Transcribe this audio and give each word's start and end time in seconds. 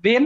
Bin, 0.00 0.24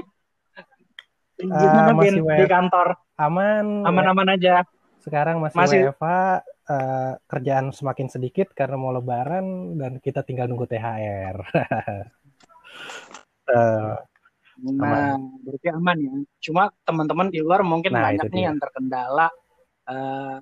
gimana 1.35 1.91
uh, 1.93 1.99
Bin 1.99 2.23
di 2.23 2.47
kantor? 2.47 2.95
Aman. 3.19 3.83
Aman-aman 3.83 4.39
aja. 4.39 4.63
Sekarang 5.03 5.43
masih, 5.43 5.59
masih... 5.59 5.79
WFH, 5.91 6.07
uh, 6.07 6.39
eh, 6.71 7.13
kerjaan 7.29 7.75
semakin 7.75 8.09
sedikit 8.09 8.55
karena 8.55 8.79
mau 8.79 8.95
lebaran 8.95 9.77
dan 9.77 9.99
kita 9.99 10.23
tinggal 10.23 10.47
nunggu 10.47 10.71
THR. 10.71 11.37
uh, 13.53 13.99
Nah, 14.63 15.19
berarti 15.43 15.69
aman 15.75 15.99
ya. 15.99 16.15
Cuma 16.51 16.71
teman-teman 16.87 17.27
di 17.27 17.43
luar 17.43 17.67
mungkin 17.67 17.99
nah, 17.99 18.07
banyak 18.11 18.31
nih 18.31 18.45
yang 18.47 18.59
terkendala 18.63 19.29
uh, 19.91 20.39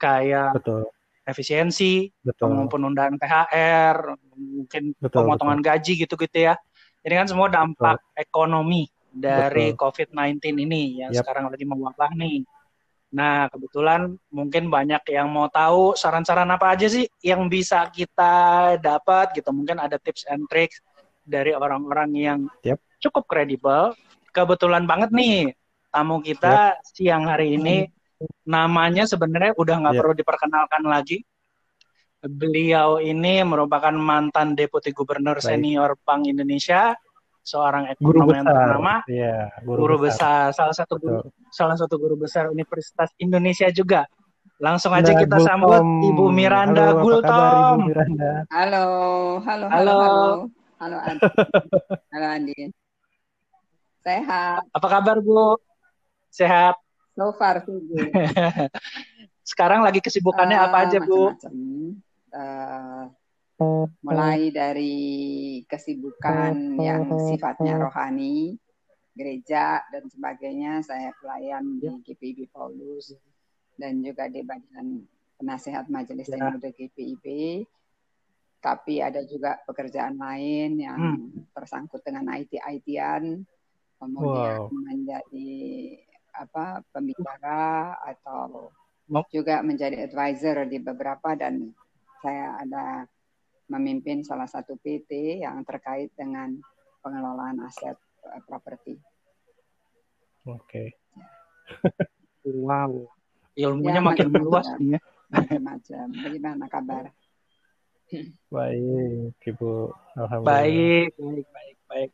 kayak 0.00 0.56
betul. 0.56 0.88
efisiensi, 1.28 2.08
betul. 2.24 2.64
penundaan 2.72 3.20
THR, 3.20 4.16
mungkin 4.40 4.96
betul, 4.96 5.20
pemotongan 5.20 5.60
betul. 5.60 5.68
gaji 5.68 5.92
gitu-gitu 6.00 6.38
ya. 6.48 6.54
Ini 7.00 7.14
kan 7.24 7.28
semua 7.28 7.48
dampak 7.48 7.96
betul. 8.00 8.16
ekonomi 8.20 8.82
dari 9.10 9.74
COVID-19 9.74 10.38
ini 10.68 11.02
yang 11.02 11.10
yep. 11.10 11.24
sekarang 11.24 11.50
lagi 11.50 11.64
mewabah 11.66 12.12
nih. 12.14 12.46
Nah, 13.10 13.50
kebetulan 13.50 14.14
mungkin 14.30 14.70
banyak 14.70 15.02
yang 15.10 15.26
mau 15.26 15.50
tahu 15.50 15.98
saran-saran 15.98 16.46
apa 16.46 16.78
aja 16.78 16.86
sih 16.86 17.10
yang 17.26 17.50
bisa 17.50 17.90
kita 17.90 18.76
dapat 18.78 19.34
gitu. 19.34 19.50
Mungkin 19.50 19.82
ada 19.82 19.98
tips 19.98 20.30
and 20.30 20.46
tricks 20.46 20.78
dari 21.26 21.50
orang-orang 21.50 22.10
yang 22.14 22.40
yep 22.62 22.78
cukup 23.00 23.26
kredibel. 23.26 23.96
Kebetulan 24.30 24.86
banget 24.86 25.10
nih 25.10 25.56
tamu 25.90 26.22
kita 26.22 26.78
yep. 26.78 26.86
siang 26.86 27.26
hari 27.26 27.58
ini 27.58 27.90
namanya 28.46 29.08
sebenarnya 29.08 29.56
udah 29.56 29.76
nggak 29.80 29.94
yep. 29.96 30.00
perlu 30.04 30.14
diperkenalkan 30.14 30.82
lagi. 30.86 31.24
Beliau 32.20 33.00
ini 33.00 33.40
merupakan 33.40 33.96
mantan 33.96 34.52
deputi 34.52 34.92
gubernur 34.92 35.40
Baik. 35.40 35.56
senior 35.56 35.96
Bank 36.04 36.28
Indonesia, 36.28 36.92
seorang 37.40 37.88
ekonom 37.88 38.28
yang 38.28 38.44
ternama, 38.44 39.00
ya, 39.08 39.48
guru, 39.64 39.96
guru 39.96 39.96
besar. 40.04 40.52
besar, 40.52 40.56
salah 40.56 40.76
satu 40.76 40.94
guru, 41.00 41.20
salah 41.48 41.76
satu 41.80 41.96
guru 41.96 42.20
besar 42.20 42.52
Universitas 42.52 43.08
Indonesia 43.16 43.72
juga. 43.72 44.04
Langsung 44.60 44.92
aja 44.92 45.16
nah, 45.16 45.20
kita 45.24 45.40
sambut 45.40 45.80
Ibu 45.80 46.28
Miranda 46.28 46.92
halo, 46.92 47.00
Gultom. 47.00 47.88
Halo, 47.88 47.96
halo, 48.52 48.84
halo, 49.40 49.66
halo, 49.72 49.96
halo, 50.76 50.96
halo, 51.00 51.24
halo 52.12 52.26
Andin. 52.28 52.68
Sehat. 54.04 54.60
Apa 54.76 54.86
kabar 54.92 55.24
Bu? 55.24 55.56
Sehat. 56.28 56.76
So 57.16 57.32
far 57.32 57.64
Bu. 57.64 57.80
Sekarang 59.50 59.80
lagi 59.80 60.04
kesibukannya 60.04 60.60
uh, 60.60 60.64
apa 60.68 60.76
aja 60.84 61.00
Bu? 61.00 61.32
Uh, 62.30 63.10
mulai 64.00 64.48
dari 64.48 64.96
kesibukan 65.68 66.80
yang 66.80 67.04
sifatnya 67.28 67.76
rohani, 67.76 68.56
gereja 69.12 69.84
dan 69.92 70.08
sebagainya. 70.08 70.80
Saya 70.80 71.12
pelayan 71.20 71.76
di 71.76 71.90
GPIB 71.90 72.48
Paulus 72.48 73.12
dan 73.76 74.00
juga 74.00 74.32
di 74.32 74.40
Badan 74.40 75.04
Penasehat 75.36 75.92
Majelis 75.92 76.30
ya. 76.32 76.48
Muda 76.52 76.72
GPIB. 76.72 77.26
Tapi 78.60 79.00
ada 79.00 79.24
juga 79.24 79.56
pekerjaan 79.64 80.20
lain 80.20 80.76
yang 80.76 81.00
hmm. 81.00 81.52
tersangkut 81.56 82.04
dengan 82.04 82.28
IT-ITan 82.36 83.40
kemudian 84.00 84.56
wow. 84.64 84.72
menjadi 84.72 85.52
apa 86.32 86.80
pembicara 86.88 87.94
atau 88.00 88.72
juga 89.28 89.60
menjadi 89.60 90.08
advisor 90.08 90.64
di 90.64 90.80
beberapa 90.80 91.36
dan 91.36 91.74
saya 92.20 92.60
ada 92.60 92.84
memimpin 93.70 94.20
salah 94.26 94.46
satu 94.50 94.76
PT 94.76 95.40
yang 95.40 95.62
terkait 95.64 96.12
dengan 96.18 96.58
pengelolaan 97.00 97.64
aset 97.64 97.96
uh, 98.26 98.40
properti. 98.44 99.00
Oke. 100.44 100.60
Okay. 100.66 100.88
wow. 102.66 102.92
Ilmunya 103.54 104.00
ya, 104.00 104.04
makin 104.04 104.28
luas 104.32 104.68
nih 104.80 104.96
ya. 104.96 105.00
Macam-macam. 105.30 106.04
Bagaimana 106.26 106.64
kabar? 106.66 107.04
Baik, 108.54 109.38
Ibu. 109.38 109.70
Alhamdulillah. 110.18 110.50
Baik, 110.50 111.10
baik, 111.14 111.46
baik, 111.54 111.76
baik. 111.86 112.10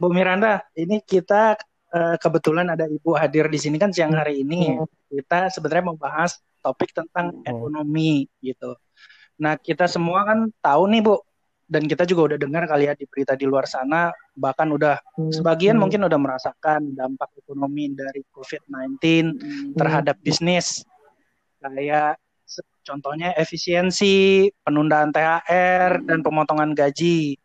Bu 0.00 0.08
Miranda, 0.08 0.64
ini 0.74 1.04
kita 1.04 1.60
uh, 1.92 2.16
kebetulan 2.16 2.72
ada 2.72 2.88
Ibu 2.88 3.14
hadir 3.14 3.46
di 3.52 3.60
sini 3.60 3.76
kan 3.76 3.92
siang 3.92 4.16
hari 4.16 4.42
ini. 4.42 4.80
Hmm. 4.80 4.88
Kita 5.12 5.52
sebenarnya 5.52 5.92
membahas 5.92 6.40
topik 6.60 6.92
tentang 6.94 7.32
hmm. 7.34 7.48
ekonomi 7.48 8.28
gitu. 8.44 8.76
Nah, 9.40 9.56
kita 9.56 9.88
semua 9.88 10.28
kan 10.28 10.52
tahu 10.60 10.84
nih, 10.92 11.00
Bu, 11.00 11.16
dan 11.70 11.88
kita 11.88 12.04
juga 12.04 12.34
udah 12.34 12.38
dengar 12.38 12.68
kali 12.68 12.90
ya 12.90 12.94
di 12.94 13.08
berita 13.08 13.32
di 13.34 13.48
luar 13.48 13.64
sana, 13.64 14.12
bahkan 14.36 14.68
udah 14.68 15.00
hmm. 15.16 15.32
sebagian 15.40 15.80
mungkin 15.80 16.04
udah 16.04 16.20
merasakan 16.20 16.92
dampak 16.92 17.32
ekonomi 17.40 17.92
dari 17.96 18.20
COVID-19 18.30 19.00
terhadap 19.74 20.20
bisnis. 20.20 20.84
Kayak 21.60 22.20
contohnya 22.84 23.32
efisiensi, 23.36 24.48
penundaan 24.64 25.14
THR, 25.14 26.04
dan 26.04 26.20
pemotongan 26.24 26.74
gaji. 26.74 27.38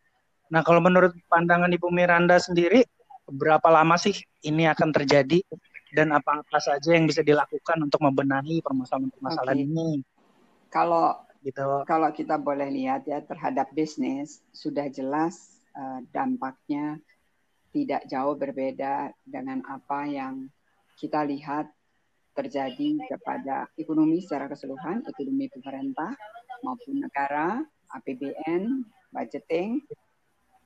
Nah, 0.49 0.61
kalau 0.65 0.81
menurut 0.81 1.13
pandangan 1.29 1.69
Ibu 1.69 1.93
Miranda 1.93 2.41
sendiri, 2.41 2.81
berapa 3.29 3.65
lama 3.69 3.97
sih 3.97 4.13
ini 4.45 4.69
akan 4.69 4.93
terjadi 4.93 5.41
dan 5.95 6.11
apa-apa 6.11 6.59
saja 6.59 6.91
yang 6.91 7.07
bisa 7.07 7.23
dilakukan 7.23 7.79
untuk 7.79 8.03
membenahi 8.03 8.59
permasalahan-permasalahan 8.59 9.63
okay. 9.63 9.67
ini? 9.72 9.89
Kalau 10.67 11.16
gitu. 11.39 11.88
kalau 11.88 12.09
kita 12.11 12.35
boleh 12.35 12.67
lihat 12.67 13.07
ya 13.07 13.23
terhadap 13.23 13.72
bisnis 13.72 14.44
sudah 14.51 14.91
jelas 14.91 15.63
uh, 15.72 16.03
dampaknya 16.11 17.00
tidak 17.72 18.03
jauh 18.11 18.35
berbeda 18.35 19.16
dengan 19.23 19.63
apa 19.67 20.03
yang 20.07 20.51
kita 21.00 21.23
lihat 21.28 21.72
terjadi 22.35 23.00
kepada 23.07 23.72
ekonomi 23.79 24.19
secara 24.19 24.51
keseluruhan, 24.51 25.07
ekonomi 25.07 25.47
pemerintah 25.47 26.11
maupun 26.63 27.03
negara, 27.03 27.63
APBN, 27.95 28.84
budgeting, 29.11 29.79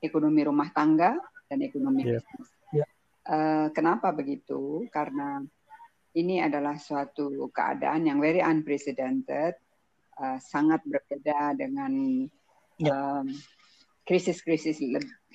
ekonomi 0.02 0.42
rumah 0.42 0.70
tangga 0.74 1.14
dan 1.46 1.58
ekonomi 1.62 2.02
yeah. 2.02 2.18
bisnis. 2.18 2.48
Yeah. 2.74 2.90
Uh, 3.20 3.68
kenapa 3.76 4.16
begitu? 4.16 4.88
Karena 4.88 5.44
ini 6.16 6.42
adalah 6.42 6.74
suatu 6.80 7.52
keadaan 7.52 8.08
yang 8.08 8.18
very 8.18 8.42
unprecedented, 8.42 9.54
uh, 10.18 10.38
sangat 10.40 10.82
berbeda 10.82 11.54
dengan 11.54 12.26
yeah. 12.80 13.22
um, 13.22 13.30
krisis-krisis 14.02 14.82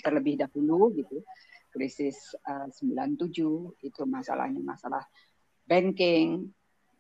terlebih 0.04 0.42
dahulu 0.42 0.92
gitu. 0.98 1.24
Krisis 1.72 2.36
uh, 2.48 2.68
97 2.72 3.84
itu 3.84 4.02
masalahnya 4.08 4.60
masalah 4.64 5.04
banking 5.64 6.52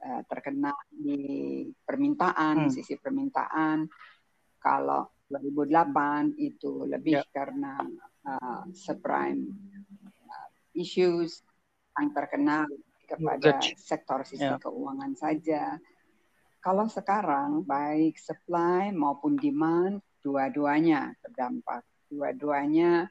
uh, 0.03 0.21
terkena 0.27 0.71
di 0.87 1.63
permintaan, 1.83 2.67
hmm. 2.67 2.71
sisi 2.71 2.95
permintaan. 2.95 3.87
Kalau 4.61 5.11
2008 5.27 6.37
itu 6.39 6.85
lebih 6.87 7.19
yeah. 7.19 7.27
karena 7.33 7.81
uh, 8.29 8.63
subprime 8.71 9.74
issues 10.75 11.41
yang 11.95 12.11
terkenal 12.11 12.67
kepada 13.07 13.61
sektor 13.79 14.21
sisi 14.27 14.43
yeah. 14.43 14.59
keuangan 14.59 15.13
saja. 15.15 15.79
Kalau 16.59 16.89
sekarang 16.89 17.61
baik 17.63 18.17
supply 18.17 18.89
maupun 18.89 19.37
demand 19.37 20.01
dua-duanya 20.25 21.13
terdampak, 21.21 21.85
dua-duanya 22.09 23.05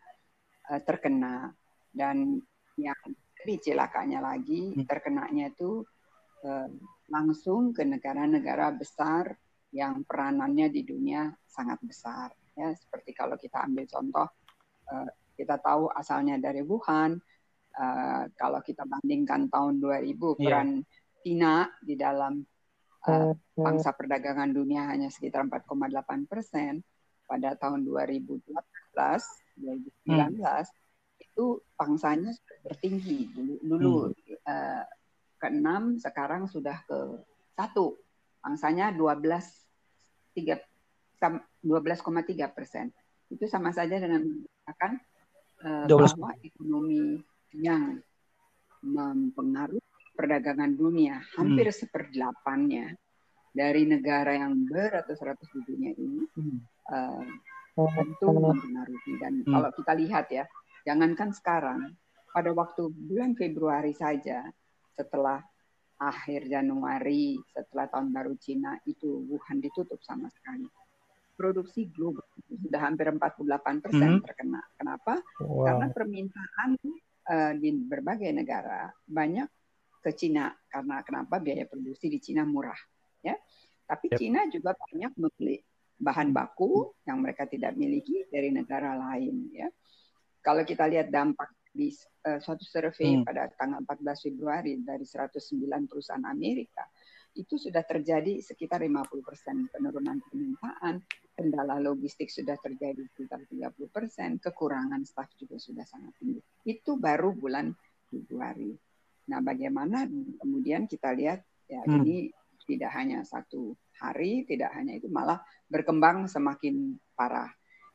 uh, 0.67 0.81
terkena 0.83 1.55
dan 1.95 2.43
yang 2.75 2.99
lebih 3.39 3.63
celakanya 3.63 4.19
lagi 4.19 4.75
hmm. 4.75 4.89
terkenanya 4.91 5.55
itu 5.55 5.87
uh, 6.43 6.67
langsung 7.07 7.71
ke 7.71 7.87
negara-negara 7.87 8.75
besar 8.75 9.39
yang 9.71 10.03
peranannya 10.03 10.71
di 10.71 10.83
dunia 10.83 11.31
sangat 11.47 11.79
besar. 11.83 12.35
Ya, 12.55 12.75
seperti 12.75 13.15
kalau 13.15 13.39
kita 13.39 13.63
ambil 13.67 13.87
contoh, 13.87 14.27
uh, 14.91 15.09
kita 15.35 15.59
tahu 15.63 15.91
asalnya 15.95 16.39
dari 16.39 16.63
Wuhan. 16.63 17.19
Uh, 17.75 18.31
kalau 18.39 18.63
kita 18.63 18.87
bandingkan 18.87 19.51
tahun 19.51 19.83
2000 19.83 20.07
yeah. 20.07 20.35
peran 20.39 20.87
Cina 21.25 21.67
di 21.83 21.99
dalam 21.99 22.47
uh, 23.09 23.33
pangsa 23.57 23.91
perdagangan 23.91 24.55
dunia 24.55 24.87
hanya 24.87 25.11
sekitar 25.11 25.43
4,8 25.49 26.31
persen. 26.31 26.85
Pada 27.25 27.57
tahun 27.57 27.89
2018, 27.89 28.53
2019 28.93 30.05
hmm. 30.05 31.25
itu 31.25 31.57
pangsanya 31.73 32.37
sudah 32.37 32.59
tertinggi 32.69 33.33
dulu, 33.33 33.55
dulu 33.65 34.13
hmm. 34.13 34.45
uh, 34.45 34.85
ke 35.41 35.49
enam 35.49 35.97
sekarang 35.97 36.45
sudah 36.53 36.85
ke 36.85 37.17
satu 37.57 37.97
pangsanya 38.45 38.93
12 38.93 39.17
12,3 40.37 41.25
persen. 42.53 42.93
Itu 43.33 43.49
sama 43.49 43.73
saja 43.73 43.97
dengan 43.97 44.21
mengatakan 44.21 45.01
uh, 45.65 45.89
bahwa 45.89 46.37
ekonomi 46.45 47.25
yang 47.55 48.03
mempengaruhi 48.85 49.83
perdagangan 50.15 50.75
dunia 50.77 51.23
hampir 51.35 51.71
hmm. 51.71 51.79
seperdelapannya 51.79 52.95
dari 53.55 53.83
negara 53.87 54.35
yang 54.35 54.67
beratus-ratus 54.67 55.49
di 55.55 55.61
dunia 55.67 55.93
ini 55.95 56.23
hmm. 56.39 56.59
uh, 56.91 57.25
tentu 57.75 58.29
mempengaruhi 58.31 59.13
dan 59.19 59.43
hmm. 59.43 59.51
kalau 59.51 59.71
kita 59.75 59.93
lihat 59.99 60.27
ya 60.31 60.45
Jangankan 60.85 61.33
sekarang, 61.33 61.97
pada 62.29 62.53
waktu 62.53 62.93
bulan 62.93 63.33
Februari 63.33 63.97
saja, 63.97 64.45
setelah 64.93 65.41
akhir 65.97 66.45
Januari, 66.45 67.41
setelah 67.57 67.89
tahun 67.89 68.13
baru 68.13 68.37
Cina, 68.37 68.77
itu 68.85 69.25
Wuhan 69.33 69.65
ditutup 69.65 69.97
sama 70.05 70.29
sekali. 70.29 70.69
Produksi 71.35 71.89
global 71.89 72.23
sudah 72.47 72.79
hampir 72.85 73.09
48 73.11 73.83
persen 73.83 74.11
hmm. 74.21 74.23
terkena. 74.23 74.63
Kenapa? 74.77 75.19
Wow. 75.41 75.67
Karena 75.67 75.87
permintaan 75.91 76.71
uh, 77.29 77.53
di 77.57 77.71
berbagai 77.75 78.31
negara 78.33 78.93
banyak 79.05 79.49
ke 80.05 80.11
Cina 80.13 80.53
karena 80.69 81.01
kenapa 81.01 81.41
biaya 81.41 81.65
produksi 81.65 82.13
di 82.13 82.21
Cina 82.21 82.45
murah, 82.45 82.77
ya. 83.25 83.33
Tapi 83.85 84.13
yep. 84.13 84.19
Cina 84.21 84.41
juga 84.49 84.77
banyak 84.77 85.13
membeli 85.17 85.57
bahan 85.97 86.33
baku 86.33 86.93
yang 87.09 87.25
mereka 87.25 87.49
tidak 87.49 87.73
miliki 87.77 88.29
dari 88.29 88.53
negara 88.53 88.97
lain, 88.97 89.49
ya. 89.53 89.69
Kalau 90.45 90.61
kita 90.61 90.85
lihat 90.85 91.09
dampak 91.09 91.57
di 91.73 91.89
uh, 92.29 92.37
suatu 92.37 92.63
survei 92.69 93.17
hmm. 93.17 93.25
pada 93.25 93.49
tanggal 93.57 93.81
14 93.81 94.29
Februari 94.29 94.77
dari 94.85 95.09
109 95.09 95.89
perusahaan 95.89 96.27
Amerika, 96.29 96.85
itu 97.35 97.59
sudah 97.59 97.83
terjadi 97.83 98.39
sekitar 98.45 98.85
50 98.85 99.25
persen 99.25 99.67
penurunan 99.73 100.21
permintaan, 100.23 101.03
kendala 101.35 101.83
logistik 101.83 102.31
sudah 102.31 102.55
terjadi 102.63 103.03
sekitar 103.11 103.43
30 103.51 103.75
persen, 103.91 104.39
kekurangan 104.39 105.03
staf 105.03 105.31
juga 105.35 105.59
sudah 105.59 105.83
sangat 105.83 106.15
tinggi. 106.23 106.41
Itu 106.63 106.97
baru 106.97 107.35
bulan 107.35 107.75
Februari. 108.09 108.71
Nah, 109.29 109.43
bagaimana 109.43 110.07
kemudian 110.39 110.87
kita 110.87 111.11
lihat 111.13 111.43
ya 111.67 111.83
hmm. 111.83 111.95
ini 112.03 112.17
tidak 112.65 112.91
hanya 112.97 113.27
satu 113.27 113.75
hari, 113.99 114.47
tidak 114.47 114.73
hanya 114.73 114.97
itu 114.97 115.11
malah 115.11 115.43
berkembang 115.69 116.31
semakin 116.31 116.97
parah 117.13 117.51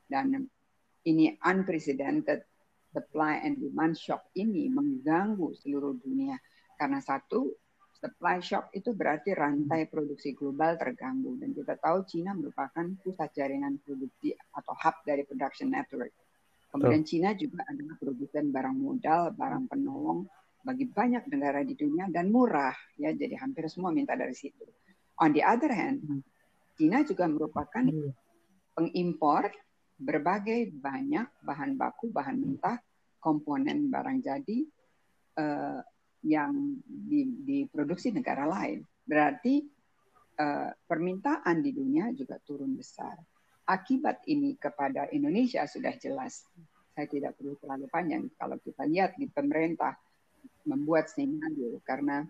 dan 0.10 0.50
ini 1.06 1.38
unprecedented 1.46 2.44
supply 2.90 3.40
and 3.46 3.62
demand 3.62 3.94
shock 3.94 4.26
ini 4.34 4.68
mengganggu 4.68 5.54
seluruh 5.62 5.96
dunia. 6.02 6.36
Karena 6.76 6.98
satu, 7.00 7.54
supply 8.00 8.40
shock 8.40 8.72
itu 8.72 8.96
berarti 8.96 9.36
rantai 9.36 9.86
produksi 9.92 10.32
global 10.32 10.80
terganggu. 10.80 11.36
Dan 11.36 11.52
kita 11.52 11.76
tahu 11.76 12.08
Cina 12.08 12.32
merupakan 12.32 12.88
pusat 13.04 13.30
jaringan 13.36 13.80
produksi 13.84 14.32
atau 14.56 14.74
hub 14.74 14.96
dari 15.04 15.28
production 15.28 15.68
network. 15.68 16.16
Kemudian 16.72 17.04
Cina 17.04 17.36
juga 17.36 17.66
adalah 17.68 18.00
produsen 18.00 18.56
barang 18.56 18.78
modal, 18.78 19.36
barang 19.36 19.66
penolong 19.68 20.24
bagi 20.60 20.86
banyak 20.86 21.26
negara 21.32 21.64
di 21.64 21.74
dunia 21.74 22.12
dan 22.12 22.30
murah 22.30 22.76
ya 23.00 23.16
jadi 23.16 23.40
hampir 23.40 23.66
semua 23.72 23.90
minta 23.90 24.14
dari 24.14 24.36
situ. 24.36 24.68
On 25.20 25.32
the 25.36 25.44
other 25.44 25.72
hand, 25.72 26.04
hmm. 26.04 26.22
Cina 26.80 27.04
juga 27.04 27.28
merupakan 27.28 27.84
hmm. 27.84 28.12
pengimpor 28.76 29.52
berbagai 30.00 30.72
banyak 30.72 31.28
bahan 31.44 31.76
baku, 31.76 32.08
bahan 32.14 32.38
mentah, 32.40 32.80
komponen 33.20 33.92
barang 33.92 34.24
jadi 34.24 34.58
uh, 35.36 35.80
yang 36.26 36.80
di, 36.84 37.26
diproduksi 37.44 38.12
negara 38.12 38.44
lain. 38.48 38.84
Berarti 39.06 39.64
uh, 40.40 40.70
permintaan 40.88 41.64
di 41.64 41.72
dunia 41.72 42.12
juga 42.16 42.40
turun 42.44 42.76
besar. 42.76 43.16
Akibat 43.70 44.26
ini 44.26 44.58
kepada 44.58 45.08
Indonesia 45.14 45.64
sudah 45.70 45.94
jelas. 46.02 46.44
Saya 46.96 47.06
tidak 47.06 47.38
perlu 47.38 47.56
terlalu 47.62 47.86
panjang. 47.88 48.28
Kalau 48.36 48.58
kita 48.60 48.84
lihat 48.90 49.16
di 49.16 49.30
pemerintah 49.30 49.96
membuat 50.66 51.08
senario 51.12 51.80
karena 51.86 52.26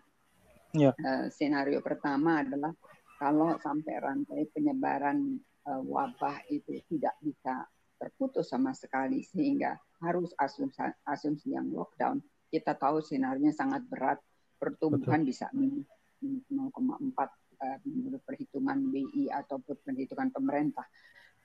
yeah. 0.75 0.93
Ya. 0.93 1.01
uh, 1.01 1.25
senario 1.33 1.81
pertama 1.81 2.45
adalah 2.45 2.73
kalau 3.19 3.57
sampai 3.59 3.99
rantai 3.99 4.47
penyebaran 4.53 5.41
uh, 5.67 5.81
wabah 5.83 6.45
itu 6.47 6.79
tidak 6.87 7.17
bisa 7.19 7.67
terputus 7.99 8.47
sama 8.47 8.71
sekali 8.71 9.27
sehingga 9.27 9.75
harus 9.99 10.31
asumsi, 10.39 10.79
asumsi 11.03 11.51
yang 11.51 11.67
lockdown. 11.75 12.23
Kita 12.49 12.73
tahu 12.73 12.99
senarnya 13.05 13.53
sangat 13.53 13.85
berat, 13.85 14.19
pertumbuhan 14.57 15.21
Betul. 15.21 15.29
bisa 15.29 15.45
minus 15.53 15.85
0,4 16.19 16.75
uh, 16.75 17.77
menurut 17.87 18.21
perhitungan 18.25 18.79
BI 18.91 19.31
ataupun 19.31 19.75
perhitungan 19.85 20.29
pemerintah. 20.33 20.87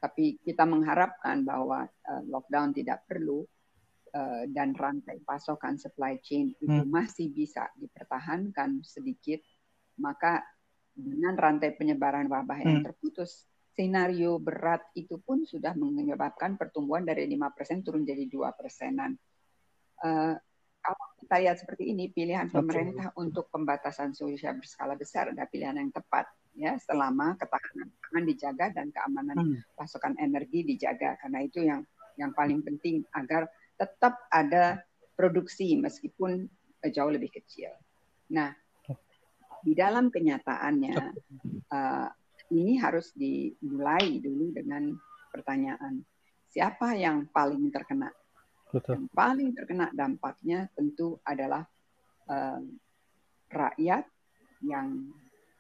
Tapi 0.01 0.41
kita 0.43 0.67
mengharapkan 0.67 1.47
bahwa 1.47 1.87
uh, 1.87 2.23
lockdown 2.27 2.75
tidak 2.75 3.07
perlu 3.07 3.47
uh, 4.15 4.45
dan 4.51 4.75
rantai 4.75 5.23
pasokan 5.23 5.79
supply 5.79 6.19
chain 6.21 6.53
itu 6.59 6.83
hmm. 6.83 6.91
masih 6.91 7.31
bisa 7.31 7.71
dipertahankan 7.79 8.83
sedikit, 8.83 9.41
maka 10.01 10.43
dengan 10.95 11.35
rantai 11.35 11.75
penyebaran 11.75 12.31
wabah 12.31 12.59
yang 12.63 12.83
hmm. 12.83 12.87
terputus 12.87 13.51
skenario 13.75 14.39
berat 14.39 14.87
itu 14.95 15.19
pun 15.19 15.43
sudah 15.43 15.75
menyebabkan 15.75 16.55
pertumbuhan 16.55 17.03
dari 17.03 17.27
5% 17.27 17.83
turun 17.83 18.07
jadi 18.07 18.31
2 18.31 18.55
persenan. 18.55 19.19
Uh, 19.99 20.39
kalau 20.85 21.05
kita 21.17 21.37
lihat 21.41 21.57
seperti 21.57 21.97
ini, 21.97 22.13
pilihan 22.13 22.53
pemerintah 22.53 23.09
okay. 23.09 23.23
untuk 23.25 23.49
pembatasan 23.49 24.13
sosial 24.13 24.61
berskala 24.61 24.93
besar 25.01 25.33
adalah 25.33 25.49
pilihan 25.49 25.81
yang 25.81 25.89
tepat 25.89 26.29
ya 26.55 26.77
selama 26.79 27.35
ketahanan 27.41 27.91
pangan 27.91 28.25
dijaga 28.31 28.67
dan 28.77 28.87
keamanan 28.95 29.37
hmm. 29.41 29.59
pasokan 29.75 30.15
energi 30.23 30.63
dijaga 30.63 31.19
karena 31.19 31.43
itu 31.43 31.67
yang 31.67 31.83
yang 32.15 32.31
paling 32.31 32.63
penting 32.63 33.03
agar 33.11 33.51
tetap 33.75 34.23
ada 34.31 34.79
produksi 35.19 35.75
meskipun 35.75 36.47
jauh 36.93 37.11
lebih 37.11 37.33
kecil. 37.33 37.75
Nah, 38.31 38.55
di 39.65 39.73
dalam 39.73 40.13
kenyataannya 40.13 40.95
uh, 41.73 42.09
ini 42.53 42.77
harus 42.77 43.11
dimulai 43.17 44.21
dulu 44.21 44.53
dengan 44.53 44.93
pertanyaan 45.33 46.05
siapa 46.53 46.95
yang 46.95 47.27
paling 47.33 47.73
terkena. 47.73 48.13
Betul. 48.75 48.93
Yang 48.99 49.07
paling 49.15 49.49
terkena 49.55 49.87
dampaknya 49.95 50.67
tentu 50.75 51.23
adalah 51.23 51.63
uh, 52.27 52.61
rakyat 53.55 54.05
yang 54.67 55.15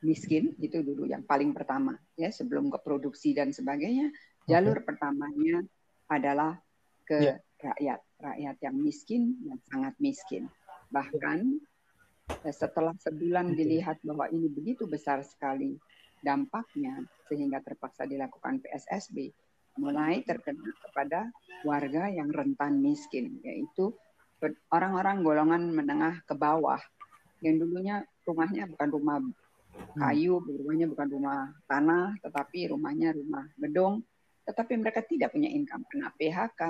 miskin 0.04 0.52
itu 0.60 0.84
dulu 0.84 1.08
yang 1.08 1.24
paling 1.24 1.56
pertama 1.56 1.96
ya 2.18 2.28
sebelum 2.28 2.68
ke 2.68 2.78
produksi 2.84 3.32
dan 3.32 3.56
sebagainya 3.56 4.12
jalur 4.44 4.84
okay. 4.84 4.86
pertamanya 4.92 5.64
adalah 6.12 6.60
ke 7.08 7.18
yeah. 7.32 7.38
rakyat 7.64 8.00
rakyat 8.20 8.56
yang 8.60 8.76
miskin 8.76 9.22
yang 9.48 9.56
sangat 9.72 9.96
miskin 9.96 10.44
bahkan 10.92 11.56
eh, 12.44 12.52
setelah 12.52 12.92
sebulan 13.00 13.56
dilihat 13.56 14.04
bahwa 14.04 14.28
ini 14.28 14.52
begitu 14.52 14.84
besar 14.84 15.24
sekali 15.24 15.80
dampaknya 16.20 17.00
sehingga 17.28 17.64
terpaksa 17.64 18.04
dilakukan 18.04 18.60
PSSB 18.60 19.32
mulai 19.78 20.22
terkena 20.22 20.70
kepada 20.88 21.30
warga 21.66 22.06
yang 22.10 22.30
rentan 22.30 22.78
miskin 22.78 23.42
yaitu 23.42 23.90
orang-orang 24.68 25.24
golongan 25.24 25.72
menengah 25.72 26.20
ke 26.28 26.34
bawah 26.36 26.78
yang 27.40 27.60
dulunya 27.60 28.04
rumahnya 28.24 28.68
bukan 28.68 28.88
rumah 28.92 29.18
kayu, 29.98 30.38
rumahnya 30.42 30.86
bukan 30.86 31.08
rumah 31.10 31.50
tanah, 31.66 32.14
tetapi 32.22 32.70
rumahnya 32.70 33.14
rumah 33.14 33.44
gedung, 33.58 34.02
tetapi 34.46 34.78
mereka 34.78 35.02
tidak 35.02 35.34
punya 35.34 35.50
income 35.50 35.84
kena 35.90 36.14
PHK 36.14 36.62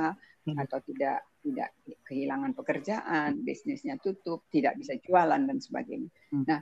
hmm. 0.48 0.56
atau 0.56 0.78
tidak 0.84 1.18
tidak 1.44 1.70
kehilangan 2.08 2.56
pekerjaan, 2.56 3.44
bisnisnya 3.44 4.00
tutup, 4.00 4.48
tidak 4.48 4.80
bisa 4.80 4.96
jualan 5.04 5.42
dan 5.44 5.58
sebagainya. 5.60 6.10
Hmm. 6.32 6.44
Nah, 6.48 6.60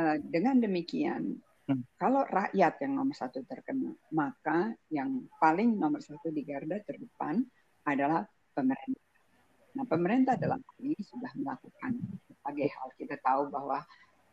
eh, 0.00 0.16
dengan 0.24 0.56
demikian 0.60 1.36
Hmm. 1.62 1.86
Kalau 1.94 2.26
rakyat 2.26 2.82
yang 2.82 2.98
nomor 2.98 3.14
satu 3.14 3.46
terkena, 3.46 3.94
maka 4.10 4.74
yang 4.90 5.30
paling 5.38 5.78
nomor 5.78 6.02
satu 6.02 6.34
di 6.34 6.42
garda 6.42 6.82
terdepan 6.82 7.46
adalah 7.86 8.26
pemerintah. 8.50 9.10
Nah, 9.72 9.86
pemerintah 9.88 10.34
dalam 10.36 10.60
hal 10.60 10.78
ini 10.82 10.98
sudah 11.00 11.32
melakukan 11.38 11.96
berbagai 12.28 12.68
hal. 12.76 12.88
Kita 12.98 13.16
tahu 13.22 13.48
bahwa 13.48 13.80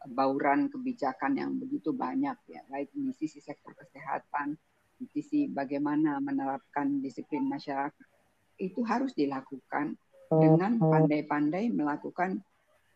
bauran 0.09 0.67
kebijakan 0.73 1.37
yang 1.37 1.51
begitu 1.59 1.93
banyak 1.93 2.35
ya, 2.49 2.61
baik 2.67 2.91
di 2.91 3.13
sisi 3.13 3.39
sektor 3.39 3.77
kesehatan, 3.77 4.57
di 4.99 5.05
sisi 5.07 5.47
bagaimana 5.47 6.19
menerapkan 6.19 6.99
disiplin 6.99 7.47
masyarakat, 7.47 7.95
itu 8.59 8.83
harus 8.83 9.15
dilakukan 9.15 9.95
dengan 10.29 10.77
pandai-pandai 10.77 11.73
melakukan 11.73 12.43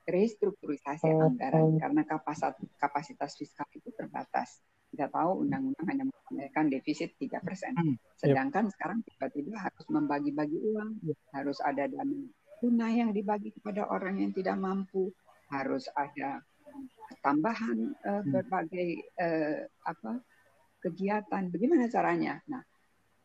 restrukturisasi 0.04 1.08
anggaran 1.08 1.80
karena 1.80 2.02
kapasitas 2.04 2.60
kapasitas 2.76 3.32
fiskal 3.40 3.68
itu 3.72 3.90
terbatas. 3.96 4.60
Kita 4.94 5.10
tahu 5.10 5.42
undang-undang 5.42 5.88
hanya 5.90 6.06
mengandalkan 6.06 6.70
defisit 6.70 7.18
3 7.18 7.42
persen. 7.42 7.74
Hmm, 7.74 7.98
Sedangkan 8.14 8.70
sekarang 8.70 9.02
tiba-tiba 9.02 9.58
harus 9.58 9.86
membagi-bagi 9.90 10.60
uang, 10.62 11.02
harus 11.34 11.58
ada 11.66 11.90
dana 11.90 12.14
tunai 12.62 13.02
yang 13.02 13.12
dibagi 13.12 13.52
kepada 13.52 13.90
orang 13.90 14.24
yang 14.24 14.32
tidak 14.32 14.56
mampu, 14.56 15.12
harus 15.52 15.90
ada 15.98 16.40
tambahan 17.20 17.92
uh, 18.06 18.24
berbagai 18.24 19.04
uh, 19.20 19.68
apa 19.84 20.22
kegiatan. 20.80 21.52
Bagaimana 21.52 21.92
caranya? 21.92 22.40
Nah, 22.48 22.64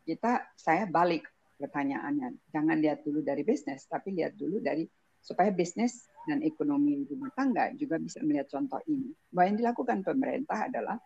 kita 0.03 0.43
saya 0.59 0.89
balik 0.89 1.29
pertanyaannya, 1.59 2.51
jangan 2.51 2.79
lihat 2.83 3.07
dulu 3.07 3.23
dari 3.23 3.43
bisnis, 3.47 3.87
tapi 3.87 4.15
lihat 4.15 4.35
dulu 4.35 4.63
dari 4.63 4.87
supaya 5.23 5.51
bisnis 5.51 6.07
dan 6.29 6.45
ekonomi 6.45 7.09
rumah 7.09 7.33
tangga 7.33 7.73
juga 7.73 7.97
bisa 7.97 8.21
melihat 8.21 8.53
contoh 8.53 8.79
ini. 8.85 9.09
Bahwa 9.33 9.49
yang 9.49 9.57
dilakukan 9.57 10.05
pemerintah 10.05 10.69
adalah 10.69 11.01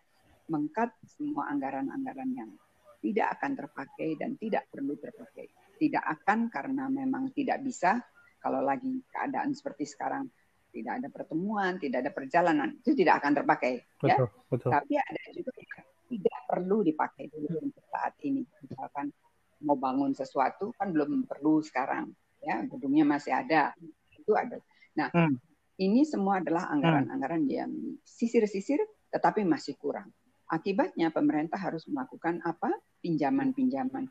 mengkat 0.51 0.91
semua 1.07 1.47
anggaran-anggaran 1.47 2.29
yang 2.35 2.51
tidak 2.99 3.39
akan 3.39 3.51
terpakai 3.55 4.19
dan 4.19 4.35
tidak 4.35 4.67
perlu 4.67 4.99
terpakai. 4.99 5.47
Tidak 5.79 6.03
akan 6.03 6.51
karena 6.51 6.91
memang 6.91 7.31
tidak 7.31 7.63
bisa 7.63 8.03
kalau 8.43 8.59
lagi 8.59 8.99
keadaan 9.07 9.55
seperti 9.55 9.87
sekarang 9.87 10.27
tidak 10.73 10.99
ada 10.99 11.07
pertemuan, 11.13 11.77
tidak 11.77 12.03
ada 12.03 12.11
perjalanan, 12.11 12.69
itu 12.81 12.97
tidak 12.97 13.21
akan 13.21 13.31
terpakai. 13.37 13.73
Ya. 14.03 14.17
Betul, 14.17 14.27
ya? 14.27 14.49
betul. 14.49 14.69
Tapi 14.73 14.93
ada 14.97 15.21
juga 15.31 15.51
yang 15.55 15.87
tidak 16.09 16.39
perlu 16.49 16.77
dipakai 16.81 17.25
dulu 17.29 17.57
untuk 17.61 17.85
saat 17.93 18.13
ini. 18.25 18.41
Misalkan 18.65 19.13
mau 19.63 19.77
bangun 19.77 20.11
sesuatu 20.11 20.73
kan 20.75 20.91
belum 20.91 21.23
perlu 21.29 21.63
sekarang, 21.63 22.11
ya 22.43 22.65
gedungnya 22.67 23.05
masih 23.07 23.31
ada, 23.31 23.71
itu 24.11 24.33
ada. 24.35 24.59
Nah, 24.97 25.09
hmm. 25.09 25.35
ini 25.81 26.05
semua 26.05 26.41
adalah 26.41 26.69
anggaran-anggaran 26.69 27.43
yang 27.49 27.71
sisir-sisir, 28.05 28.81
tetapi 29.09 29.41
masih 29.45 29.77
kurang. 29.77 30.13
Akibatnya 30.49 31.09
pemerintah 31.09 31.57
harus 31.57 31.89
melakukan 31.89 32.43
apa? 32.45 32.69
Pinjaman-pinjaman. 33.01 34.05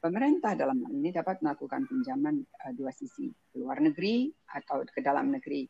Pemerintah 0.00 0.56
dalam 0.56 0.80
hal 0.80 0.92
ini 0.96 1.12
dapat 1.12 1.44
melakukan 1.44 1.84
pinjaman 1.84 2.40
uh, 2.64 2.72
dua 2.72 2.88
sisi, 2.88 3.28
luar 3.52 3.84
negeri 3.84 4.32
atau 4.48 4.80
ke 4.88 5.04
dalam 5.04 5.28
negeri 5.28 5.68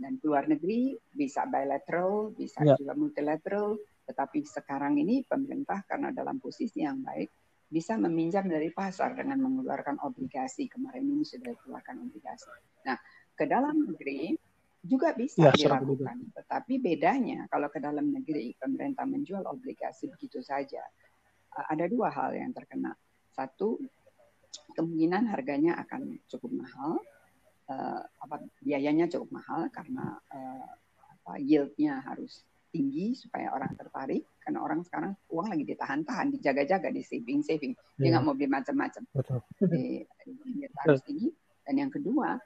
dan 0.00 0.16
luar 0.24 0.48
negeri 0.48 0.96
bisa 1.12 1.44
bilateral, 1.46 2.32
bisa 2.34 2.64
ya. 2.64 2.74
juga 2.74 2.96
multilateral. 2.96 3.76
Tetapi 4.08 4.42
sekarang 4.42 4.98
ini 4.98 5.22
pemerintah 5.22 5.86
karena 5.86 6.10
dalam 6.10 6.42
posisi 6.42 6.82
yang 6.82 6.98
baik 7.04 7.30
bisa 7.70 7.94
meminjam 7.94 8.50
dari 8.50 8.74
pasar 8.74 9.14
dengan 9.14 9.38
mengeluarkan 9.38 10.02
obligasi. 10.02 10.66
Kemarin 10.66 11.06
ini 11.06 11.22
sudah 11.22 11.54
dikeluarkan 11.54 12.02
obligasi. 12.02 12.50
Nah, 12.90 12.98
ke 13.40 13.48
dalam 13.48 13.88
negeri 13.88 14.36
juga 14.84 15.16
bisa 15.16 15.48
ya, 15.48 15.52
dilakukan. 15.56 16.36
Tetapi 16.36 16.74
bedanya 16.76 17.48
kalau 17.48 17.72
ke 17.72 17.80
dalam 17.80 18.12
negeri 18.12 18.52
pemerintah 18.60 19.08
menjual 19.08 19.48
obligasi 19.48 20.12
begitu 20.12 20.44
saja. 20.44 20.84
Ada 21.50 21.88
dua 21.88 22.12
hal 22.12 22.36
yang 22.36 22.52
terkena. 22.52 22.92
Satu, 23.32 23.80
kemungkinan 24.76 25.24
harganya 25.32 25.80
akan 25.80 26.20
cukup 26.28 26.52
mahal 26.52 27.00
uh, 27.70 28.02
apa 28.02 28.36
biayanya 28.62 29.06
cukup 29.10 29.40
mahal 29.40 29.70
karena 29.70 30.18
uh, 30.30 30.70
apa 30.98 31.32
yieldnya 31.38 32.02
harus 32.02 32.42
tinggi 32.70 33.18
supaya 33.18 33.50
orang 33.50 33.74
tertarik 33.74 34.22
karena 34.46 34.62
orang 34.62 34.86
sekarang 34.86 35.12
uang 35.26 35.50
lagi 35.50 35.66
ditahan-tahan 35.66 36.30
dijaga-jaga 36.38 36.94
di 36.94 37.02
saving 37.02 37.42
saving 37.42 37.74
dia 37.98 38.02
iya. 38.06 38.10
nggak 38.14 38.22
mau 38.22 38.34
beli 38.34 38.46
macam-macam 38.46 39.02
jadi 39.58 40.06
harus 40.86 41.02
tinggi 41.02 41.34
dan 41.66 41.74
yang 41.82 41.90
kedua 41.90 42.38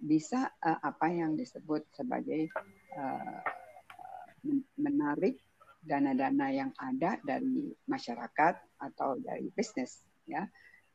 bisa 0.00 0.48
uh, 0.64 0.80
apa 0.80 1.12
yang 1.12 1.36
disebut 1.36 1.84
sebagai 1.92 2.48
uh, 2.96 3.40
menarik 4.80 5.36
dana-dana 5.80 6.48
yang 6.52 6.70
ada 6.80 7.20
dari 7.20 7.72
masyarakat 7.88 8.54
atau 8.80 9.16
dari 9.20 9.48
bisnis 9.52 10.04
ya 10.24 10.44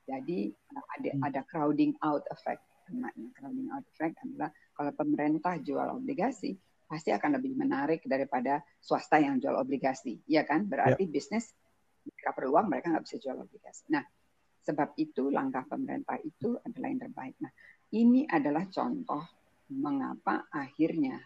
jadi 0.05 0.53
ada 0.73 1.09
hmm. 1.13 1.21
ada 1.25 1.41
crowding 1.45 1.93
out 2.05 2.25
effect 2.29 2.61
makna 2.93 3.29
crowding 3.33 3.69
out 3.73 3.85
effect 3.93 4.17
adalah 4.21 4.49
kalau 4.73 4.91
pemerintah 4.93 5.57
jual 5.61 5.89
obligasi 5.89 6.57
pasti 6.85 7.09
akan 7.09 7.41
lebih 7.41 7.57
menarik 7.57 8.05
daripada 8.05 8.61
swasta 8.77 9.17
yang 9.17 9.41
jual 9.41 9.57
obligasi, 9.57 10.21
ya 10.29 10.45
kan? 10.45 10.69
Berarti 10.69 11.09
ya. 11.09 11.11
bisnis 11.11 11.49
mereka 12.05 12.31
perlu 12.37 12.53
uang, 12.53 12.67
mereka 12.69 12.93
nggak 12.93 13.05
bisa 13.09 13.17
jual 13.17 13.37
obligasi. 13.41 13.89
Nah, 13.89 14.05
sebab 14.61 14.93
itu 14.97 15.33
langkah 15.33 15.65
pemerintah 15.65 16.21
itu 16.21 16.57
adalah 16.61 16.87
yang 16.89 17.01
terbaik. 17.01 17.35
Nah, 17.41 17.51
ini 17.93 18.25
adalah 18.25 18.65
contoh 18.71 19.21
mengapa 19.69 20.45
akhirnya 20.49 21.21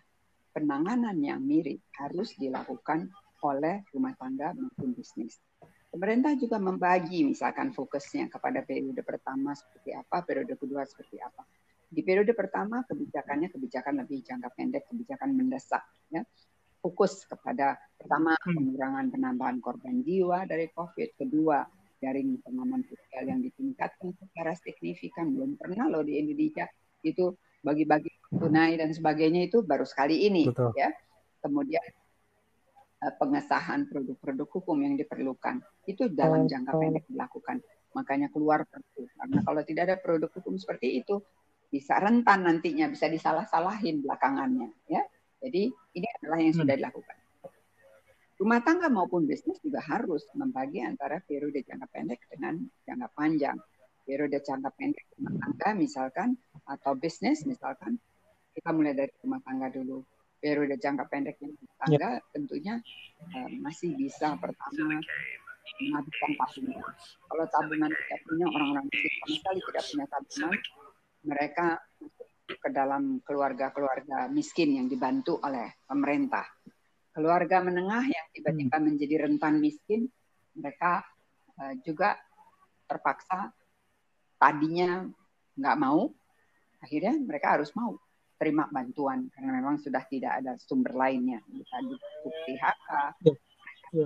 penanganan 0.52 1.16
yang 1.20 1.40
mirip 1.40 1.80
harus 1.96 2.36
dilakukan 2.36 3.08
oleh 3.46 3.88
rumah 3.96 4.12
tangga 4.20 4.52
maupun 4.56 4.92
bisnis. 4.92 5.40
Pemerintah 5.90 6.38
juga 6.38 6.62
membagi 6.62 7.26
misalkan 7.26 7.74
fokusnya 7.74 8.30
kepada 8.30 8.62
periode 8.62 9.02
pertama 9.02 9.58
seperti 9.58 9.96
apa, 9.96 10.22
periode 10.22 10.54
kedua 10.60 10.86
seperti 10.86 11.18
apa. 11.18 11.42
Di 11.90 12.06
periode 12.06 12.38
pertama 12.38 12.86
kebijakannya 12.86 13.50
kebijakan 13.50 14.06
lebih 14.06 14.22
jangka 14.22 14.54
pendek, 14.54 14.86
kebijakan 14.86 15.34
mendesak 15.34 15.82
ya. 16.14 16.22
Fokus 16.80 17.28
kepada 17.28 17.76
pertama 17.98 18.38
hmm. 18.40 18.56
pengurangan 18.56 19.06
penambahan 19.12 19.58
korban 19.60 20.00
jiwa 20.06 20.46
dari 20.46 20.70
Covid, 20.72 21.18
kedua 21.18 21.66
dari 22.00 22.24
pengaman 22.42 22.82
sosial 22.88 23.24
yang 23.28 23.40
ditingkatkan 23.44 24.16
secara 24.16 24.56
signifikan. 24.56 25.36
Belum 25.36 25.60
pernah 25.60 25.92
loh 25.92 26.02
di 26.02 26.18
Indonesia 26.18 26.66
itu 27.04 27.36
bagi-bagi 27.60 28.10
tunai 28.32 28.80
dan 28.80 28.96
sebagainya 28.96 29.52
itu 29.52 29.62
baru 29.62 29.84
sekali 29.84 30.26
ini 30.26 30.48
Betul. 30.48 30.72
ya. 30.80 30.90
Kemudian 31.40 31.84
Eh, 33.00 33.16
pengesahan 33.16 33.88
produk-produk 33.88 34.60
hukum 34.60 34.76
yang 34.84 35.00
diperlukan 35.00 35.64
itu 35.88 36.12
dalam 36.12 36.52
jangka 36.52 36.76
pendek 36.76 37.08
dilakukan. 37.08 37.64
Makanya 37.96 38.28
keluar 38.28 38.68
perpu. 38.68 39.08
Karena 39.16 39.40
kalau 39.40 39.64
tidak 39.64 39.84
ada 39.88 39.96
produk 39.96 40.28
hukum 40.28 40.60
seperti 40.60 41.00
itu 41.00 41.24
bisa 41.72 41.96
rentan 41.96 42.44
nantinya, 42.44 42.92
bisa 42.92 43.08
disalah-salahin 43.08 44.04
belakangannya. 44.04 44.76
Ya, 44.92 45.08
jadi 45.40 45.72
ini 45.72 46.08
adalah 46.20 46.44
yang 46.44 46.52
sudah 46.52 46.76
hmm. 46.76 46.82
dilakukan. 46.84 47.18
Rumah 48.40 48.60
tangga 48.64 48.88
maupun 48.88 49.28
bisnis 49.28 49.60
juga 49.60 49.84
harus 49.84 50.24
membagi 50.32 50.80
antara 50.80 51.20
periode 51.20 51.60
jangka 51.60 51.88
pendek 51.92 52.24
dengan 52.32 52.56
jangka 52.88 53.08
panjang. 53.12 53.58
Periode 54.08 54.40
jangka 54.40 54.72
pendek 54.80 55.06
rumah 55.20 55.36
tangga 55.44 55.70
misalkan 55.76 56.30
atau 56.64 56.96
bisnis 56.96 57.44
misalkan 57.44 58.00
kita 58.56 58.72
mulai 58.72 58.96
dari 58.96 59.12
rumah 59.22 59.44
tangga 59.44 59.68
dulu 59.70 60.02
periode 60.40 60.80
jangka 60.80 61.06
pendek 61.12 61.36
yang 61.44 61.54
tangga 61.84 62.10
yeah. 62.18 62.32
tentunya 62.32 62.76
uh, 63.36 63.50
masih 63.60 63.92
bisa 64.00 64.40
pertama 64.40 65.04
menghabiskan 65.84 66.32
tabungan. 66.40 66.84
Kalau 67.30 67.46
tabungan 67.52 67.92
tidak 67.92 68.20
punya 68.26 68.46
orang-orang 68.50 68.86
sama 68.90 69.28
sekali 69.30 69.60
tidak 69.70 69.84
punya 69.86 70.06
tabungan, 70.10 70.54
mereka 71.28 71.68
ke 72.50 72.70
dalam 72.74 73.04
keluarga-keluarga 73.22 74.26
miskin 74.34 74.82
yang 74.82 74.88
dibantu 74.90 75.38
oleh 75.46 75.70
pemerintah. 75.86 76.48
Keluarga 77.20 77.60
menengah 77.60 78.08
yang 78.08 78.28
tiba-tiba 78.32 78.80
hmm. 78.80 78.86
menjadi 78.88 79.16
rentan 79.28 79.60
miskin, 79.60 80.08
mereka 80.56 81.04
uh, 81.60 81.76
juga 81.84 82.16
terpaksa 82.88 83.52
tadinya 84.40 85.04
nggak 85.60 85.78
mau, 85.84 86.08
akhirnya 86.80 87.20
mereka 87.20 87.60
harus 87.60 87.76
mau 87.76 88.00
terima 88.40 88.72
bantuan 88.72 89.28
karena 89.36 89.60
memang 89.60 89.84
sudah 89.84 90.00
tidak 90.08 90.40
ada 90.40 90.56
sumber 90.56 90.96
lainnya 90.96 91.44
bisa 91.52 91.76
ditutup 91.84 92.34
PHK 92.48 92.88
ya. 92.88 93.04
ya. 93.28 93.36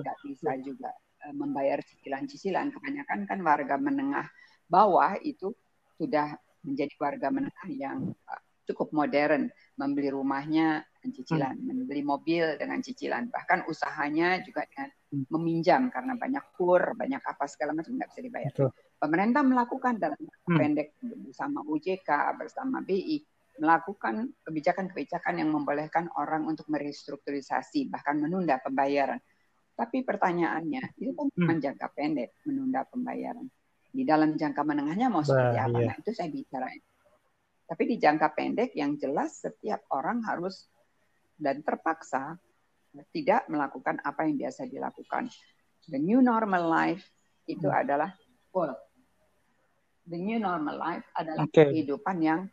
tidak 0.01 0.17
bisa 0.25 0.51
juga 0.65 0.89
uh, 1.29 1.34
membayar 1.38 1.77
cicilan-cicilan 1.86 2.74
kebanyakan 2.74 3.29
kan 3.29 3.39
warga 3.46 3.77
menengah 3.77 4.25
bawah 4.65 5.13
itu 5.22 5.53
sudah 6.01 6.34
menjadi 6.65 6.98
warga 6.98 7.29
menengah 7.29 7.70
yang 7.70 8.10
uh, 8.25 8.41
cukup 8.65 8.89
modern 8.89 9.53
membeli 9.77 10.10
rumahnya 10.10 10.82
dengan 11.03 11.19
cicilan 11.19 11.55
hmm. 11.60 11.67
membeli 11.67 12.03
mobil 12.07 12.55
dengan 12.55 12.79
cicilan 12.79 13.27
bahkan 13.27 13.67
usahanya 13.67 14.39
juga 14.39 14.63
dengan 14.72 14.88
hmm. 14.88 15.27
meminjam 15.36 15.91
karena 15.91 16.15
banyak 16.15 16.55
kur 16.55 16.95
banyak 16.95 17.19
apa 17.19 17.43
segala 17.51 17.75
macam 17.75 18.00
nggak 18.00 18.10
bisa 18.15 18.22
dibayar 18.24 18.51
Betul. 18.55 18.72
pemerintah 19.03 19.43
melakukan 19.43 19.93
dalam 20.00 20.19
hmm. 20.24 20.55
pendek 20.55 20.95
bersama 21.03 21.60
UJK 21.67 22.10
bersama 22.39 22.79
BI 22.79 23.19
melakukan 23.60 24.33
kebijakan-kebijakan 24.48 25.43
yang 25.43 25.53
membolehkan 25.53 26.10
orang 26.17 26.48
untuk 26.50 26.65
merestrukturisasi 26.74 27.86
bahkan 27.86 28.17
menunda 28.17 28.57
pembayaran. 28.57 29.22
Tapi 29.77 30.01
pertanyaannya, 30.01 30.98
itu 31.01 31.13
kan 31.13 31.29
cuma 31.33 31.53
hmm. 31.53 31.62
jangka 31.62 31.88
pendek 31.93 32.33
menunda 32.50 32.86
pembayaran. 32.89 33.45
Di 33.93 34.01
dalam 34.05 34.33
jangka 34.38 34.62
menengahnya 34.65 35.10
mau 35.10 35.22
seperti 35.22 35.57
apa? 35.57 35.77
Iya. 35.81 35.86
Nah, 35.86 35.95
itu 36.01 36.12
saya 36.17 36.29
bicara. 36.33 36.65
Tapi 37.69 37.83
di 37.89 37.95
jangka 37.98 38.27
pendek 38.33 38.74
yang 38.77 38.98
jelas 38.98 39.41
setiap 39.41 39.86
orang 39.93 40.22
harus 40.25 40.69
dan 41.44 41.60
terpaksa 41.60 42.40
tidak 43.12 43.44
melakukan 43.52 44.00
apa 44.00 44.24
yang 44.24 44.40
biasa 44.40 44.64
dilakukan. 44.72 45.28
The 45.92 46.00
new 46.00 46.24
normal 46.24 46.72
life 46.72 47.04
itu 47.52 47.68
hmm. 47.68 47.82
adalah 47.84 48.16
full. 48.56 48.72
The 50.08 50.20
new 50.20 50.40
normal 50.40 50.80
life 50.80 51.08
adalah 51.20 51.44
okay. 51.52 51.68
kehidupan 51.68 52.24
yang 52.24 52.48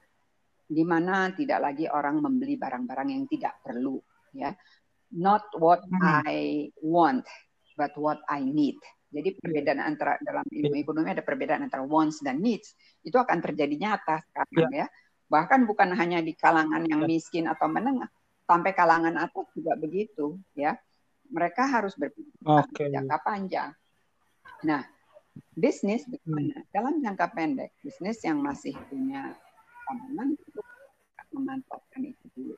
di 0.71 0.87
mana 0.87 1.35
tidak 1.35 1.59
lagi 1.67 1.91
orang 1.91 2.23
membeli 2.23 2.55
barang-barang 2.55 3.11
yang 3.11 3.27
tidak 3.27 3.59
perlu 3.59 3.99
ya 4.31 4.55
not 5.11 5.43
what 5.59 5.83
hmm. 5.83 6.23
I 6.23 6.71
want 6.79 7.27
but 7.75 7.91
what 7.99 8.23
I 8.31 8.47
need 8.47 8.79
jadi 9.11 9.35
perbedaan 9.35 9.83
antara 9.83 10.15
dalam 10.23 10.47
ilmu 10.47 10.79
ekonomi 10.79 11.11
ada 11.11 11.27
perbedaan 11.27 11.67
antara 11.67 11.83
wants 11.83 12.23
dan 12.23 12.39
needs 12.39 12.79
itu 13.03 13.19
akan 13.19 13.43
terjadi 13.43 13.75
nyata 13.75 14.23
sekarang 14.31 14.71
yeah. 14.71 14.87
ya 14.87 14.95
bahkan 15.27 15.67
bukan 15.67 15.91
hanya 15.99 16.23
di 16.23 16.39
kalangan 16.39 16.87
yang 16.87 17.03
ya. 17.03 17.19
miskin 17.19 17.51
atau 17.51 17.67
menengah 17.67 18.07
sampai 18.51 18.75
kalangan 18.75 19.15
atas 19.15 19.47
juga 19.55 19.79
begitu 19.79 20.35
ya 20.59 20.75
mereka 21.31 21.71
harus 21.71 21.95
berpikir 21.95 22.35
okay. 22.43 22.91
jangka 22.91 23.19
panjang 23.23 23.71
nah 24.67 24.83
bisnis 25.55 26.03
hmm. 26.11 26.67
dalam 26.75 26.99
jangka 26.99 27.31
pendek 27.31 27.71
bisnis 27.87 28.19
yang 28.27 28.43
masih 28.43 28.75
punya 28.91 29.39
tabungan 29.87 30.35
untuk 30.35 30.67
memanfaatkan 31.35 32.03
itu 32.07 32.27
dulu. 32.35 32.55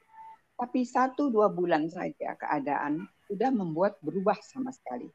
Tapi 0.57 0.81
satu 0.85 1.33
dua 1.33 1.49
bulan 1.51 1.89
saja 1.89 2.37
keadaan 2.39 3.09
sudah 3.27 3.51
membuat 3.51 3.99
berubah 4.05 4.37
sama 4.45 4.71
sekali. 4.71 5.09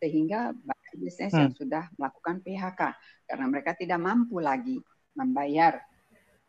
Sehingga 0.00 0.54
bisnis 0.96 1.32
hmm. 1.32 1.40
yang 1.40 1.52
sudah 1.54 1.84
melakukan 1.94 2.42
PHK 2.42 2.80
karena 3.28 3.46
mereka 3.46 3.70
tidak 3.76 4.00
mampu 4.00 4.42
lagi 4.42 4.80
membayar. 5.14 5.78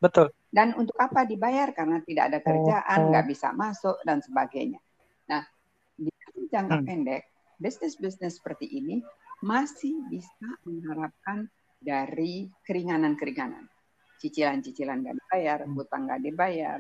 Betul. 0.02 0.34
Dan 0.52 0.76
untuk 0.76 1.00
apa 1.00 1.24
dibayar? 1.24 1.72
Karena 1.72 2.04
tidak 2.04 2.24
ada 2.28 2.40
kerjaan, 2.44 3.00
oh, 3.00 3.10
nggak 3.16 3.26
bisa 3.32 3.56
masuk 3.56 3.96
dan 4.04 4.20
sebagainya. 4.20 4.84
Nah, 5.32 5.48
di 5.96 6.12
jangka 6.52 6.84
hmm. 6.84 6.88
pendek, 6.92 7.24
bisnis-bisnis 7.56 8.44
seperti 8.44 8.68
ini 8.68 9.00
masih 9.40 9.96
bisa 10.12 10.60
mengharapkan 10.68 11.48
dari 11.80 12.52
keringanan-keringanan. 12.68 13.66
Cicilan-cicilan 14.20 15.02
nggak 15.02 15.16
dibayar, 15.24 15.60
hmm. 15.64 15.74
hutang 15.80 16.04
nggak 16.06 16.22
dibayar, 16.22 16.80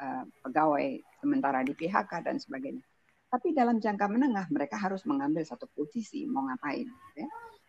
uh, 0.00 0.24
pegawai 0.46 1.02
sementara 1.18 1.66
di 1.66 1.74
PHK 1.74 2.12
dan 2.24 2.38
sebagainya. 2.38 2.80
Tapi 3.30 3.54
dalam 3.54 3.78
jangka 3.78 4.06
menengah 4.10 4.46
mereka 4.50 4.78
harus 4.78 5.02
mengambil 5.06 5.42
satu 5.42 5.66
posisi 5.70 6.26
mau 6.26 6.46
ngapain. 6.46 6.86
Ya. 7.14 7.28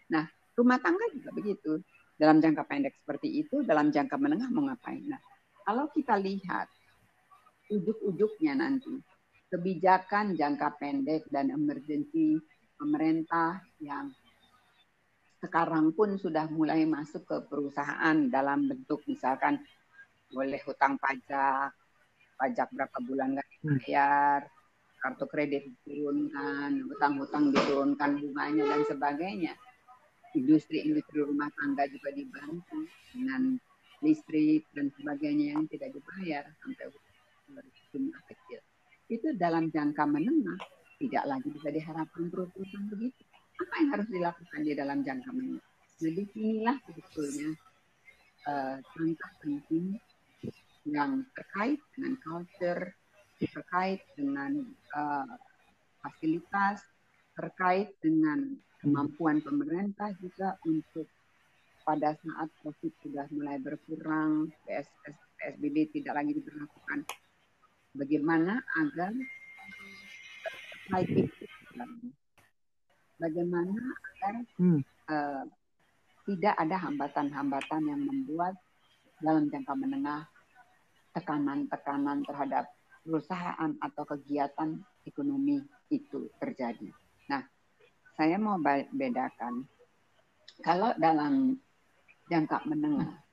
Nah, 0.10 0.26
rumah 0.58 0.82
tangga 0.82 1.06
juga 1.14 1.30
begitu. 1.34 1.82
Dalam 2.22 2.38
jangka 2.38 2.70
pendek 2.70 2.94
seperti 3.02 3.42
itu, 3.42 3.66
dalam 3.66 3.90
jangka 3.90 4.14
menengah 4.22 4.54
mau 4.54 4.70
ngapain. 4.70 5.02
Nah, 5.10 5.18
kalau 5.66 5.90
kita 5.90 6.22
lihat 6.22 6.70
ujuk-ujuknya 7.74 8.62
nanti, 8.62 9.02
kebijakan 9.50 10.38
jangka 10.38 10.78
pendek 10.78 11.26
dan 11.34 11.50
emergency 11.50 12.38
pemerintah 12.78 13.66
yang 13.82 14.14
sekarang 15.42 15.90
pun 15.98 16.22
sudah 16.22 16.46
mulai 16.54 16.86
masuk 16.86 17.26
ke 17.26 17.38
perusahaan 17.50 18.30
dalam 18.30 18.70
bentuk 18.70 19.02
misalkan 19.10 19.58
boleh 20.30 20.62
hutang 20.70 21.02
pajak, 21.02 21.74
pajak 22.38 22.70
berapa 22.70 22.98
bulan 23.02 23.34
nggak 23.34 23.50
dibayar, 23.50 24.46
hmm 24.46 24.60
kartu 25.02 25.26
kredit 25.26 25.66
diturunkan, 25.66 26.86
hutang-hutang 26.86 27.50
diturunkan 27.50 28.22
bunganya 28.22 28.64
dan 28.70 28.82
sebagainya. 28.86 29.54
Industri-industri 30.32 31.20
rumah 31.28 31.52
tangga 31.60 31.84
juga 31.92 32.10
dibantu 32.16 32.88
dengan 33.12 33.60
listrik 34.02 34.66
dan 34.74 34.90
sebagainya 34.96 35.54
yang 35.58 35.68
tidak 35.68 35.92
dibayar 35.94 36.44
sampai 36.64 36.88
jumlah 37.92 38.22
kecil. 38.26 38.62
Itu 39.12 39.36
dalam 39.36 39.68
jangka 39.70 40.08
menengah 40.08 40.58
tidak 41.02 41.24
lagi 41.28 41.50
bisa 41.52 41.70
diharapkan 41.70 42.32
terus-terusan 42.32 42.84
begitu. 42.90 43.22
Apa 43.62 43.74
yang 43.78 43.90
harus 43.94 44.08
dilakukan 44.10 44.62
di 44.64 44.74
dalam 44.74 45.04
jangka 45.04 45.30
menengah? 45.36 45.66
Jadi 46.02 46.24
inilah 46.34 46.78
sebetulnya 46.88 47.50
uh, 48.50 48.78
contoh 48.82 49.32
penting 49.44 49.86
yang 50.90 51.22
terkait 51.38 51.78
dengan 51.94 52.14
culture 52.26 52.98
terkait 53.42 54.06
dengan 54.14 54.70
uh, 54.94 55.34
fasilitas, 56.06 56.86
terkait 57.42 57.90
dengan 57.98 58.54
kemampuan 58.78 59.42
pemerintah 59.42 60.14
juga 60.22 60.62
untuk 60.70 61.10
pada 61.82 62.14
saat 62.14 62.54
COVID 62.62 62.94
sudah 63.02 63.26
mulai 63.34 63.58
berkurang, 63.58 64.54
PSS, 64.70 65.18
PSBB 65.42 65.90
tidak 65.90 66.22
lagi 66.22 66.38
diberlakukan. 66.38 67.02
Bagaimana 67.98 68.62
agar 68.78 69.12
bagaimana 73.18 73.82
agar 73.82 74.36
hmm. 74.62 74.82
uh, 75.10 75.44
tidak 76.30 76.56
ada 76.62 76.78
hambatan-hambatan 76.78 77.82
yang 77.90 78.02
membuat 78.06 78.54
dalam 79.18 79.50
jangka 79.50 79.74
menengah 79.74 80.30
tekanan-tekanan 81.18 82.22
terhadap 82.24 82.70
perusahaan 83.02 83.72
atau 83.82 84.04
kegiatan 84.06 84.78
ekonomi 85.10 85.66
itu 85.90 86.30
terjadi. 86.38 86.94
Nah, 87.32 87.44
saya 88.20 88.36
mau 88.36 88.60
bedakan 88.92 89.64
kalau 90.60 90.92
dalam 91.00 91.56
jangka 92.28 92.68
menengah 92.68 93.24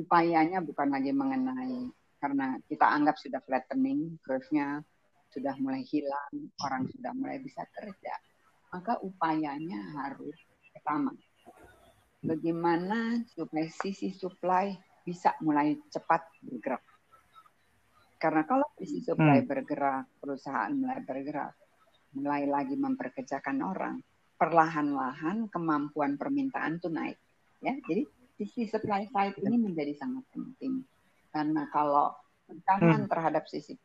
upayanya 0.00 0.64
bukan 0.64 0.88
lagi 0.88 1.12
mengenai 1.12 1.92
karena 2.16 2.56
kita 2.64 2.88
anggap 2.88 3.20
sudah 3.20 3.44
flattening 3.44 4.16
curve-nya 4.24 4.80
sudah 5.36 5.52
mulai 5.60 5.84
hilang, 5.84 6.48
orang 6.64 6.88
sudah 6.88 7.12
mulai 7.12 7.36
bisa 7.44 7.60
kerja. 7.76 8.14
Maka 8.72 8.96
upayanya 9.04 9.84
harus 10.00 10.36
pertama 10.72 11.12
bagaimana 12.24 13.20
supaya 13.36 13.68
sisi 13.68 14.16
supply 14.16 14.72
bisa 15.04 15.36
mulai 15.44 15.76
cepat 15.92 16.24
bergerak 16.40 16.82
karena 18.16 18.42
kalau 18.48 18.64
sisi 18.80 19.04
supply 19.04 19.44
hmm. 19.44 19.48
bergerak, 19.48 20.08
perusahaan 20.16 20.72
mulai 20.72 21.04
bergerak, 21.04 21.52
mulai 22.16 22.48
lagi 22.48 22.74
memperkerjakan 22.80 23.60
orang, 23.60 24.00
perlahan-lahan 24.40 25.52
kemampuan 25.52 26.16
permintaan 26.16 26.80
itu 26.80 26.88
naik. 26.88 27.20
Ya, 27.60 27.76
jadi 27.84 28.08
sisi 28.40 28.64
supply 28.68 29.08
side 29.12 29.36
ini 29.44 29.60
menjadi 29.60 29.92
sangat 29.96 30.24
penting. 30.32 30.84
Karena 31.28 31.68
kalau 31.68 32.16
tekanan 32.48 33.04
hmm. 33.04 33.10
terhadap 33.12 33.44
sisi, 33.44 33.76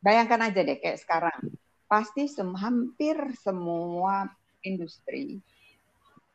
bayangkan 0.00 0.48
aja 0.48 0.64
deh 0.64 0.80
kayak 0.80 1.00
sekarang, 1.00 1.52
pasti 1.84 2.24
sem 2.24 2.48
hampir 2.56 3.16
semua 3.36 4.32
industri 4.64 5.44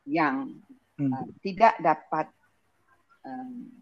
yang 0.05 0.61
hmm. 1.01 1.09
uh, 1.09 1.27
tidak 1.41 1.73
dapat 1.81 2.29
um, 3.25 3.73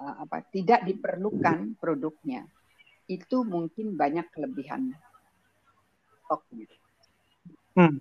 uh, 0.00 0.24
apa 0.24 0.44
tidak 0.48 0.84
diperlukan 0.88 1.76
produknya 1.76 2.48
itu 3.04 3.44
mungkin 3.44 4.00
banyak 4.00 4.24
kelebihan 4.32 4.96
stoknya, 6.24 6.68
hmm. 7.76 7.96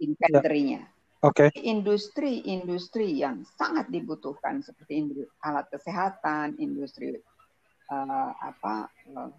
inventory-nya. 0.00 0.82
Oke. 1.18 1.50
Okay. 1.50 1.66
Industri-industri 1.66 3.18
yang 3.18 3.42
sangat 3.58 3.90
dibutuhkan 3.90 4.62
seperti 4.62 5.02
industri, 5.02 5.26
alat 5.42 5.66
kesehatan, 5.66 6.54
industri 6.62 7.18
uh, 7.90 8.30
apa 8.38 8.86
uh, 9.10 9.30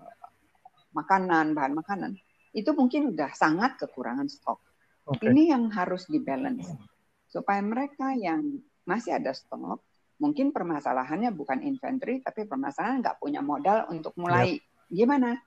makanan, 0.91 1.55
bahan 1.55 1.73
makanan, 1.77 2.11
itu 2.51 2.73
mungkin 2.75 3.13
sudah 3.13 3.31
sangat 3.31 3.79
kekurangan 3.79 4.27
stok. 4.27 4.59
Okay. 5.07 5.31
Ini 5.31 5.55
yang 5.55 5.71
harus 5.71 6.05
dibalance 6.11 6.67
supaya 7.29 7.61
mereka 7.63 8.11
yang 8.11 8.59
masih 8.83 9.15
ada 9.15 9.31
stok, 9.31 9.79
mungkin 10.19 10.51
permasalahannya 10.51 11.31
bukan 11.31 11.63
inventory, 11.63 12.19
tapi 12.19 12.43
permasalahan 12.43 12.99
nggak 12.99 13.17
punya 13.23 13.39
modal 13.39 13.87
untuk 13.87 14.11
mulai 14.19 14.59
gimana 14.91 15.37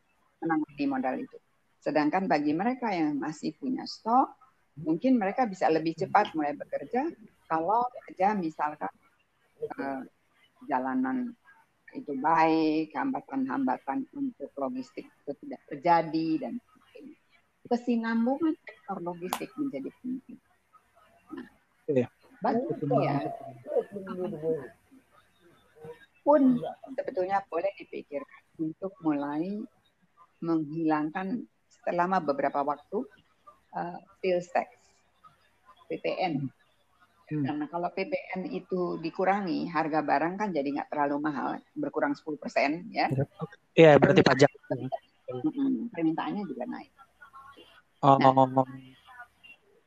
menangani 0.40 0.86
modal 0.88 1.14
itu. 1.20 1.38
Sedangkan 1.82 2.30
bagi 2.30 2.54
mereka 2.54 2.94
yang 2.94 3.18
masih 3.18 3.58
punya 3.58 3.82
stok, 3.82 4.38
mungkin 4.78 5.18
mereka 5.18 5.50
bisa 5.50 5.66
lebih 5.66 5.98
cepat 5.98 6.30
mulai 6.38 6.54
bekerja 6.54 7.10
kalau 7.50 7.82
saja 8.06 8.32
misalkan 8.38 8.88
uh, 9.76 10.00
jalanan 10.70 11.34
itu 11.92 12.16
baik, 12.16 12.96
hambatan-hambatan 12.96 14.08
untuk 14.16 14.48
logistik 14.56 15.04
itu 15.04 15.32
tidak 15.44 15.60
terjadi 15.68 16.28
dan 16.40 16.56
sebagainya. 16.56 17.16
Kesinambungan 17.68 18.54
sektor 18.64 18.96
logistik 19.04 19.50
menjadi 19.60 19.90
penting. 20.00 20.40
Nah, 21.36 21.46
iya. 21.92 22.06
ya. 22.08 23.16
Pun 26.24 26.42
sebetulnya 26.96 27.44
boleh 27.50 27.72
dipikirkan 27.76 28.42
untuk 28.56 28.96
mulai 29.04 29.60
menghilangkan 30.40 31.44
selama 31.82 32.22
beberapa 32.22 32.62
waktu 32.62 33.04
uh, 33.74 33.98
sales 34.22 34.48
tax 34.50 34.68
PPN. 35.90 36.48
Hmm. 37.32 37.44
Karena 37.48 37.64
kalau 37.68 37.88
PPN 37.92 38.48
itu 38.52 39.00
dikurangi, 39.00 39.68
harga 39.68 40.04
barang 40.04 40.34
kan 40.36 40.48
jadi 40.52 40.68
nggak 40.68 40.90
terlalu 40.92 41.16
mahal, 41.22 41.50
berkurang 41.72 42.12
10 42.12 42.36
persen, 42.36 42.70
ya. 42.92 43.08
Iya, 43.72 43.96
berarti 43.96 44.20
pajak. 44.20 44.50
Permintaannya 45.96 46.44
juga 46.44 46.64
naik. 46.68 46.92
Oh. 48.02 48.18
Nah, 48.18 48.34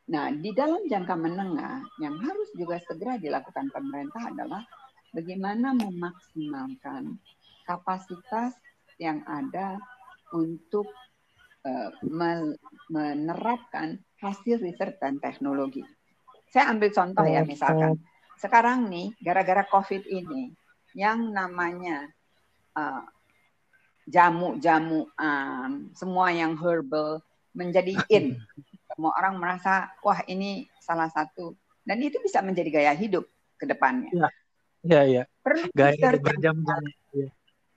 nah, 0.07 0.25
di 0.31 0.55
dalam 0.55 0.87
jangka 0.87 1.15
menengah 1.19 1.83
yang 1.99 2.15
harus 2.17 2.49
juga 2.55 2.79
segera 2.81 3.19
dilakukan 3.19 3.69
pemerintah 3.69 4.31
adalah 4.31 4.63
bagaimana 5.11 5.75
memaksimalkan 5.75 7.19
kapasitas 7.67 8.55
yang 8.97 9.21
ada 9.27 9.75
untuk 10.31 10.87
menerapkan 12.89 13.97
hasil 14.21 14.61
riset 14.61 15.01
dan 15.01 15.17
teknologi. 15.17 15.81
Saya 16.49 16.71
ambil 16.71 16.93
contoh 16.93 17.25
ya 17.25 17.41
misalkan 17.43 17.99
sekarang 18.39 18.87
nih 18.87 19.11
gara-gara 19.19 19.65
COVID 19.67 20.05
ini 20.07 20.53
yang 20.95 21.33
namanya 21.33 22.07
uh, 22.77 23.03
jamu-jamu 24.05 25.09
um, 25.17 25.71
semua 25.91 26.31
yang 26.31 26.55
herbal 26.55 27.19
menjadi 27.51 27.97
in. 28.13 28.39
Semua 28.85 29.11
orang 29.17 29.41
merasa 29.41 29.91
wah 30.05 30.21
ini 30.29 30.69
salah 30.79 31.09
satu 31.11 31.57
dan 31.83 31.99
itu 31.99 32.21
bisa 32.21 32.39
menjadi 32.39 32.81
gaya 32.81 32.93
hidup 32.95 33.25
ke 33.59 33.65
depannya. 33.67 34.13
Iya, 34.13 34.29
iya. 34.85 35.01
Ya. 35.03 35.23
Perlu 35.41 35.65
gaya 35.73 36.07
berjam-jam. 36.21 36.81
Ya. 37.11 37.29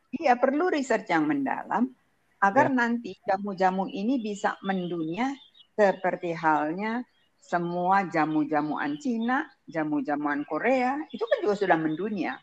Iya, 0.08 0.32
perlu 0.40 0.72
riset 0.72 1.08
yang 1.08 1.28
mendalam 1.28 1.92
agar 2.38 2.70
ya. 2.70 2.74
nanti 2.74 3.12
jamu-jamu 3.26 3.90
ini 3.90 4.22
bisa 4.22 4.54
mendunia 4.62 5.34
seperti 5.74 6.34
halnya 6.34 7.02
semua 7.38 8.04
jamu-jamuan 8.10 9.00
Cina, 9.00 9.46
jamu-jamuan 9.64 10.44
Korea, 10.44 11.00
itu 11.08 11.24
kan 11.24 11.38
juga 11.40 11.54
sudah 11.56 11.78
mendunia. 11.80 12.36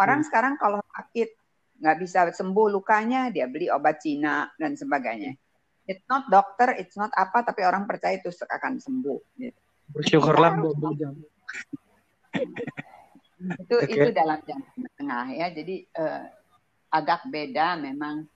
Orang 0.00 0.24
hmm. 0.24 0.26
sekarang 0.32 0.54
kalau 0.56 0.80
sakit 0.80 1.28
nggak 1.80 1.96
bisa 2.00 2.18
sembuh 2.32 2.72
lukanya, 2.72 3.28
dia 3.28 3.44
beli 3.50 3.68
obat 3.68 4.00
Cina 4.00 4.48
dan 4.56 4.80
sebagainya. 4.80 5.36
It's 5.84 6.06
not 6.08 6.30
dokter, 6.32 6.72
it's 6.78 6.96
not 6.96 7.12
apa, 7.18 7.44
tapi 7.44 7.66
orang 7.66 7.84
percaya 7.84 8.16
itu 8.16 8.32
akan 8.32 8.80
sembuh. 8.80 9.20
Gitu. 9.36 9.60
Bersyukurlah 9.90 10.56
itu 13.40 13.76
okay. 13.76 13.96
itu 13.96 14.08
dalam 14.12 14.38
jangka 14.44 14.88
tengah 15.00 15.26
ya. 15.34 15.46
Jadi 15.50 15.76
uh, 15.96 16.22
agak 16.92 17.26
beda 17.28 17.80
memang 17.80 18.28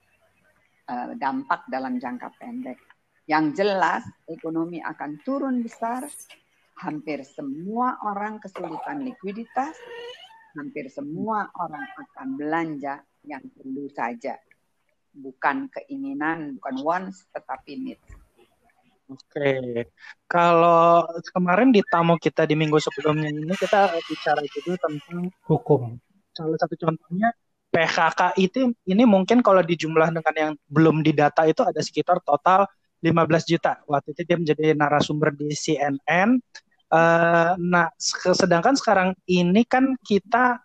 dampak 1.17 1.65
dalam 1.69 1.97
jangka 1.97 2.29
pendek. 2.37 2.77
Yang 3.25 3.65
jelas 3.65 4.03
ekonomi 4.29 4.81
akan 4.81 5.21
turun 5.25 5.65
besar. 5.65 6.05
Hampir 6.75 7.23
semua 7.23 7.97
orang 8.03 8.37
kesulitan 8.37 9.01
likuiditas. 9.01 9.73
Hampir 10.55 10.87
semua 10.87 11.49
orang 11.57 11.83
akan 11.97 12.27
belanja 12.37 13.01
yang 13.25 13.43
perlu 13.55 13.89
saja. 13.91 14.37
Bukan 15.15 15.71
keinginan, 15.71 16.59
bukan 16.59 16.75
wants, 16.83 17.25
tetapi 17.31 17.79
needs. 17.79 18.09
Oke, 19.05 19.85
kalau 20.25 21.05
kemarin 21.29 21.69
di 21.69 21.85
tamu 21.85 22.17
kita 22.17 22.49
di 22.49 22.57
minggu 22.57 22.81
sebelumnya 22.81 23.29
ini 23.29 23.53
kita 23.53 23.93
bicara 24.01 24.41
juga 24.49 24.81
tentang 24.81 25.29
hukum. 25.45 25.93
Salah 26.33 26.57
satu 26.57 26.73
contohnya 26.73 27.29
PHK 27.75 28.39
itu 28.39 28.71
ini 28.87 29.03
mungkin 29.03 29.43
kalau 29.43 29.59
dijumlah 29.59 30.15
dengan 30.15 30.35
yang 30.39 30.51
belum 30.71 31.03
didata 31.03 31.43
itu 31.43 31.59
ada 31.67 31.83
sekitar 31.83 32.23
total 32.23 32.63
15 33.03 33.51
juta. 33.51 33.83
Waktu 33.83 34.15
itu 34.15 34.21
dia 34.23 34.37
menjadi 34.39 34.63
narasumber 34.71 35.35
di 35.35 35.51
CNN. 35.51 36.39
Uh, 36.87 36.95
eh, 36.95 37.51
nah, 37.59 37.91
sedangkan 38.31 38.79
sekarang 38.79 39.09
ini 39.27 39.67
kan 39.67 39.99
kita 39.99 40.63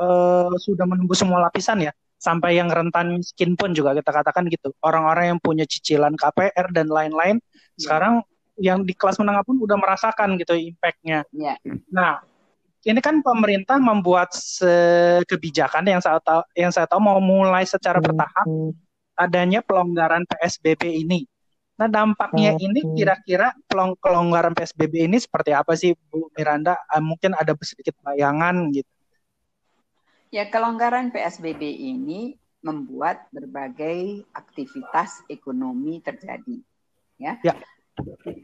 uh, 0.00 0.48
sudah 0.56 0.88
menunggu 0.88 1.12
semua 1.12 1.44
lapisan 1.44 1.84
ya 1.84 1.92
sampai 2.18 2.58
yang 2.58 2.66
rentan 2.66 3.20
miskin 3.20 3.54
pun 3.54 3.76
juga 3.76 3.92
kita 3.92 4.10
katakan 4.10 4.48
gitu. 4.48 4.72
Orang-orang 4.80 5.36
yang 5.36 5.38
punya 5.38 5.68
cicilan 5.68 6.16
KPR 6.16 6.72
dan 6.72 6.88
lain-lain 6.90 7.38
ya. 7.38 7.78
sekarang 7.78 8.24
yang 8.58 8.82
di 8.82 8.90
kelas 8.90 9.22
menengah 9.22 9.46
pun 9.46 9.54
udah 9.62 9.78
merasakan 9.78 10.34
gitu 10.34 10.56
impactnya. 10.58 11.22
Ya. 11.30 11.54
Nah, 11.94 12.18
ini 12.88 13.00
kan 13.04 13.20
pemerintah 13.20 13.76
membuat 13.76 14.32
kebijakan 15.28 15.84
yang 15.84 16.00
saya 16.00 16.16
tahu 16.24 16.40
yang 16.56 16.72
saya 16.72 16.88
tahu 16.88 17.04
mau 17.04 17.20
mulai 17.20 17.68
secara 17.68 18.00
bertahap 18.00 18.48
adanya 19.12 19.60
pelonggaran 19.60 20.24
PSBB 20.24 21.04
ini. 21.04 21.28
Nah, 21.78 21.86
dampaknya 21.86 22.58
ini 22.58 22.82
kira-kira 22.98 23.54
pelonggaran 24.02 24.50
PSBB 24.50 25.06
ini 25.06 25.14
seperti 25.20 25.54
apa 25.54 25.78
sih 25.78 25.94
Bu 26.10 26.26
Miranda? 26.34 26.74
Ah, 26.90 26.98
mungkin 26.98 27.38
ada 27.38 27.54
sedikit 27.62 27.94
bayangan 28.02 28.74
gitu. 28.74 28.90
Ya, 30.34 30.50
kelonggaran 30.50 31.14
PSBB 31.14 31.62
ini 31.62 32.34
membuat 32.66 33.30
berbagai 33.30 34.26
aktivitas 34.34 35.22
ekonomi 35.30 36.02
terjadi. 36.02 36.58
Ya. 37.14 37.38
ya. 37.46 37.54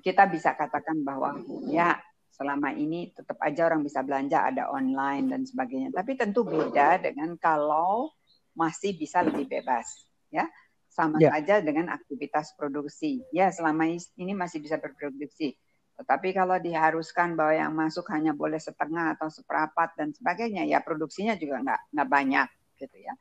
Kita 0.02 0.30
bisa 0.30 0.54
katakan 0.54 1.02
bahwa 1.02 1.34
ya 1.66 1.98
selama 2.34 2.74
ini 2.74 3.14
tetap 3.14 3.38
aja 3.38 3.70
orang 3.70 3.86
bisa 3.86 4.02
belanja 4.02 4.42
ada 4.50 4.66
online 4.74 5.30
dan 5.30 5.46
sebagainya. 5.46 5.94
Tapi 5.94 6.18
tentu 6.18 6.42
beda 6.42 6.98
dengan 6.98 7.38
kalau 7.38 8.10
masih 8.58 8.98
bisa 8.98 9.22
lebih 9.22 9.46
bebas, 9.46 9.86
ya. 10.34 10.50
Sama 10.90 11.18
ya. 11.18 11.34
saja 11.34 11.58
dengan 11.58 11.90
aktivitas 11.90 12.54
produksi. 12.54 13.22
Ya, 13.34 13.50
selama 13.50 13.86
ini 13.90 14.30
masih 14.30 14.62
bisa 14.62 14.78
berproduksi. 14.78 15.58
Tetapi 15.94 16.34
kalau 16.34 16.58
diharuskan 16.58 17.38
bahwa 17.38 17.54
yang 17.54 17.74
masuk 17.74 18.06
hanya 18.14 18.34
boleh 18.34 18.58
setengah 18.58 19.14
atau 19.18 19.30
seperempat 19.30 19.94
dan 19.94 20.10
sebagainya, 20.14 20.66
ya 20.66 20.82
produksinya 20.82 21.38
juga 21.38 21.62
nggak 21.62 21.80
nggak 21.94 22.08
banyak 22.10 22.48
gitu 22.78 22.98
ya. 22.98 23.14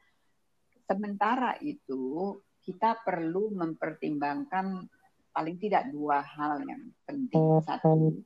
Sementara 0.86 1.58
itu 1.62 2.38
kita 2.62 3.02
perlu 3.02 3.54
mempertimbangkan 3.54 4.90
paling 5.34 5.58
tidak 5.58 5.90
dua 5.90 6.22
hal 6.22 6.62
yang 6.66 6.94
penting. 7.10 7.42
Satu, 7.66 8.22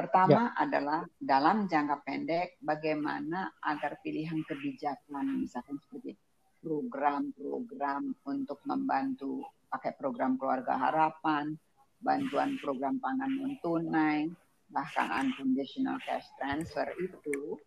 pertama 0.00 0.52
ya. 0.56 0.64
adalah 0.64 1.00
dalam 1.20 1.68
jangka 1.68 2.00
pendek 2.02 2.56
bagaimana 2.64 3.52
agar 3.60 4.00
pilihan 4.00 4.40
kebijakan 4.48 5.44
misalkan 5.44 5.76
seperti 5.76 6.16
program-program 6.60 8.16
untuk 8.24 8.60
membantu 8.64 9.44
pakai 9.68 9.92
program 9.96 10.40
keluarga 10.40 10.76
harapan 10.76 11.56
bantuan 12.00 12.56
program 12.58 12.96
pangan 12.98 13.30
non 13.36 13.54
tunai, 13.60 14.32
bahkan 14.72 15.12
unconditional 15.20 16.00
cash 16.00 16.26
transfer 16.40 16.88
itu 16.96 17.60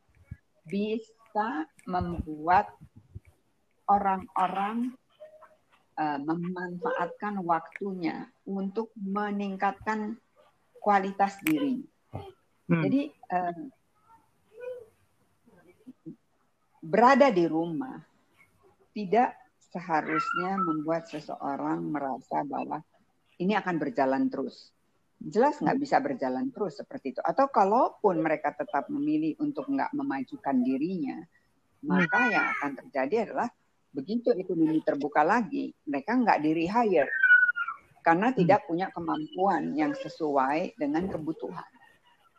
bisa 0.66 1.70
membuat 1.86 2.74
orang-orang 3.86 4.98
uh, 6.02 6.18
memanfaatkan 6.18 7.46
waktunya 7.46 8.26
untuk 8.50 8.90
meningkatkan 8.98 10.18
kualitas 10.82 11.38
diri. 11.46 11.86
Hmm. 12.70 12.84
Jadi 12.84 13.02
uh, 13.12 13.64
berada 16.84 17.28
di 17.32 17.46
rumah 17.48 18.00
tidak 18.94 19.36
seharusnya 19.74 20.60
membuat 20.62 21.10
seseorang 21.10 21.82
merasa 21.82 22.46
bahwa 22.46 22.84
ini 23.42 23.58
akan 23.58 23.76
berjalan 23.82 24.30
terus. 24.30 24.70
Jelas 25.24 25.58
nggak 25.64 25.80
bisa 25.80 25.98
berjalan 26.04 26.52
terus 26.52 26.78
seperti 26.78 27.16
itu. 27.16 27.22
Atau 27.24 27.48
kalaupun 27.50 28.20
mereka 28.20 28.54
tetap 28.54 28.92
memilih 28.92 29.40
untuk 29.40 29.66
nggak 29.72 29.96
memajukan 29.96 30.56
dirinya, 30.62 31.18
maka 31.88 32.20
yang 32.30 32.46
akan 32.60 32.72
terjadi 32.86 33.32
adalah 33.32 33.50
begitu 33.94 34.36
ekonomi 34.36 34.84
terbuka 34.84 35.24
lagi, 35.24 35.72
mereka 35.88 36.18
nggak 36.18 36.40
di 36.44 36.52
rehire 36.52 37.12
karena 38.04 38.36
tidak 38.36 38.68
punya 38.68 38.92
kemampuan 38.92 39.72
yang 39.80 39.96
sesuai 39.96 40.76
dengan 40.76 41.08
kebutuhan. 41.08 41.73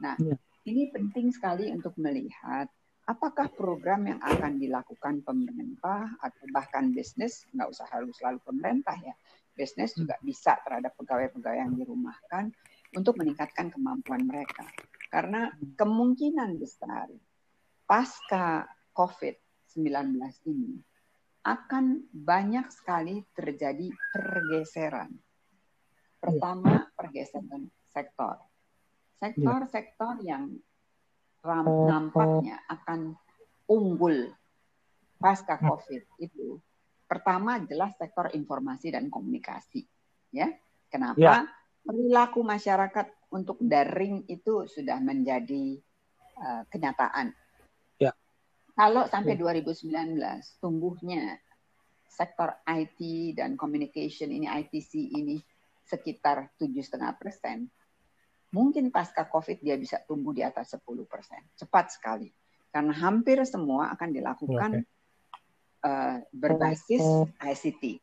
Nah, 0.05 0.15
iya. 0.21 0.37
ini 0.69 0.93
penting 0.93 1.33
sekali 1.33 1.73
untuk 1.73 1.97
melihat 1.97 2.69
apakah 3.09 3.49
program 3.53 4.05
yang 4.05 4.21
akan 4.21 4.61
dilakukan 4.61 5.25
pemerintah 5.25 6.13
atau 6.21 6.45
bahkan 6.53 6.93
bisnis, 6.93 7.49
nggak 7.57 7.73
usah 7.73 7.89
harus 7.89 8.13
selalu 8.21 8.41
pemerintah 8.45 8.97
ya, 9.01 9.17
bisnis 9.57 9.97
juga 9.97 10.21
bisa 10.21 10.61
terhadap 10.61 10.93
pegawai-pegawai 11.01 11.59
yang 11.65 11.73
dirumahkan 11.73 12.53
untuk 12.93 13.17
meningkatkan 13.17 13.73
kemampuan 13.73 14.29
mereka. 14.29 14.69
Karena 15.09 15.49
kemungkinan 15.79 16.61
besar 16.61 17.09
pasca 17.89 18.69
COVID-19 18.93 20.21
ini 20.49 20.77
akan 21.45 22.09
banyak 22.09 22.67
sekali 22.73 23.21
terjadi 23.37 23.93
pergeseran. 24.17 25.13
Pertama, 26.17 26.89
pergeseran 26.97 27.69
sektor. 27.85 28.41
Sektor-sektor 29.21 30.21
yang 30.25 30.53
nampaknya 31.89 32.61
akan 32.69 33.15
unggul 33.69 34.33
pasca 35.21 35.57
COVID 35.61 36.03
itu 36.21 36.61
Pertama 37.05 37.61
jelas 37.63 37.93
sektor 38.01 38.33
informasi 38.33 38.91
dan 38.91 39.13
komunikasi. 39.13 39.85
Ya, 40.33 40.51
kenapa? 40.89 41.21
Ya. 41.21 41.37
Perilaku 41.85 42.41
masyarakat 42.41 43.13
untuk 43.29 43.61
daring 43.61 44.25
itu 44.25 44.65
sudah 44.65 44.97
menjadi 45.05 45.77
uh, 46.41 46.65
kenyataan. 46.73 47.37
Ya. 48.01 48.17
Kalau 48.73 49.05
sampai 49.05 49.37
ya. 49.37 49.53
2019 49.53 50.17
tumbuhnya 50.65 51.37
sektor 52.09 52.57
IT 52.65 52.99
dan 53.37 53.61
communication 53.61 54.33
ini 54.33 54.49
ITC 54.49 54.97
ini 55.15 55.37
sekitar 55.85 56.57
tujuh 56.57 56.81
setengah 56.81 57.13
persen, 57.21 57.69
mungkin 58.55 58.95
pasca 58.95 59.27
COVID 59.27 59.59
dia 59.59 59.75
bisa 59.75 59.99
tumbuh 60.07 60.31
di 60.31 60.47
atas 60.47 60.79
10 60.79 60.87
persen, 61.11 61.43
cepat 61.59 61.91
sekali. 61.91 62.31
Karena 62.71 62.95
hampir 62.95 63.43
semua 63.47 63.91
akan 63.95 64.09
dilakukan 64.15 64.71
okay 64.79 64.93
uh, 65.85 66.17
berbasis 66.33 67.05
ICT. 67.39 68.01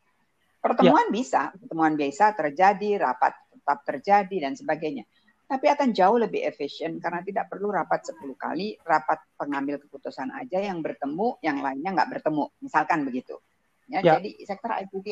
Pertemuan 0.62 1.10
ya. 1.10 1.14
bisa, 1.14 1.42
pertemuan 1.58 1.98
biasa 1.98 2.38
terjadi, 2.38 3.02
rapat 3.02 3.34
tetap 3.50 3.80
terjadi 3.82 4.36
dan 4.46 4.54
sebagainya. 4.54 5.10
Tapi 5.50 5.68
akan 5.68 5.90
jauh 5.92 6.16
lebih 6.22 6.48
efisien 6.48 7.02
karena 7.02 7.20
tidak 7.26 7.52
perlu 7.52 7.74
rapat 7.74 8.14
10 8.14 8.24
kali, 8.38 8.78
rapat 8.86 9.20
pengambil 9.36 9.82
keputusan 9.82 10.32
aja 10.32 10.64
yang 10.64 10.80
bertemu, 10.80 11.42
yang 11.44 11.60
lainnya 11.60 11.92
nggak 11.92 12.10
bertemu. 12.22 12.46
Misalkan 12.62 13.04
begitu. 13.04 13.36
Ya, 13.90 14.00
ya. 14.00 14.22
Jadi 14.22 14.40
sektor 14.48 14.72
ICT. 14.72 15.08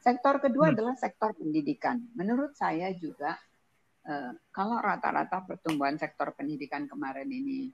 Sektor 0.00 0.34
kedua 0.42 0.68
hmm. 0.68 0.74
adalah 0.76 0.94
sektor 0.98 1.32
pendidikan. 1.32 2.02
Menurut 2.12 2.52
saya 2.58 2.92
juga 2.92 3.38
kalau 4.50 4.80
rata-rata 4.80 5.44
pertumbuhan 5.44 5.94
sektor 6.00 6.32
pendidikan 6.32 6.88
kemarin 6.88 7.28
ini 7.28 7.68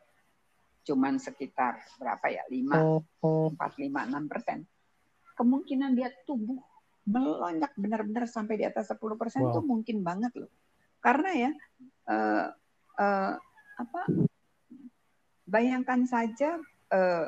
cuman 0.86 1.18
sekitar 1.18 1.82
berapa 1.98 2.26
ya? 2.30 2.42
lima 2.50 3.02
empat 3.22 3.72
lima 3.78 4.06
enam 4.06 4.30
persen. 4.30 4.62
Kemungkinan 5.36 5.94
dia 5.98 6.10
tumbuh 6.24 6.62
melonjak 7.06 7.70
benar-benar 7.78 8.26
sampai 8.26 8.58
di 8.58 8.64
atas 8.66 8.90
10 8.90 8.98
persen 9.14 9.46
wow. 9.46 9.54
itu 9.54 9.60
mungkin 9.62 10.02
banget 10.02 10.34
loh. 10.34 10.50
Karena 10.98 11.30
ya 11.30 11.50
uh, 12.10 12.46
uh, 12.98 13.32
apa 13.78 14.02
bayangkan 15.46 16.02
saja 16.02 16.58
uh, 16.90 17.26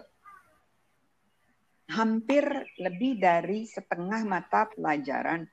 hampir 1.89 2.45
lebih 2.83 3.23
dari 3.23 3.65
setengah 3.65 4.27
mata 4.27 4.67
pelajaran 4.75 5.47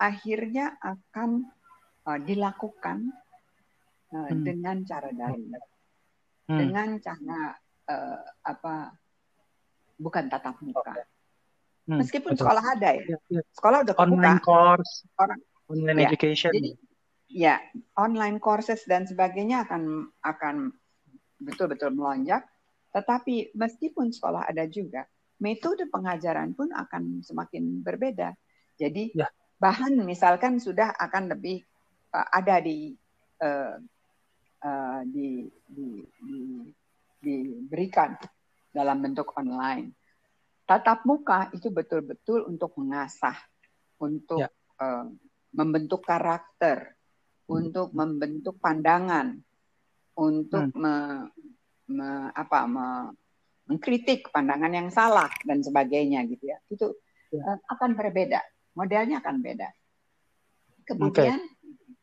akhirnya 0.00 0.74
akan 0.80 1.44
uh, 2.08 2.18
dilakukan 2.18 3.12
uh, 4.16 4.32
hmm. 4.32 4.40
dengan 4.40 4.76
cara 4.88 5.12
daring, 5.12 5.52
hmm. 6.48 6.58
dengan 6.58 6.88
cara 7.04 7.52
uh, 7.92 8.20
apa 8.48 8.96
bukan 10.00 10.24
tatap 10.32 10.56
muka. 10.64 10.96
Hmm, 11.88 12.00
Meskipun 12.04 12.36
betul. 12.36 12.44
sekolah 12.44 12.64
ada 12.76 12.90
ya, 12.96 13.16
ya, 13.16 13.18
ya. 13.32 13.42
sekolah 13.52 13.78
udah 13.84 13.94
kebuka. 13.96 14.12
Online 14.12 14.40
course, 14.44 14.92
orang 15.16 15.40
online 15.68 15.98
ya, 16.04 16.08
education. 16.12 16.52
Jadi, 16.52 16.70
ya 17.28 17.56
online 17.96 18.40
courses 18.40 18.84
dan 18.88 19.04
sebagainya 19.04 19.68
akan 19.68 20.08
akan 20.24 20.72
betul-betul 21.40 21.92
melonjak. 21.92 22.44
Tetapi 22.92 23.52
meskipun 23.52 24.12
sekolah 24.12 24.48
ada 24.48 24.64
juga, 24.68 25.04
metode 25.40 25.88
pengajaran 25.88 26.56
pun 26.56 26.72
akan 26.72 27.20
semakin 27.24 27.84
berbeda. 27.84 28.32
Jadi 28.76 29.12
ya. 29.16 29.28
bahan 29.60 29.96
misalkan 30.04 30.60
sudah 30.60 30.92
akan 30.96 31.32
lebih 31.36 31.67
uh, 32.14 32.28
ada 32.32 32.60
di, 32.62 32.94
uh, 33.42 33.76
uh, 34.64 35.00
di, 35.08 35.48
di, 35.66 35.88
di 36.02 36.38
diberikan 37.18 38.14
dalam 38.70 39.02
bentuk 39.02 39.34
online. 39.34 39.90
Tatap 40.68 41.02
muka 41.08 41.50
itu 41.50 41.72
betul-betul 41.72 42.46
untuk 42.46 42.76
mengasah, 42.78 43.34
untuk 43.98 44.46
ya. 44.46 44.50
uh, 44.78 45.08
membentuk 45.56 46.04
karakter, 46.04 46.94
untuk 47.48 47.90
membentuk 47.96 48.60
pandangan, 48.60 49.34
untuk 50.14 50.68
hmm. 50.70 50.78
me, 50.78 50.94
me, 51.88 52.08
apa, 52.36 52.68
me, 52.68 52.86
mengkritik 53.68 54.32
pandangan 54.32 54.72
yang 54.72 54.88
salah 54.88 55.28
dan 55.44 55.60
sebagainya 55.60 56.24
gitu 56.24 56.48
ya 56.48 56.58
itu 56.72 56.88
ya. 57.28 57.44
Uh, 57.44 57.58
akan 57.76 57.92
berbeda 57.92 58.40
modelnya 58.72 59.20
akan 59.20 59.44
beda 59.44 59.68
kemudian 60.88 61.36
okay. 61.36 61.57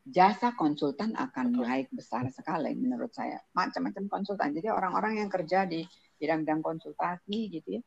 Jasa 0.06 0.54
konsultan 0.54 1.18
akan 1.18 1.58
naik 1.66 1.90
besar 1.90 2.30
sekali 2.30 2.78
menurut 2.78 3.10
saya. 3.10 3.42
Macam-macam 3.50 4.06
konsultan. 4.06 4.54
Jadi 4.54 4.70
orang-orang 4.70 5.18
yang 5.18 5.30
kerja 5.30 5.66
di 5.66 5.82
bidang-bidang 6.22 6.62
konsultasi 6.62 7.38
gitu 7.50 7.80
ya. 7.80 7.82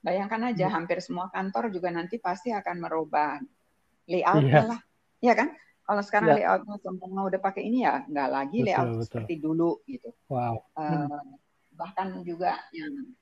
Bayangkan 0.00 0.48
aja 0.48 0.66
ya. 0.66 0.72
hampir 0.72 1.04
semua 1.04 1.28
kantor 1.28 1.68
juga 1.68 1.92
nanti 1.92 2.16
pasti 2.16 2.54
akan 2.54 2.76
merubah 2.80 3.36
layoutnya 4.08 4.64
ya. 4.64 4.70
lah. 4.72 4.80
Ya 5.20 5.34
kan? 5.36 5.52
Kalau 5.84 6.02
sekarang 6.04 6.28
ya. 6.32 6.36
layoutnya 6.40 6.76
semua 6.80 7.22
udah 7.28 7.40
pakai 7.40 7.62
ini 7.68 7.84
ya 7.84 8.00
nggak 8.08 8.30
lagi 8.32 8.58
betul, 8.64 8.66
layout 8.72 8.88
betul. 8.88 9.04
seperti 9.04 9.34
dulu 9.36 9.70
gitu. 9.84 10.10
Wow. 10.32 10.64
Uh, 10.72 11.36
bahkan 11.76 12.24
juga 12.24 12.56
yang 12.72 13.12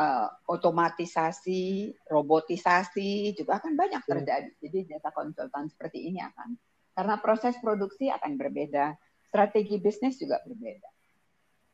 uh, 0.00 0.28
otomatisasi, 0.48 1.92
robotisasi 2.08 3.36
juga 3.36 3.60
akan 3.60 3.76
banyak 3.76 4.02
terjadi. 4.08 4.50
Jadi 4.56 4.78
jasa 4.88 5.12
konsultan 5.12 5.68
seperti 5.68 6.08
ini 6.08 6.24
akan 6.24 6.56
karena 6.94 7.18
proses 7.18 7.58
produksi 7.58 8.08
akan 8.10 8.38
berbeda, 8.38 8.94
strategi 9.28 9.82
bisnis 9.82 10.18
juga 10.18 10.38
berbeda. 10.46 10.88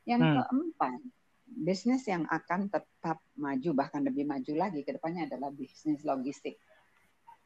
Yang 0.09 0.21
hmm. 0.21 0.35
keempat, 0.41 0.99
bisnis 1.45 2.03
yang 2.09 2.25
akan 2.25 2.73
tetap 2.73 3.21
maju 3.37 3.69
bahkan 3.77 4.01
lebih 4.01 4.25
maju 4.25 4.53
lagi 4.57 4.81
ke 4.81 4.97
depannya 4.97 5.29
adalah 5.29 5.53
bisnis 5.53 6.01
logistik. 6.01 6.57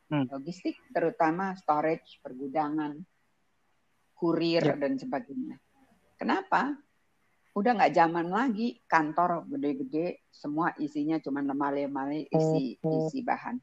Hmm. 0.08 0.26
Logistik 0.32 0.80
terutama 0.96 1.52
storage, 1.60 2.24
pergudangan, 2.24 2.96
kurir 4.16 4.64
ya. 4.64 4.80
dan 4.80 4.96
sebagainya. 4.96 5.60
Kenapa? 6.16 6.80
udah 7.56 7.72
nggak 7.72 7.96
zaman 7.96 8.28
lagi 8.28 8.84
kantor 8.84 9.48
gede-gede 9.48 10.28
semua 10.28 10.76
isinya 10.76 11.16
cuma 11.24 11.40
lemari-lemari 11.40 12.28
isi 12.28 12.76
isi 12.76 13.24
bahan. 13.24 13.56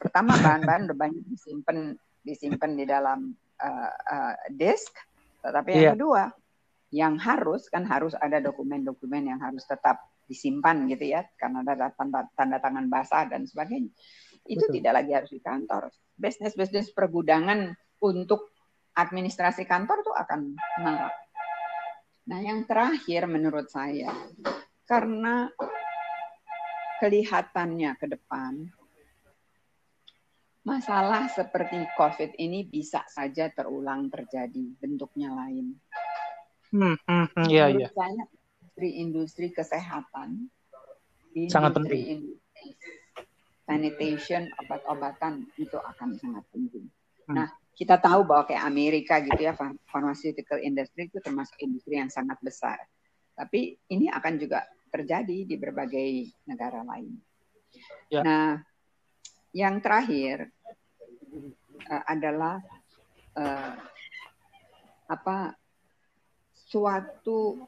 Pertama 0.00 0.32
bahan-bahan 0.40 0.88
udah 0.88 0.96
banyak 0.96 1.24
disimpan 1.28 1.92
disimpan 2.24 2.72
di 2.72 2.84
dalam 2.88 3.36
uh, 3.60 3.92
uh, 3.92 4.34
disk, 4.52 4.92
tetapi 5.40 5.68
yang 5.72 5.82
yeah. 5.82 5.94
kedua 5.94 6.22
yang 6.94 7.14
harus 7.18 7.66
kan 7.66 7.82
harus 7.82 8.14
ada 8.14 8.38
dokumen-dokumen 8.38 9.26
yang 9.26 9.40
harus 9.42 9.66
tetap 9.66 10.06
disimpan 10.30 10.86
gitu 10.86 11.18
ya 11.18 11.26
karena 11.34 11.66
ada 11.66 11.90
tanda, 11.94 12.26
tanda 12.38 12.58
tangan 12.62 12.86
basah 12.86 13.26
dan 13.26 13.44
sebagainya. 13.44 13.90
Itu 14.46 14.70
Betul. 14.70 14.74
tidak 14.80 14.92
lagi 15.02 15.10
harus 15.12 15.30
di 15.34 15.42
kantor. 15.42 15.90
Bisnis-bisnis 16.14 16.94
pergudangan 16.94 17.74
untuk 18.00 18.54
administrasi 18.94 19.66
kantor 19.66 20.06
tuh 20.06 20.14
akan 20.14 20.56
mengarah 20.80 21.26
Nah, 22.26 22.42
yang 22.42 22.66
terakhir 22.66 23.30
menurut 23.30 23.70
saya, 23.70 24.10
karena 24.82 25.46
kelihatannya 26.98 27.94
ke 28.02 28.06
depan, 28.10 28.66
masalah 30.66 31.30
seperti 31.30 31.86
COVID 31.94 32.34
ini 32.42 32.66
bisa 32.66 33.06
saja 33.06 33.46
terulang 33.54 34.10
terjadi, 34.10 34.74
bentuknya 34.82 35.30
lain. 35.30 35.78
Hmm, 36.74 36.98
hmm, 37.06 37.26
hmm, 37.30 37.46
iya, 37.46 37.70
iya. 37.70 37.86
industri-industri 37.86 39.54
kesehatan, 39.54 40.50
sangat 41.46 41.70
penting. 41.78 42.02
Industri 42.02 42.74
sanitation, 43.66 44.46
obat-obatan 44.62 45.46
itu 45.58 45.78
akan 45.78 46.18
sangat 46.18 46.42
penting. 46.54 46.86
Hmm. 47.26 47.34
Nah, 47.42 47.48
kita 47.74 47.98
tahu 47.98 48.26
bahwa 48.26 48.46
kayak 48.46 48.64
Amerika 48.66 49.22
gitu 49.22 49.38
ya, 49.42 49.52
pharmaceutical 49.90 50.62
industry 50.62 51.10
itu 51.10 51.18
termasuk 51.22 51.58
industri 51.62 51.98
yang 51.98 52.08
sangat 52.08 52.38
besar. 52.42 52.78
Tapi 53.36 53.76
ini 53.92 54.08
akan 54.08 54.34
juga 54.40 54.64
terjadi 54.88 55.44
di 55.44 55.54
berbagai 55.58 56.30
negara 56.48 56.80
lain. 56.86 57.14
Ya. 58.08 58.22
Nah, 58.24 58.62
yang 59.56 59.80
terakhir 59.80 60.52
uh, 61.88 62.04
adalah 62.04 62.60
uh, 63.32 63.72
apa 65.08 65.56
suatu 66.52 67.64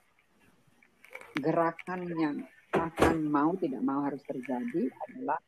gerakan 1.40 2.00
yang 2.12 2.36
akan 2.76 3.24
mau 3.24 3.56
tidak 3.56 3.80
mau 3.80 4.04
harus 4.04 4.20
terjadi 4.28 4.92
adalah 5.08 5.40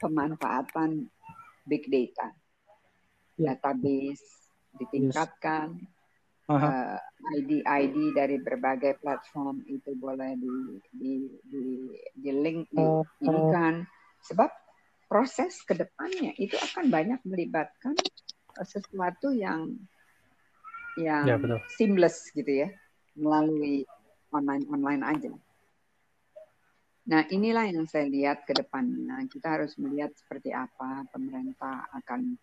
pemanfaatan 0.00 1.04
big 1.68 1.84
data 1.92 2.32
Ya. 3.36 3.52
database 3.52 4.48
ditingkatkan, 4.80 5.76
yes. 6.48 6.56
uh, 6.56 6.96
ID-ID 7.36 8.16
dari 8.16 8.40
berbagai 8.40 8.96
platform 8.96 9.60
itu 9.68 9.92
boleh 9.92 10.32
di 10.40 10.56
di 10.96 11.12
di, 11.44 11.62
di 12.16 12.30
link 12.32 12.64
di 12.72 12.84
ini 13.28 13.40
kan 13.52 13.84
sebab 14.24 14.48
proses 15.06 15.62
ke 15.62 15.74
depannya 15.74 16.34
itu 16.38 16.58
akan 16.58 16.90
banyak 16.90 17.20
melibatkan 17.22 17.94
sesuatu 18.62 19.30
yang 19.30 19.74
yang 20.96 21.28
ya, 21.28 21.36
betul. 21.36 21.60
seamless 21.76 22.32
gitu 22.32 22.66
ya 22.66 22.68
melalui 23.16 23.84
online 24.32 24.64
online 24.68 25.02
aja. 25.04 25.32
Nah, 27.06 27.22
inilah 27.30 27.70
yang 27.70 27.86
saya 27.86 28.10
lihat 28.10 28.42
ke 28.42 28.50
depannya. 28.50 29.22
Kita 29.30 29.54
harus 29.54 29.78
melihat 29.78 30.10
seperti 30.18 30.50
apa 30.50 31.06
pemerintah 31.14 31.86
akan 31.94 32.34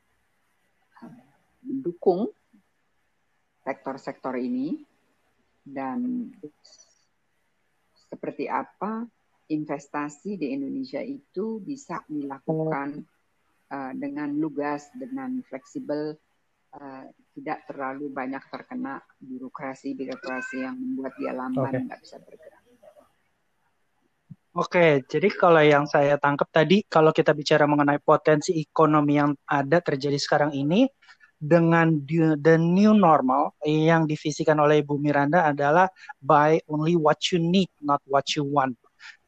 mendukung 1.68 2.32
sektor-sektor 3.64 4.40
ini 4.40 4.80
dan 5.64 6.32
seperti 8.08 8.48
apa 8.48 9.04
investasi 9.50 10.40
di 10.40 10.56
Indonesia 10.56 11.04
itu 11.04 11.60
bisa 11.60 12.02
dilakukan 12.08 13.04
uh, 13.72 13.92
dengan 13.96 14.32
lugas, 14.40 14.88
dengan 14.96 15.44
fleksibel, 15.44 16.16
uh, 16.78 17.06
tidak 17.34 17.66
terlalu 17.68 18.14
banyak 18.14 18.44
terkena 18.48 19.02
birokrasi-birokrasi 19.20 20.64
yang 20.64 20.76
membuat 20.78 21.14
dia 21.20 21.34
lamban 21.36 21.74
okay. 21.74 21.84
nggak 21.88 22.02
bisa 22.02 22.18
bergerak. 22.22 22.62
Oke, 24.54 25.02
jadi 25.10 25.34
kalau 25.34 25.66
yang 25.66 25.90
saya 25.90 26.14
tangkap 26.22 26.46
tadi, 26.54 26.86
kalau 26.86 27.10
kita 27.10 27.34
bicara 27.34 27.66
mengenai 27.66 27.98
potensi 27.98 28.54
ekonomi 28.62 29.18
yang 29.18 29.34
ada 29.50 29.82
terjadi 29.82 30.14
sekarang 30.14 30.54
ini, 30.54 30.86
dengan 31.44 32.00
the 32.08 32.56
new 32.56 32.96
normal 32.96 33.52
yang 33.68 34.08
divisikan 34.08 34.62
oleh 34.64 34.80
Ibu 34.80 34.96
Miranda 34.96 35.52
adalah 35.52 35.92
buy 36.24 36.56
only 36.72 36.96
what 36.96 37.20
you 37.34 37.42
need, 37.42 37.68
not 37.84 38.00
what 38.08 38.24
you 38.38 38.48
want. 38.48 38.80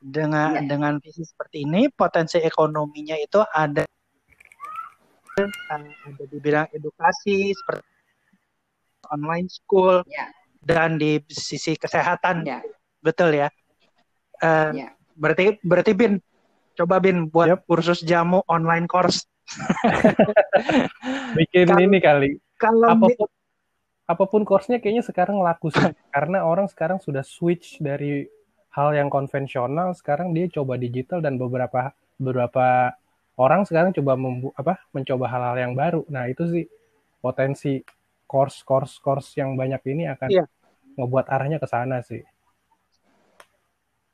Dengan 0.05 0.53
yeah. 0.53 0.69
dengan 0.69 0.93
visi 1.01 1.25
seperti 1.25 1.65
ini, 1.65 1.89
potensi 1.89 2.37
ekonominya 2.37 3.17
itu 3.17 3.41
ada 3.41 3.81
ada 5.73 6.23
di 6.29 6.37
bidang 6.37 6.69
edukasi 6.71 7.51
seperti 7.51 7.83
online 9.09 9.49
school 9.49 10.05
yeah. 10.05 10.29
dan 10.61 11.01
di 11.01 11.17
sisi 11.25 11.73
kesehatan, 11.73 12.45
yeah. 12.45 12.61
betul 13.01 13.33
ya. 13.33 13.49
Uh, 14.45 14.69
yeah 14.77 14.95
Berarti 15.15 15.57
berarti 15.63 15.91
Bin 15.95 16.19
coba 16.75 16.99
Bin 16.99 17.31
buat 17.31 17.47
yep. 17.47 17.63
kursus 17.63 18.03
jamu 18.03 18.43
online 18.51 18.85
course. 18.85 19.23
Bikin 21.39 21.71
kalo, 21.71 21.79
ini 21.79 21.97
kali. 22.03 22.29
Kalau 22.59 22.99
apa 24.05 24.23
pun 24.29 24.45
course-nya 24.45 24.77
kayaknya 24.77 25.01
sekarang 25.01 25.41
laku 25.41 25.73
sih 25.73 25.89
karena 26.13 26.45
orang 26.45 26.69
sekarang 26.69 27.01
sudah 27.01 27.25
switch 27.25 27.81
dari 27.81 28.29
hal 28.75 28.91
yang 28.91 29.07
konvensional 29.07 29.95
sekarang 29.95 30.35
dia 30.35 30.51
coba 30.51 30.75
digital 30.75 31.23
dan 31.23 31.39
beberapa 31.39 31.95
beberapa 32.19 32.91
orang 33.39 33.63
sekarang 33.63 33.95
coba 33.95 34.19
membu 34.19 34.51
apa 34.59 34.83
mencoba 34.91 35.25
hal-hal 35.31 35.55
yang 35.55 35.73
baru 35.73 36.03
nah 36.11 36.27
itu 36.27 36.43
sih 36.51 36.65
potensi 37.23 37.79
course 38.27 38.61
course 38.67 38.99
course 38.99 39.39
yang 39.39 39.55
banyak 39.55 39.79
ini 39.87 40.11
akan 40.11 40.29
yeah. 40.29 40.47
ngebuat 40.99 41.31
arahnya 41.31 41.57
ke 41.59 41.67
sana 41.67 42.03
sih 42.03 42.23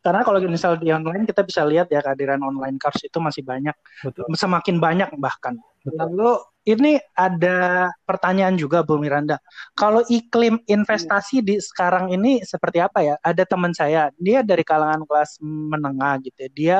karena 0.01 0.25
kalau 0.25 0.41
misal 0.49 0.81
di 0.81 0.89
online 0.89 1.29
kita 1.29 1.45
bisa 1.45 1.61
lihat 1.61 1.85
ya 1.93 2.01
kehadiran 2.01 2.41
online 2.41 2.81
course 2.81 3.05
itu 3.05 3.21
masih 3.21 3.45
banyak, 3.45 3.77
Betul. 4.01 4.25
semakin 4.33 4.81
banyak 4.81 5.09
bahkan. 5.21 5.61
Betul. 5.85 5.93
Lalu 5.93 6.31
ini 6.61 7.01
ada 7.17 7.89
pertanyaan 8.05 8.53
juga 8.53 8.85
Bu 8.85 9.01
Miranda. 9.01 9.41
Kalau 9.73 10.05
iklim 10.05 10.61
investasi 10.69 11.41
di 11.41 11.57
sekarang 11.57 12.13
ini 12.13 12.45
seperti 12.45 12.77
apa 12.77 13.01
ya? 13.01 13.15
Ada 13.25 13.49
teman 13.49 13.73
saya, 13.73 14.13
dia 14.21 14.45
dari 14.45 14.61
kalangan 14.61 15.01
kelas 15.09 15.41
menengah 15.41 16.21
gitu. 16.21 16.37
Ya. 16.37 16.49
Dia 16.53 16.77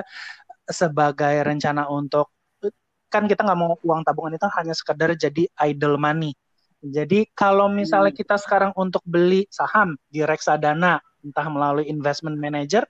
sebagai 0.70 1.42
rencana 1.42 1.90
untuk 1.90 2.30
kan 3.12 3.28
kita 3.28 3.44
nggak 3.44 3.60
mau 3.60 3.76
uang 3.84 4.08
tabungan 4.08 4.40
itu 4.40 4.48
hanya 4.56 4.72
sekedar 4.78 5.12
jadi 5.20 5.44
idle 5.68 6.00
money. 6.00 6.32
Jadi 6.82 7.30
kalau 7.38 7.70
misalnya 7.70 8.10
hmm. 8.16 8.22
kita 8.24 8.36
sekarang 8.42 8.72
untuk 8.74 9.06
beli 9.06 9.46
saham 9.54 10.00
di 10.10 10.26
reksadana, 10.26 10.98
entah 11.22 11.48
melalui 11.52 11.86
investment 11.86 12.40
manager, 12.42 12.82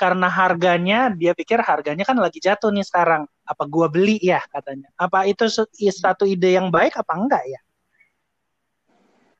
karena 0.00 0.32
harganya 0.32 1.12
dia 1.12 1.36
pikir 1.36 1.60
harganya 1.60 2.08
kan 2.08 2.16
lagi 2.16 2.40
jatuh 2.40 2.72
nih 2.72 2.88
sekarang. 2.88 3.28
Apa 3.44 3.68
gua 3.68 3.92
beli 3.92 4.16
ya 4.16 4.40
katanya. 4.48 4.88
Apa 4.96 5.28
itu 5.28 5.44
satu 5.92 6.24
ide 6.24 6.56
yang 6.56 6.72
baik 6.72 6.96
apa 6.96 7.12
enggak 7.12 7.44
ya? 7.44 7.60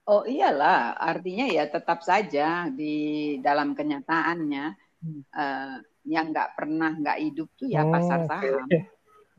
Oh 0.04 0.28
iyalah. 0.28 1.00
Artinya 1.00 1.48
ya 1.48 1.64
tetap 1.64 2.04
saja 2.04 2.68
di 2.68 3.38
dalam 3.40 3.72
kenyataannya 3.72 4.76
hmm. 5.00 5.22
uh, 5.32 5.76
yang 6.04 6.28
nggak 6.28 6.52
pernah 6.52 6.92
nggak 6.92 7.18
hidup 7.24 7.48
tuh 7.56 7.72
ya 7.72 7.80
pasar 7.88 8.28
saham. 8.28 8.68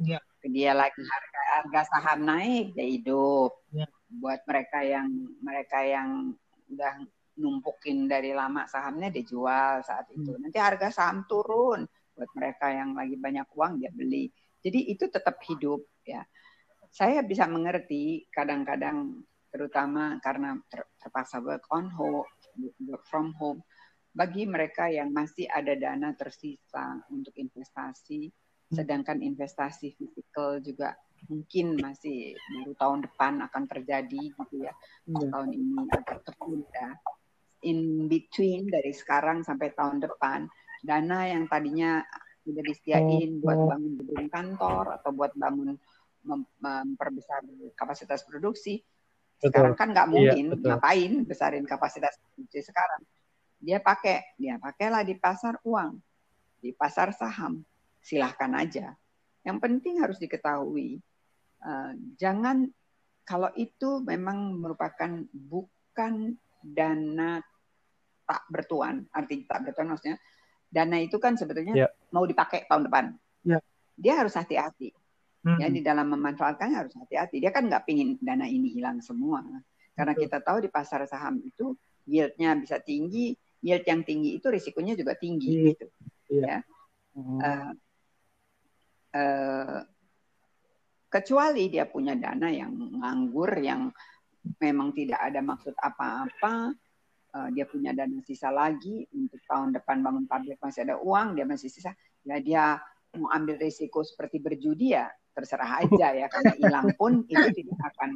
ya. 0.01 0.17
dia 0.41 0.73
lagi 0.73 0.97
harga 0.97 1.41
harga 1.53 1.81
saham 1.93 2.19
naik 2.25 2.73
dia 2.73 2.88
hidup. 2.89 3.53
Ya. 3.69 3.86
buat 4.12 4.41
mereka 4.49 4.81
yang 4.81 5.07
mereka 5.39 5.86
yang 5.86 6.34
udah 6.67 6.95
numpukin 7.39 8.10
dari 8.12 8.36
lama 8.36 8.67
sahamnya 8.67 9.08
dijual 9.08 9.80
saat 9.86 10.10
itu. 10.12 10.36
Hmm. 10.36 10.41
Nanti 10.48 10.58
harga 10.60 10.91
saham 10.91 11.24
turun 11.30 11.88
buat 12.12 12.32
mereka 12.36 12.70
yang 12.70 12.94
lagi 12.94 13.15
banyak 13.15 13.48
uang 13.56 13.80
dia 13.80 13.91
beli. 13.94 14.28
Jadi 14.62 14.91
itu 14.91 15.08
tetap 15.08 15.39
hidup 15.48 15.82
ya. 16.04 16.22
Saya 16.91 17.24
bisa 17.24 17.48
mengerti 17.48 18.28
kadang-kadang 18.30 19.24
terutama 19.52 20.20
karena 20.24 20.56
ter 20.67 20.84
terpaksa 21.00 21.39
work 21.39 21.65
on 21.72 21.88
home, 21.91 22.28
work 22.88 23.04
from 23.08 23.32
home. 23.39 23.63
Bagi 24.12 24.44
mereka 24.44 24.91
yang 24.91 25.15
masih 25.15 25.48
ada 25.48 25.72
dana 25.72 26.12
tersisa 26.12 27.00
untuk 27.08 27.32
investasi, 27.39 28.28
hmm. 28.28 28.76
sedangkan 28.76 29.24
investasi 29.24 29.96
fisikal 29.96 30.60
juga 30.60 31.00
mungkin 31.32 31.80
masih 31.80 32.34
baru 32.36 32.74
tahun 32.76 33.00
depan 33.08 33.34
akan 33.50 33.63
terjadi 33.72 34.22
gitu 34.36 34.56
ya. 34.67 34.74
Hmm. 35.08 35.32
Tahun 35.32 35.50
ini 35.56 35.80
agak 35.96 36.28
tertunda 36.28 37.00
in 37.62 38.10
between 38.10 38.69
dari 38.69 38.93
sekarang 38.93 39.45
sampai 39.45 39.74
tahun 39.74 40.02
depan. 40.02 40.50
Dana 40.82 41.30
yang 41.30 41.45
tadinya 41.45 42.02
sudah 42.41 42.63
disediain 42.65 43.38
buat 43.38 43.58
bangun 43.69 43.93
gedung 44.02 44.30
kantor 44.34 44.97
atau 44.97 45.13
buat 45.13 45.34
bangun 45.38 45.78
mem 46.21 46.41
memperbesar 46.62 47.41
kapasitas 47.74 48.21
produksi 48.26 48.82
betul. 49.41 49.50
sekarang 49.50 49.74
kan 49.74 49.89
nggak 49.89 50.08
iya, 50.10 50.13
mungkin 50.13 50.45
iya, 50.54 50.62
ngapain 50.74 51.12
besarin 51.26 51.65
kapasitas 51.65 52.17
produksi 52.17 52.65
sekarang. 52.65 53.02
Dia 53.62 53.78
pakai 53.78 54.38
dia 54.41 54.58
pakailah 54.58 55.06
di 55.06 55.15
pasar 55.17 55.62
uang 55.62 56.02
di 56.62 56.74
pasar 56.74 57.13
saham. 57.13 57.62
Silahkan 58.02 58.50
aja. 58.58 58.97
Yang 59.45 59.58
penting 59.62 60.02
harus 60.02 60.17
diketahui 60.17 60.97
uh, 61.62 61.93
jangan 62.17 62.69
kalau 63.26 63.54
itu 63.54 64.02
memang 64.02 64.58
merupakan 64.58 65.21
bukan 65.30 66.38
dana 66.62 67.41
tak 68.32 68.48
bertuan. 68.48 69.04
Arti 69.12 69.44
tak 69.44 69.67
bertuan 69.67 69.91
maksudnya 69.91 70.15
dana 70.72 70.98
itu 71.04 71.20
kan 71.20 71.36
sebetulnya 71.36 71.76
yeah. 71.76 71.91
mau 72.15 72.24
dipakai 72.24 72.63
tahun 72.72 72.88
depan. 72.88 73.06
Yeah. 73.44 73.60
Dia 74.00 74.24
harus 74.24 74.39
hati-hati. 74.39 74.96
Mm-hmm. 75.44 75.60
Ya 75.60 75.67
di 75.67 75.82
dalam 75.84 76.08
memanfaatkannya 76.15 76.78
harus 76.80 76.96
hati-hati. 76.96 77.44
Dia 77.44 77.52
kan 77.52 77.67
nggak 77.67 77.84
pingin 77.84 78.15
dana 78.24 78.48
ini 78.48 78.72
hilang 78.72 79.04
semua. 79.04 79.44
Karena 79.91 80.15
Betul. 80.15 80.32
kita 80.32 80.38
tahu 80.39 80.58
di 80.63 80.70
pasar 80.72 81.04
saham 81.12 81.44
itu 81.44 81.76
yieldnya 82.08 82.56
bisa 82.56 82.80
tinggi, 82.80 83.36
yield 83.60 83.84
yang 83.84 84.08
tinggi 84.08 84.39
itu 84.39 84.48
risikonya 84.48 84.96
juga 84.96 85.20
tinggi 85.20 85.52
yeah. 85.52 85.67
gitu. 85.76 85.86
Yeah. 86.32 86.46
Ya. 86.48 86.58
Mm-hmm. 87.12 87.39
Uh, 87.44 87.72
uh, 89.20 89.80
kecuali 91.12 91.67
dia 91.67 91.84
punya 91.84 92.15
dana 92.15 92.48
yang 92.48 92.72
nganggur 92.96 93.52
yang 93.60 93.91
memang 94.63 94.96
tidak 94.96 95.20
ada 95.20 95.44
maksud 95.44 95.76
apa-apa 95.76 96.72
uh, 97.36 97.50
dia 97.52 97.65
punya 97.67 97.91
dana 97.96 98.20
sisa 98.24 98.52
lagi 98.52 99.08
untuk 99.15 99.39
tahun 99.48 99.76
depan 99.76 100.04
bangun 100.04 100.26
pabrik 100.28 100.60
masih 100.60 100.88
ada 100.88 100.96
uang 101.00 101.36
dia 101.39 101.46
masih 101.48 101.72
sisa 101.72 101.96
ya 102.28 102.38
dia 102.39 102.78
mau 103.17 103.32
ambil 103.32 103.60
risiko 103.60 104.04
seperti 104.04 104.39
berjudi 104.39 104.96
ya 104.96 105.08
terserah 105.32 105.84
aja 105.84 106.08
ya 106.12 106.28
karena 106.28 106.54
hilang 106.60 106.88
pun 107.00 107.24
itu 107.32 107.48
tidak 107.56 107.80
akan 107.96 108.10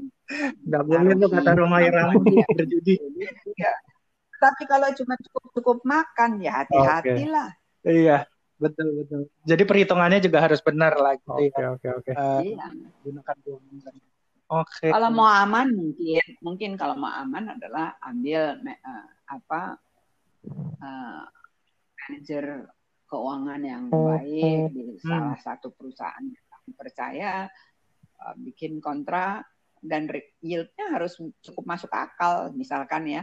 nggak 0.67 0.83
boleh 0.83 1.11
tuh 1.15 1.29
kata 1.31 1.51
rumah 1.55 1.79
Irama 1.83 2.19
berjudi 2.19 2.95
ya. 3.55 3.73
tapi 4.39 4.63
kalau 4.67 4.91
cuma 4.95 5.15
cukup 5.19 5.43
cukup 5.55 5.77
makan 5.87 6.43
ya 6.43 6.63
hati-hatilah 6.63 7.49
okay. 7.83 7.91
iya 7.91 8.17
betul 8.55 8.87
betul 9.03 9.21
jadi 9.43 9.63
perhitungannya 9.67 10.19
juga 10.23 10.43
harus 10.43 10.63
benar 10.63 10.95
lah 10.95 11.15
gitu 11.19 11.31
oke 11.35 11.51
ya. 11.55 11.67
oke 11.75 11.87
oke 12.03 12.11
eh, 12.11 12.55
iya. 12.55 12.67
gunakan 13.03 13.35
uang 13.47 13.63
Oke. 14.45 14.85
Okay. 14.85 14.89
Kalau 14.93 15.09
mau 15.09 15.25
aman 15.25 15.73
mungkin 15.73 16.25
mungkin 16.45 16.71
kalau 16.77 16.95
mau 17.01 17.09
aman 17.09 17.57
adalah 17.57 17.97
ambil 18.05 18.61
uh, 18.61 19.07
apa 19.25 19.81
uh, 20.85 21.23
manajer 22.05 22.69
keuangan 23.09 23.61
yang 23.65 23.83
baik 23.89 24.69
di 24.69 24.85
hmm. 24.93 25.01
salah 25.01 25.37
satu 25.41 25.73
perusahaan 25.73 26.21
yang 26.21 26.45
percaya 26.77 27.49
uh, 28.21 28.35
bikin 28.37 28.77
kontrak 28.77 29.49
dan 29.81 30.09
yieldnya 30.41 30.93
harus 30.93 31.17
cukup 31.41 31.65
masuk 31.65 31.89
akal 31.93 32.53
misalkan 32.53 33.05
ya 33.09 33.21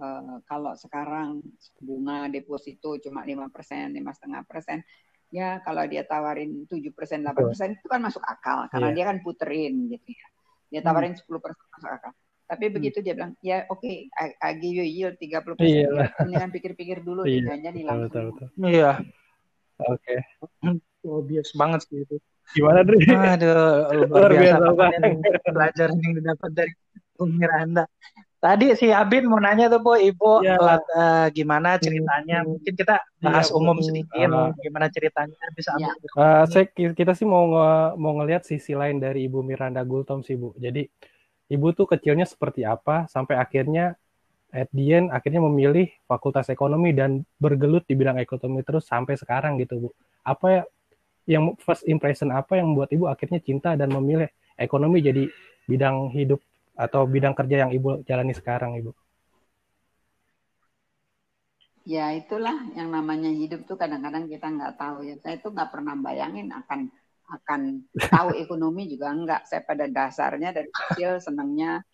uh, 0.00 0.40
kalau 0.48 0.72
sekarang 0.76 1.44
bunga 1.80 2.28
deposito 2.28 2.96
cuma 3.00 3.24
lima 3.24 3.48
persen 3.48 3.92
lima 3.92 4.12
setengah 4.12 4.44
persen 4.48 4.84
ya 5.32 5.60
kalau 5.64 5.84
dia 5.88 6.04
tawarin 6.04 6.68
tujuh 6.68 6.92
persen 6.92 7.24
delapan 7.24 7.44
persen 7.50 7.70
itu 7.76 7.88
kan 7.88 8.00
masuk 8.00 8.22
akal 8.24 8.68
karena 8.68 8.88
yeah. 8.92 8.96
dia 8.96 9.04
kan 9.12 9.18
puterin 9.24 9.74
gitu 9.92 10.12
ya 10.12 10.26
dia 10.68 10.80
hmm. 10.80 10.88
tawarin 10.88 11.14
sepuluh 11.16 11.40
persen 11.40 11.64
masuk 11.74 11.90
akal. 11.90 12.12
Tapi 12.44 12.64
hmm. 12.68 12.74
begitu 12.76 12.98
dia 13.00 13.14
bilang, 13.16 13.32
ya 13.40 13.64
oke, 13.72 13.80
okay, 13.80 14.12
I, 14.20 14.36
I 14.40 14.50
give 14.60 14.76
you 14.76 14.84
yield 14.84 15.16
30 15.16 15.56
persen. 15.56 15.64
Iya. 15.64 16.12
Ini 16.28 16.34
kan 16.36 16.50
pikir-pikir 16.52 17.00
dulu, 17.00 17.24
iya. 17.24 17.56
jangan 17.56 17.72
nih 17.72 17.84
langsung. 17.88 18.04
Betul, 18.08 18.24
betul. 18.32 18.48
Iya. 18.68 18.90
Oke. 19.88 20.16
Okay. 20.62 20.78
Oh, 21.04 21.20
bias 21.20 21.52
banget 21.56 21.80
sih 21.88 22.04
itu. 22.04 22.16
Gimana, 22.52 22.84
Dri? 22.84 23.00
Aduh, 23.08 24.08
luar, 24.12 24.32
biasa, 24.32 24.64
biasa 24.76 25.48
Belajar 25.48 25.88
yang 25.92 26.12
didapat 26.20 26.50
dari 26.52 26.72
Bung 27.16 27.32
Miranda. 27.40 27.84
Tadi 28.44 28.76
si 28.76 28.92
Abin 28.92 29.24
mau 29.24 29.40
nanya 29.40 29.72
tuh 29.72 29.80
Bu, 29.80 29.96
Ibu 29.96 30.44
ya. 30.44 30.60
uh, 30.60 31.32
gimana 31.32 31.80
ceritanya? 31.80 32.44
Hmm. 32.44 32.52
Mungkin 32.52 32.76
kita 32.76 33.00
bahas 33.24 33.48
ya, 33.48 33.56
umum 33.56 33.80
sedikit, 33.80 34.28
uh, 34.28 34.52
gimana 34.60 34.92
ceritanya 34.92 35.32
bisa 35.56 35.72
ya. 35.80 35.88
Uh, 36.12 36.44
saya 36.44 36.68
kita 36.68 37.16
sih 37.16 37.24
mau 37.24 37.48
nge, 37.48 37.96
mau 37.96 38.12
ngelihat 38.20 38.44
sisi 38.44 38.76
lain 38.76 39.00
dari 39.00 39.24
Ibu 39.32 39.40
Miranda 39.40 39.80
Gultom 39.80 40.20
sih 40.20 40.36
Bu. 40.36 40.52
Jadi 40.60 40.84
Ibu 41.48 41.72
tuh 41.72 41.88
kecilnya 41.88 42.28
seperti 42.28 42.68
apa 42.68 43.08
sampai 43.08 43.40
akhirnya 43.40 43.96
at 44.52 44.68
the 44.76 44.92
end 44.92 45.08
akhirnya 45.08 45.40
memilih 45.40 45.88
Fakultas 46.04 46.52
Ekonomi 46.52 46.92
dan 46.92 47.24
bergelut 47.40 47.88
di 47.88 47.96
bidang 47.96 48.20
ekonomi 48.20 48.60
terus 48.60 48.84
sampai 48.84 49.16
sekarang 49.16 49.56
gitu 49.56 49.88
Bu. 49.88 49.90
Apa 50.20 50.46
ya 50.52 50.62
yang 51.24 51.56
first 51.56 51.88
impression 51.88 52.28
apa 52.28 52.60
yang 52.60 52.76
membuat 52.76 52.92
Ibu 52.92 53.08
akhirnya 53.08 53.40
cinta 53.40 53.72
dan 53.72 53.88
memilih 53.88 54.28
ekonomi 54.60 55.00
jadi 55.00 55.32
bidang 55.64 56.12
hidup 56.12 56.44
atau 56.74 57.06
bidang 57.06 57.34
kerja 57.38 57.66
yang 57.66 57.70
Ibu 57.70 58.02
jalani 58.02 58.34
sekarang, 58.34 58.74
Ibu? 58.78 58.92
Ya 61.84 62.16
itulah 62.16 62.64
yang 62.72 62.88
namanya 62.88 63.28
hidup 63.28 63.68
tuh 63.68 63.76
kadang-kadang 63.76 64.26
kita 64.26 64.48
nggak 64.48 64.74
tahu 64.80 65.04
ya. 65.04 65.14
Saya 65.20 65.36
tuh 65.38 65.52
nggak 65.52 65.70
pernah 65.70 65.94
bayangin 66.00 66.48
akan 66.48 66.88
akan 67.28 67.60
tahu 68.08 68.28
ekonomi 68.44 68.88
juga 68.88 69.12
enggak. 69.12 69.44
Saya 69.44 69.62
pada 69.62 69.84
dasarnya 69.84 70.50
dari 70.56 70.72
kecil 70.72 71.20
senangnya 71.20 71.84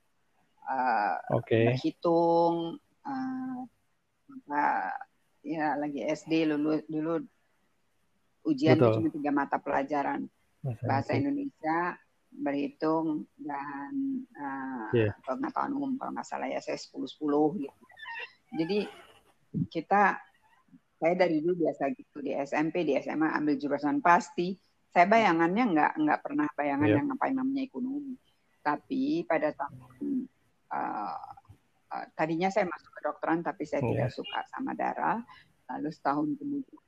uh, 0.64 1.18
okay. 1.42 1.74
berhitung, 1.74 2.78
uh, 3.02 3.60
ya 5.42 5.74
lagi 5.74 6.06
SD 6.06 6.46
dulu 6.46 6.78
dulu 6.86 7.14
ujian 8.46 8.78
cuma 8.78 9.10
tiga 9.10 9.30
mata 9.34 9.56
pelajaran 9.58 10.30
bahasa 10.62 11.16
Indonesia, 11.16 11.96
berhitung 12.30 13.26
dan 13.36 13.92
uh, 14.38 14.88
yeah. 14.94 15.12
pengetahuan 15.26 15.74
umum 15.74 15.92
kalau 15.98 16.14
nggak 16.14 16.26
salah 16.26 16.46
ya 16.46 16.62
saya 16.62 16.78
10 16.78 16.94
10 17.18 17.62
gitu. 17.66 17.82
Jadi 18.54 18.78
kita 19.70 20.18
saya 21.00 21.14
dari 21.16 21.40
dulu 21.40 21.66
biasa 21.66 21.90
gitu 21.96 22.22
di 22.22 22.36
SMP 22.36 22.86
di 22.86 22.94
SMA 23.00 23.34
ambil 23.34 23.56
jurusan 23.56 23.98
pasti 24.04 24.54
saya 24.90 25.06
bayangannya 25.06 25.64
nggak 25.72 25.92
nggak 25.96 26.20
pernah 26.20 26.46
bayangan 26.52 26.88
yeah. 26.90 26.96
yang 27.00 27.06
ngapain 27.08 27.34
namanya 27.34 27.62
ekonomi 27.64 28.14
tapi 28.60 29.24
pada 29.24 29.56
tahun 29.56 30.28
uh, 30.68 31.30
uh, 31.88 32.04
tadinya 32.12 32.52
saya 32.52 32.68
masuk 32.68 32.90
ke 32.92 33.00
dokteran 33.00 33.40
tapi 33.40 33.64
saya 33.64 33.80
yeah. 33.80 34.06
tidak 34.06 34.10
suka 34.12 34.40
sama 34.52 34.76
darah 34.76 35.24
lalu 35.72 35.88
setahun 35.88 36.28
kemudian 36.36 36.82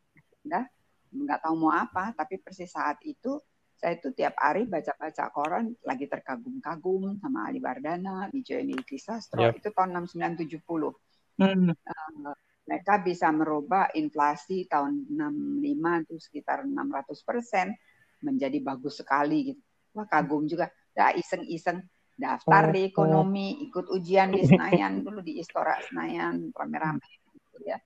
udah 0.44 0.64
nggak 1.12 1.40
tahu 1.40 1.54
mau 1.56 1.72
apa 1.72 2.12
tapi 2.12 2.36
persis 2.42 2.68
saat 2.68 3.00
itu 3.06 3.40
saya 3.82 3.98
itu 3.98 4.14
tiap 4.14 4.38
hari 4.38 4.70
baca-baca 4.70 5.26
koran 5.34 5.74
lagi 5.82 6.06
terkagum-kagum 6.06 7.18
sama 7.18 7.50
Ali 7.50 7.58
Bardana, 7.58 8.30
Wijoyo 8.30 8.62
Nidhi 8.62 8.94
Sastro 8.94 9.50
yep. 9.50 9.58
itu 9.58 9.74
tahun 9.74 10.06
6970. 10.06 10.62
Hmm. 11.42 11.74
Uh, 11.74 12.34
mereka 12.62 13.02
bisa 13.02 13.34
merubah 13.34 13.90
inflasi 13.98 14.70
tahun 14.70 15.10
65 15.10 16.06
itu 16.06 16.14
sekitar 16.22 16.62
600 16.62 17.26
persen 17.26 17.74
menjadi 18.22 18.62
bagus 18.62 19.02
sekali 19.02 19.50
gitu. 19.50 19.62
Wah 19.98 20.06
kagum 20.06 20.46
juga. 20.46 20.70
Dah 20.94 21.10
iseng-iseng 21.18 21.82
daftar 22.14 22.70
di 22.70 22.86
ekonomi, 22.86 23.66
ikut 23.66 23.90
ujian 23.90 24.30
di 24.30 24.46
Senayan 24.46 25.02
dulu 25.02 25.26
di 25.26 25.42
Istora 25.42 25.74
Senayan 25.82 26.54
rame-rame 26.54 27.02
gitu 27.34 27.66
ya. 27.66 27.82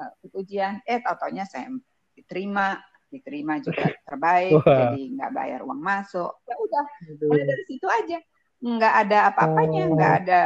Uh, 0.00 0.16
ikut 0.24 0.32
ujian, 0.32 0.80
eh 0.88 1.04
tau-taunya 1.04 1.44
saya 1.44 1.68
diterima 2.16 2.80
diterima 3.10 3.62
juga 3.62 3.86
terbaik 4.08 4.62
Wah. 4.62 4.92
jadi 4.92 5.02
nggak 5.14 5.32
bayar 5.32 5.60
uang 5.62 5.80
masuk 5.80 6.32
ya 6.46 6.54
udah 6.58 6.84
mulai 7.22 7.44
dari 7.46 7.64
situ 7.68 7.86
aja 7.86 8.18
nggak 8.56 8.94
ada 9.06 9.18
apa-apanya 9.30 9.82
oh. 9.86 9.92
nggak 9.94 10.12
ada 10.24 10.40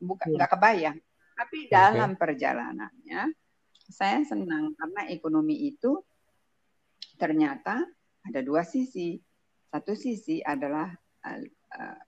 bukan 0.00 0.28
iya. 0.32 0.36
nggak 0.36 0.50
kebayang 0.56 0.98
tapi 1.40 1.58
dalam 1.72 2.10
perjalanannya 2.20 3.20
saya 3.90 4.22
senang 4.28 4.76
karena 4.76 5.08
ekonomi 5.08 5.66
itu 5.72 5.98
ternyata 7.16 7.84
ada 8.24 8.40
dua 8.44 8.62
sisi 8.62 9.18
satu 9.70 9.94
sisi 9.96 10.42
adalah 10.44 10.90
uh, 11.26 11.40
uh, 11.80 12.00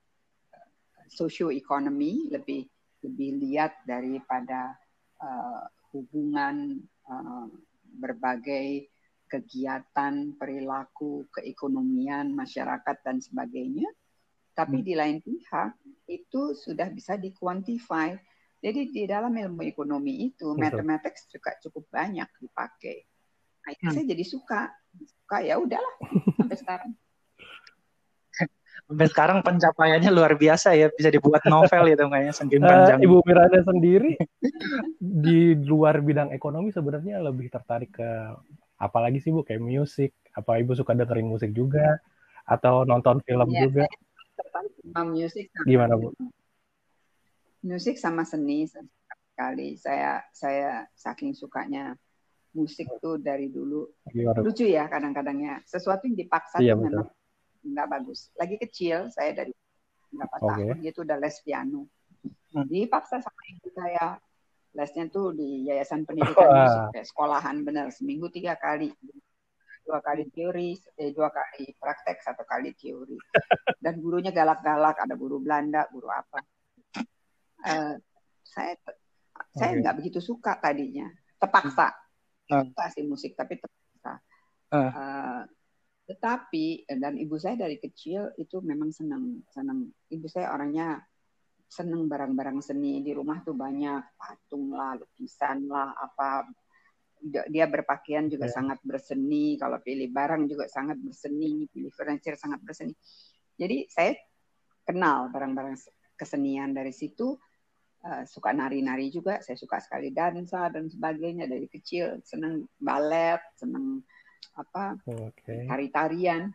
socio 1.09 1.49
ekonomi 1.49 2.29
lebih 2.29 2.67
lebih 3.03 3.29
lihat 3.41 3.83
daripada 3.83 4.75
uh, 5.19 5.65
hubungan 5.91 6.81
uh, 7.09 7.47
berbagai 7.99 8.92
kegiatan, 9.33 10.37
perilaku, 10.37 11.25
keekonomian 11.33 12.29
masyarakat 12.37 13.01
dan 13.01 13.17
sebagainya. 13.17 13.89
Tapi 14.53 14.81
hmm. 14.81 14.85
di 14.85 14.93
lain 14.93 15.17
pihak 15.25 15.73
itu 16.05 16.53
sudah 16.53 16.93
bisa 16.93 17.17
dikuantify. 17.17 18.13
Jadi 18.61 18.93
di 18.93 19.03
dalam 19.09 19.33
ilmu 19.33 19.65
ekonomi 19.65 20.29
itu 20.29 20.53
matematik 20.53 21.17
juga 21.33 21.57
cukup 21.65 21.89
banyak 21.89 22.29
dipakai. 22.37 23.01
Nah, 23.65 23.69
itu 23.73 23.83
hmm. 23.89 23.93
saya 23.97 24.05
jadi 24.05 24.23
suka, 24.29 24.61
suka 25.01 25.37
ya 25.41 25.57
udahlah 25.57 25.95
sampai 26.37 26.57
sekarang. 26.61 26.91
Sampai 28.83 29.07
sekarang 29.09 29.39
pencapaiannya 29.41 30.11
luar 30.11 30.35
biasa 30.35 30.75
ya, 30.75 30.91
bisa 30.91 31.07
dibuat 31.07 31.41
novel 31.47 31.87
itu 31.87 32.03
kayaknya 32.03 32.33
saking 32.35 32.61
uh, 32.61 32.67
panjang. 32.67 32.99
Ibu 33.01 33.17
Miranda 33.23 33.59
sendiri 33.63 34.11
di 34.99 35.55
luar 35.55 36.03
bidang 36.03 36.35
ekonomi 36.35 36.69
sebenarnya 36.69 37.23
lebih 37.23 37.47
tertarik 37.47 37.95
ke 37.95 38.11
apalagi 38.77 39.19
sih 39.23 39.31
Bu 39.33 39.45
kayak 39.45 39.63
musik 39.63 40.11
apa 40.33 40.57
Ibu 40.61 40.73
suka 40.73 40.97
dengerin 40.97 41.29
musik 41.29 41.53
juga? 41.53 42.01
Atau 42.43 42.83
nonton 42.83 43.23
film 43.23 43.49
ya, 43.53 43.67
juga? 43.67 43.85
sama 44.93 45.15
musik 45.15 45.47
gimana 45.63 45.93
Bu? 45.95 46.11
Musik 47.63 47.95
sama 47.95 48.27
seni 48.27 48.67
sekali. 48.67 49.79
Saya 49.79 50.19
saya 50.35 50.85
saking 50.93 51.31
sukanya 51.33 51.95
musik 52.53 52.85
tuh 53.01 53.17
dari 53.17 53.49
dulu. 53.49 53.89
Gimana, 54.11 54.43
lucu 54.45 54.67
ya 54.69 54.85
kadang-kadangnya 54.85 55.63
sesuatu 55.65 56.05
yang 56.05 56.17
dipaksa 56.17 56.61
iya, 56.61 56.77
memang 56.77 57.09
nggak 57.63 57.87
bagus. 57.89 58.29
Lagi 58.37 58.59
kecil 58.59 59.09
saya 59.09 59.33
dari 59.33 59.51
berapa 60.13 60.37
okay. 60.37 60.45
tahun 60.45 60.77
dia 60.83 60.91
tuh 60.93 61.03
udah 61.07 61.17
les 61.17 61.37
piano. 61.41 61.89
Hmm. 62.53 62.69
dipaksa 62.69 63.17
sama 63.17 63.41
ibu 63.49 63.67
saya 63.73 64.21
lesnya 64.73 65.05
tuh 65.09 65.37
di 65.37 65.69
Yayasan 65.69 66.03
Pendidikan 66.03 66.49
Musik 66.49 66.81
kayak 66.97 67.07
sekolahan 67.07 67.61
benar 67.61 67.93
seminggu 67.93 68.29
tiga 68.33 68.57
kali. 68.57 68.89
Dua 69.83 69.99
kali 69.99 70.31
teori 70.31 70.73
eh, 70.97 71.11
dua 71.11 71.29
kali 71.29 71.75
praktek 71.77 72.23
satu 72.23 72.41
kali 72.47 72.73
teori. 72.73 73.17
Dan 73.77 74.01
gurunya 74.01 74.33
galak-galak 74.33 74.97
ada 74.97 75.13
guru 75.13 75.43
Belanda 75.43 75.85
guru 75.93 76.09
apa. 76.09 76.39
Uh, 77.63 77.95
saya 78.43 78.75
saya 79.53 79.77
nggak 79.77 79.95
begitu 80.01 80.19
suka 80.19 80.57
tadinya. 80.57 81.05
Terpaksa. 81.37 81.93
Uh. 82.49 82.65
suka 82.65 82.83
sih 82.91 83.03
musik 83.05 83.37
tapi 83.37 83.61
terpaksa. 83.61 84.13
Uh. 84.73 84.77
Uh, 84.89 85.41
tetapi 86.03 86.83
dan 86.99 87.15
ibu 87.15 87.39
saya 87.39 87.55
dari 87.55 87.79
kecil 87.79 88.33
itu 88.35 88.59
memang 88.59 88.91
senang 88.91 89.39
senang 89.53 89.87
ibu 90.11 90.27
saya 90.27 90.51
orangnya 90.51 90.99
seneng 91.73 92.05
barang-barang 92.05 92.61
seni 92.61 93.01
di 93.01 93.09
rumah 93.17 93.41
tuh 93.41 93.57
banyak 93.57 94.13
patung 94.13 94.69
lah, 94.77 94.93
lukisan 94.93 95.65
lah, 95.65 95.97
apa 95.97 96.45
dia 97.49 97.65
berpakaian 97.65 98.29
juga 98.29 98.45
yeah. 98.51 98.53
sangat 98.53 98.79
berseni, 98.83 99.57
kalau 99.57 99.79
pilih 99.81 100.11
barang 100.11 100.45
juga 100.45 100.69
sangat 100.69 100.99
berseni, 101.01 101.65
pilih 101.71 101.89
furniture 101.89 102.37
sangat 102.37 102.61
berseni. 102.61 102.93
Jadi 103.57 103.87
saya 103.89 104.11
kenal 104.83 105.31
barang-barang 105.31 105.79
kesenian 106.19 106.75
dari 106.75 106.91
situ, 106.91 107.33
uh, 108.03 108.23
suka 108.27 108.51
nari-nari 108.51 109.07
juga, 109.09 109.39
saya 109.39 109.55
suka 109.55 109.79
sekali 109.79 110.11
dansa 110.11 110.67
dan 110.67 110.91
sebagainya 110.91 111.47
dari 111.47 111.65
kecil, 111.71 112.19
seneng 112.27 112.67
balet, 112.77 113.39
seneng 113.55 114.03
apa 114.59 114.99
okay. 115.07 115.65
tari-tarian. 115.65 116.51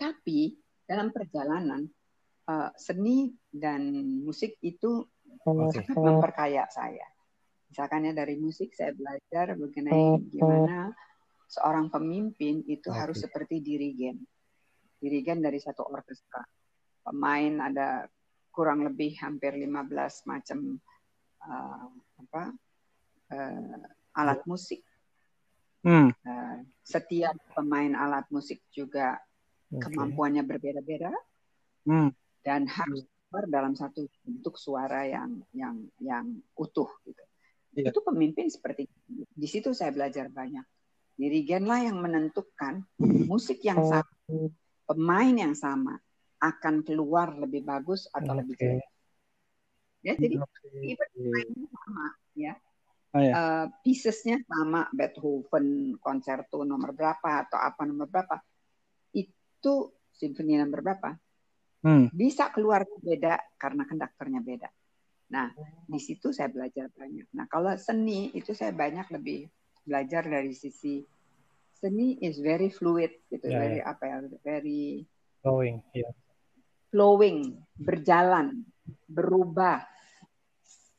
Tapi 0.00 0.56
dalam 0.88 1.12
perjalanan 1.12 1.84
uh, 2.48 2.70
seni 2.74 3.28
dan 3.52 3.92
musik 4.24 4.56
itu 4.64 5.04
okay. 5.44 5.84
sangat 5.84 5.96
memperkaya 5.96 6.64
saya. 6.72 7.06
Misalkan 7.68 8.08
ya 8.08 8.12
dari 8.16 8.40
musik 8.40 8.72
saya 8.72 8.96
belajar 8.96 9.52
mengenai 9.60 10.24
gimana 10.32 10.96
seorang 11.48 11.92
pemimpin 11.92 12.64
itu 12.64 12.88
okay. 12.88 12.98
harus 13.04 13.20
seperti 13.20 13.60
dirigen. 13.60 14.24
Dirigen 14.98 15.44
dari 15.44 15.60
satu 15.60 15.84
orkestra. 15.84 16.42
Pemain 17.04 17.60
ada 17.60 18.08
kurang 18.50 18.82
lebih 18.82 19.14
hampir 19.20 19.54
15 19.54 19.68
macam 20.26 20.80
uh, 21.44 21.86
apa 22.24 22.42
uh, 23.30 24.18
alat 24.18 24.40
musik. 24.48 24.82
Hmm. 25.84 26.10
Uh, 26.26 26.66
setiap 26.82 27.38
pemain 27.54 27.94
alat 27.94 28.26
musik 28.32 28.64
juga 28.72 29.20
okay. 29.70 29.92
kemampuannya 29.92 30.42
berbeda-beda. 30.42 31.12
Hmm 31.84 32.10
dan 32.48 32.64
harus 32.64 33.04
keluar 33.28 33.44
dalam 33.52 33.76
satu 33.76 34.08
bentuk 34.24 34.56
suara 34.56 35.04
yang 35.04 35.44
yang 35.52 35.84
yang 36.00 36.24
utuh 36.56 36.88
gitu. 37.04 37.20
Yeah. 37.76 37.92
Itu 37.92 38.00
pemimpin 38.00 38.48
seperti 38.48 38.88
di 39.12 39.48
situ 39.48 39.76
saya 39.76 39.92
belajar 39.92 40.32
banyak. 40.32 40.64
Dirigenlah 41.20 41.84
yang 41.84 42.00
menentukan 42.00 42.88
musik 43.28 43.60
yang 43.68 43.84
sama, 43.84 44.08
pemain 44.88 45.34
yang 45.36 45.52
sama 45.52 46.00
akan 46.40 46.86
keluar 46.86 47.36
lebih 47.36 47.68
bagus 47.68 48.08
atau 48.16 48.32
okay. 48.32 48.40
lebih 48.40 48.54
jelek. 48.56 48.88
Ya, 49.98 50.14
jadi 50.14 50.34
okay. 50.40 50.94
pemainnya 51.12 51.68
sama 51.68 52.06
ya. 52.32 52.54
Oh, 53.08 53.20
yeah. 53.24 53.34
uh, 53.34 53.66
piecesnya 53.82 54.40
sama 54.46 54.86
Beethoven 54.94 55.98
konserto 56.00 56.62
nomor 56.64 56.94
berapa 56.94 57.44
atau 57.44 57.56
apa 57.56 57.82
nomor 57.88 58.04
berapa 58.04 58.36
itu 59.16 59.74
simfoni 60.12 60.60
nomor 60.60 60.84
berapa 60.84 61.16
Hmm. 61.78 62.10
Bisa 62.10 62.50
keluar 62.50 62.82
beda 62.98 63.38
karena 63.54 63.86
konduktornya 63.86 64.42
beda. 64.42 64.68
Nah, 65.28 65.52
di 65.86 66.00
situ 66.00 66.32
saya 66.34 66.48
belajar 66.50 66.88
banyak. 66.90 67.28
Nah, 67.36 67.46
kalau 67.46 67.70
seni 67.76 68.32
itu 68.32 68.56
saya 68.56 68.72
banyak 68.72 69.06
lebih 69.12 69.46
belajar 69.84 70.24
dari 70.24 70.52
sisi 70.56 71.04
seni 71.78 72.18
is 72.18 72.42
very 72.42 72.72
fluid 72.72 73.22
gitu, 73.30 73.46
yeah, 73.46 73.60
very 73.60 73.78
yeah. 73.78 73.92
apa 73.92 74.04
ya, 74.08 74.16
very 74.42 75.06
flowing, 75.44 75.78
yeah. 75.94 76.10
flowing, 76.90 77.62
berjalan, 77.78 78.66
berubah. 79.06 79.86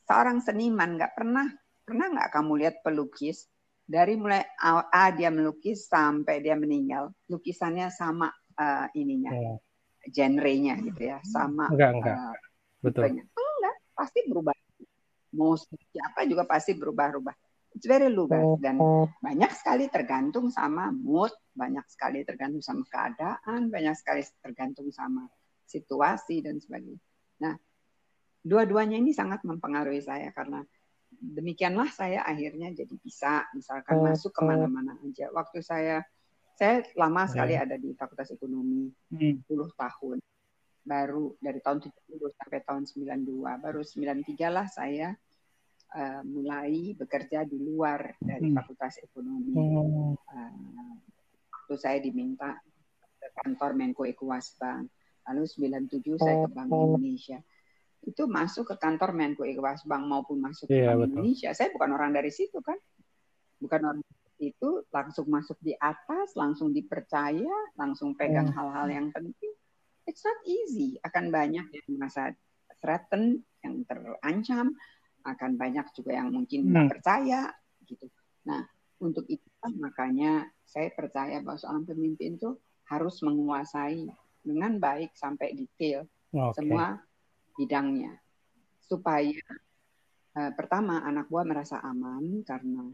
Seorang 0.07 0.39
seniman 0.39 0.95
nggak 0.95 1.13
pernah 1.13 1.51
pernah 1.83 2.07
nggak 2.07 2.29
kamu 2.31 2.51
lihat 2.63 2.75
pelukis 2.85 3.49
dari 3.83 4.13
mulai 4.13 4.45
A 4.61 5.09
dia 5.11 5.33
melukis 5.33 5.89
sampai 5.89 6.39
dia 6.39 6.55
meninggal, 6.55 7.11
lukisannya 7.27 7.89
sama 7.91 8.29
uh, 8.55 8.87
ininya. 8.93 9.33
Yeah 9.35 9.59
genrenya 10.07 10.79
gitu 10.79 11.11
ya 11.11 11.19
sama 11.27 11.67
enggak 11.71 11.91
enggak. 11.99 12.15
uh, 12.15 12.35
betul. 12.79 13.03
enggak 13.11 13.75
pasti 13.97 14.19
berubah. 14.27 14.55
Mau 15.29 15.53
siapa 15.59 16.25
juga 16.25 16.47
pasti 16.47 16.73
berubah-ubah 16.73 17.35
It's 17.77 17.85
very 17.85 18.09
lugas 18.09 18.57
dan 18.57 18.81
banyak 19.21 19.51
sekali 19.53 19.85
tergantung 19.93 20.49
sama 20.49 20.89
mood, 20.89 21.29
banyak 21.53 21.85
sekali 21.85 22.25
tergantung 22.25 22.65
sama 22.65 22.81
keadaan, 22.89 23.69
banyak 23.69 23.93
sekali 23.93 24.25
tergantung 24.41 24.89
sama 24.89 25.29
situasi 25.69 26.41
dan 26.41 26.57
sebagainya. 26.57 26.97
Nah, 27.45 27.53
dua-duanya 28.41 28.97
ini 28.97 29.13
sangat 29.13 29.45
mempengaruhi 29.45 30.01
saya 30.01 30.33
karena 30.33 30.65
demikianlah 31.13 31.93
saya 31.93 32.25
akhirnya 32.25 32.73
jadi 32.73 32.95
bisa 32.97 33.45
misalkan 33.53 34.01
masuk 34.01 34.33
ke 34.33 34.41
mana-mana 34.41 34.97
aja. 35.05 35.29
Waktu 35.29 35.61
saya 35.61 36.01
saya 36.59 36.83
lama 36.99 37.23
sekali 37.23 37.55
ada 37.55 37.79
di 37.79 37.95
Fakultas 37.95 38.35
Ekonomi, 38.35 38.91
hmm. 39.15 39.47
10 39.47 39.79
tahun. 39.79 40.19
Baru 40.83 41.39
dari 41.39 41.63
tahun 41.63 41.79
70 41.87 42.19
sampai 42.35 42.59
tahun 42.67 42.83
92, 42.83 43.63
baru 43.63 43.79
93 43.79 44.27
lah 44.51 44.67
saya 44.67 45.15
uh, 45.95 46.21
mulai 46.27 46.91
bekerja 46.99 47.47
di 47.47 47.63
luar 47.63 48.11
dari 48.19 48.51
hmm. 48.51 48.55
Fakultas 48.59 48.99
Ekonomi. 48.99 49.55
Hmm. 49.55 50.19
Uh, 50.19 50.95
waktu 51.47 51.75
saya 51.79 52.03
diminta 52.03 52.59
ke 53.23 53.27
kantor 53.39 53.79
Menko 53.79 54.03
Ekuasbank. 54.03 54.91
Lalu 55.31 55.45
97 55.47 56.19
saya 56.19 56.43
ke 56.43 56.49
Bank 56.51 56.67
Indonesia. 56.67 57.39
Itu 58.03 58.27
masuk 58.27 58.67
ke 58.67 58.75
kantor 58.75 59.15
Menko 59.15 59.47
Ekuasbank 59.47 60.03
maupun 60.03 60.43
masuk 60.43 60.67
ke 60.67 60.75
yeah, 60.75 60.91
Bank 60.91 61.07
betul. 61.07 61.23
Indonesia. 61.23 61.55
Saya 61.55 61.71
bukan 61.71 61.95
orang 61.95 62.11
dari 62.11 62.35
situ 62.35 62.59
kan. 62.59 62.75
Bukan 63.63 63.79
orang 63.79 64.03
itu 64.39 64.87
langsung 64.89 65.27
masuk 65.27 65.59
di 65.59 65.75
atas, 65.75 66.33
langsung 66.39 66.71
dipercaya, 66.71 67.51
langsung 67.75 68.15
pegang 68.15 68.49
hal-hal 68.55 68.87
yang 68.87 69.07
penting. 69.11 69.53
It's 70.07 70.23
not 70.23 70.39
easy. 70.47 70.97
Akan 71.03 71.29
banyak 71.29 71.67
yang 71.67 71.87
merasa 71.99 72.31
threatened, 72.79 73.43
yang 73.61 73.83
terancam, 73.83 74.73
akan 75.27 75.51
banyak 75.59 75.85
juga 75.91 76.15
yang 76.15 76.31
mungkin 76.31 76.71
tidak 76.71 76.83
hmm. 76.87 76.93
percaya 76.95 77.41
gitu. 77.83 78.07
Nah, 78.47 78.63
untuk 79.03 79.27
itu 79.27 79.45
makanya 79.75 80.47
saya 80.63 80.91
percaya 80.95 81.43
bahwa 81.43 81.59
seorang 81.59 81.83
pemimpin 81.83 82.39
itu 82.39 82.55
harus 82.87 83.19
menguasai 83.21 84.07
dengan 84.39 84.79
baik 84.79 85.13
sampai 85.13 85.53
detail 85.53 86.07
okay. 86.31 86.55
semua 86.55 86.99
bidangnya 87.59 88.17
supaya 88.79 89.43
uh, 90.39 90.51
pertama 90.55 91.03
anak 91.05 91.27
buah 91.27 91.45
merasa 91.45 91.77
aman 91.83 92.41
karena 92.47 92.89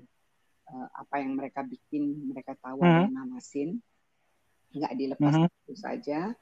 uh, 0.72 0.88
apa 0.96 1.22
yang 1.22 1.38
mereka 1.38 1.62
bikin 1.66 2.30
mereka 2.30 2.58
tahu 2.58 2.82
hmm. 2.82 3.12
ada 3.14 3.24
mesin 3.30 3.80
nggak 4.76 4.94
dilepas 4.98 5.34
hmm. 5.36 5.48
itu 5.48 5.76
saja 5.78 6.34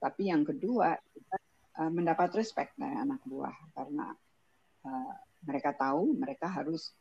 tapi 0.00 0.28
yang 0.28 0.42
kedua 0.44 0.98
kita 1.14 1.36
uh, 1.80 1.90
mendapat 1.92 2.34
respect 2.36 2.74
dari 2.76 2.96
anak 2.96 3.20
buah 3.24 3.54
karena 3.72 4.12
uh, 4.84 5.14
mereka 5.46 5.72
tahu 5.76 6.16
mereka 6.16 6.50
harus 6.50 6.92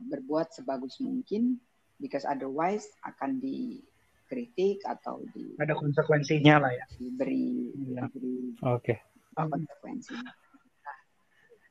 berbuat 0.00 0.56
sebagus 0.56 0.96
mungkin 1.02 1.60
because 2.00 2.24
otherwise 2.24 2.88
akan 3.04 3.36
dikritik 3.36 4.80
atau 4.88 5.20
di 5.36 5.52
ada 5.60 5.76
konsekuensinya 5.76 6.64
lah 6.64 6.72
ya 6.72 6.84
diberi 6.96 7.68
ya. 7.92 8.08
diberi 8.08 8.56
okay. 8.64 8.96
konsekuensi 9.36 10.16
nah, 10.16 10.32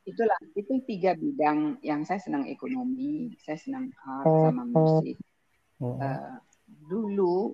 itulah 0.09 0.39
itu 0.57 0.73
tiga 0.89 1.13
bidang 1.13 1.77
yang 1.85 2.01
saya 2.03 2.19
senang 2.19 2.49
ekonomi 2.49 3.37
saya 3.45 3.57
senang 3.61 3.93
art 4.01 4.25
sama 4.25 4.65
musik 4.65 5.15
uh, 5.81 6.41
dulu 6.89 7.53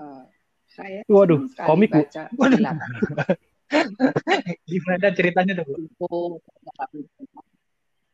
uh, 0.00 0.24
saya 0.68 1.04
waduh 1.08 1.44
komik 1.68 1.92
baca 1.92 2.28
gimana 4.70 5.12
ceritanya 5.12 5.60
tuh 5.60 6.40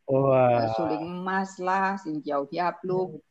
Oh, 0.05 0.29
wow. 0.29 0.69
suling 0.77 1.01
emas 1.01 1.57
lah, 1.57 1.97
sinjau 1.97 2.45
hiaplu, 2.53 3.25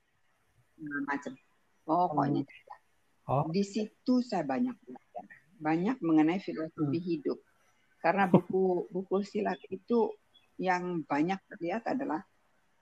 macam. 1.05 1.37
Pokoknya 1.85 2.47
oh. 3.27 3.45
di 3.51 3.61
situ 3.61 4.23
saya 4.23 4.41
banyak 4.41 4.73
belajar, 4.87 5.25
banyak 5.59 5.97
mengenai 6.01 6.39
filosofi 6.41 6.97
hmm. 6.97 7.07
hidup. 7.13 7.39
Karena 8.03 8.27
buku 8.27 8.91
buku 8.91 9.23
silat 9.23 9.63
itu 9.71 10.11
yang 10.59 11.07
banyak 11.07 11.39
terlihat 11.47 11.87
adalah 11.87 12.19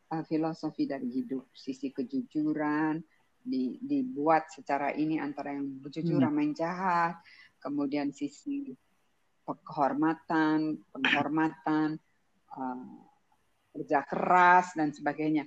uh, 0.10 0.24
filosofi 0.26 0.90
dari 0.90 1.08
hidup, 1.14 1.46
sisi 1.54 1.94
kejujuran, 1.94 2.98
di, 3.42 3.78
dibuat 3.82 4.50
secara 4.54 4.94
ini 4.94 5.18
antara 5.18 5.54
yang 5.54 5.82
jujur 5.86 6.22
hmm. 6.22 6.38
yang 6.42 6.54
jahat, 6.54 7.22
kemudian 7.62 8.10
sisi 8.14 8.74
kehormatan, 9.46 10.82
penghormatan, 10.94 11.98
uh, 12.58 12.86
kerja 13.74 14.04
keras 14.06 14.74
dan 14.78 14.94
sebagainya. 14.94 15.46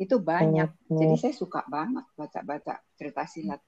Itu 0.00 0.20
banyak. 0.20 0.88
Jadi 0.88 1.14
saya 1.20 1.34
suka 1.36 1.60
banget 1.68 2.08
baca-baca 2.16 2.80
cerita 2.96 3.24
silat. 3.28 3.60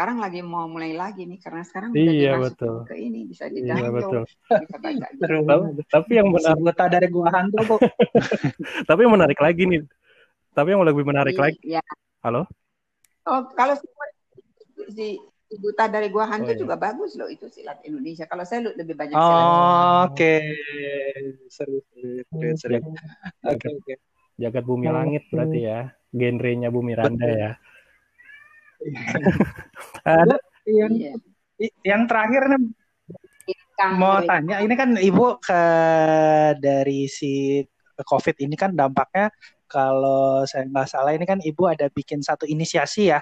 Sekarang 0.00 0.16
lagi 0.16 0.40
mau 0.40 0.64
mulai 0.64 0.96
lagi 0.96 1.28
nih 1.28 1.36
karena 1.36 1.60
sekarang 1.60 1.92
iya, 1.92 2.40
betul. 2.40 2.88
ke 2.88 2.96
ini 2.96 3.28
bisa 3.28 3.52
di 3.52 3.60
iya, 3.60 3.84
betul. 3.92 4.24
bisa 4.24 4.80
baca 4.80 5.06
gitu. 5.12 5.84
Tapi 5.92 6.10
yang 6.16 6.32
menarik 6.32 6.88
dari 6.88 7.08
gua 7.12 7.28
hantu 7.28 7.60
kok. 7.68 7.80
Tapi 8.88 9.00
yang 9.04 9.12
menarik 9.12 9.36
lagi 9.36 9.68
nih. 9.68 9.84
Tapi 10.56 10.72
yang 10.72 10.88
lebih 10.88 11.04
menarik 11.04 11.36
lagi. 11.36 11.60
Iya. 11.60 11.84
Halo? 12.24 12.48
Oh, 13.28 13.44
kalau 13.52 13.76
si 14.88 15.20
Buta 15.60 15.84
dari 15.92 16.08
Gua 16.08 16.32
Hantu 16.32 16.48
oh, 16.48 16.56
iya. 16.56 16.60
juga 16.64 16.80
bagus 16.80 17.20
loh 17.20 17.28
itu 17.28 17.52
silat 17.52 17.84
Indonesia. 17.84 18.24
Kalau 18.24 18.48
saya 18.48 18.72
lebih 18.72 18.96
banyak 18.96 19.12
oh, 19.12 19.20
silat. 19.20 20.16
Oke, 20.16 20.34
seru, 21.52 21.76
seru, 21.92 22.56
seru. 22.56 22.80
Oke, 23.44 23.68
oke. 23.68 23.94
Jagat 24.40 24.64
Bumi 24.64 24.88
Langit 24.88 25.28
berarti 25.28 25.60
ya, 25.60 25.92
genrenya 26.08 26.72
Bumi 26.72 26.96
Randa 26.96 27.28
ya. 27.28 27.52
Ada 30.04 30.36
yang 30.68 30.92
iya. 30.96 31.14
yang 31.84 32.02
terakhir 32.08 32.48
nih 32.48 32.62
mau 33.96 34.20
tanya, 34.24 34.60
ini 34.60 34.74
kan 34.76 34.92
Ibu 34.96 35.40
ke 35.40 35.62
dari 36.60 37.08
si 37.08 37.64
COVID 37.96 38.36
ini 38.40 38.56
kan 38.56 38.76
dampaknya 38.76 39.32
kalau 39.68 40.44
saya 40.44 40.68
nggak 40.68 40.88
salah 40.88 41.12
ini 41.16 41.24
kan 41.24 41.40
Ibu 41.40 41.62
ada 41.68 41.88
bikin 41.88 42.20
satu 42.20 42.44
inisiasi 42.44 43.12
ya 43.12 43.20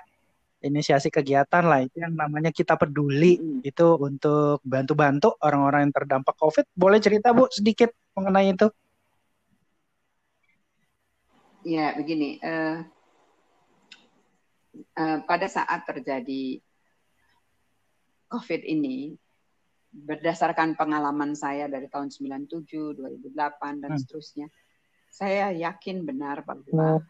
inisiasi 0.59 1.07
kegiatan 1.15 1.63
lah 1.63 1.87
itu 1.87 2.03
yang 2.03 2.19
namanya 2.19 2.51
kita 2.51 2.75
peduli 2.75 3.39
hmm. 3.39 3.63
itu 3.63 3.87
untuk 4.03 4.59
bantu-bantu 4.67 5.39
orang-orang 5.39 5.89
yang 5.89 5.95
terdampak 5.95 6.35
COVID. 6.35 6.67
Boleh 6.75 6.99
cerita 6.99 7.31
Bu 7.31 7.47
sedikit 7.47 7.95
mengenai 8.19 8.51
itu? 8.51 8.67
Ya 11.63 11.95
begini, 11.95 12.43
uh, 12.43 12.83
uh, 14.79 15.19
pada 15.27 15.47
saat 15.51 15.85
terjadi 15.87 16.63
COVID 18.29 18.63
ini, 18.69 19.17
berdasarkan 19.89 20.77
pengalaman 20.77 21.33
saya 21.33 21.65
dari 21.67 21.89
tahun 21.89 22.13
97, 22.13 22.99
2008 23.01 23.83
dan 23.83 23.91
hmm. 23.97 24.01
seterusnya, 24.05 24.47
saya 25.09 25.51
yakin 25.57 26.05
benar 26.05 26.45
bahwa 26.45 27.01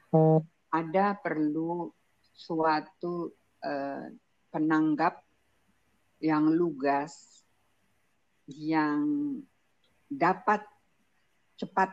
ada 0.71 1.19
perlu 1.19 1.91
suatu 2.39 3.35
uh, 3.67 4.07
penanggap 4.55 5.19
yang 6.23 6.47
lugas 6.55 7.43
yang 8.47 9.03
dapat 10.07 10.63
cepat 11.59 11.91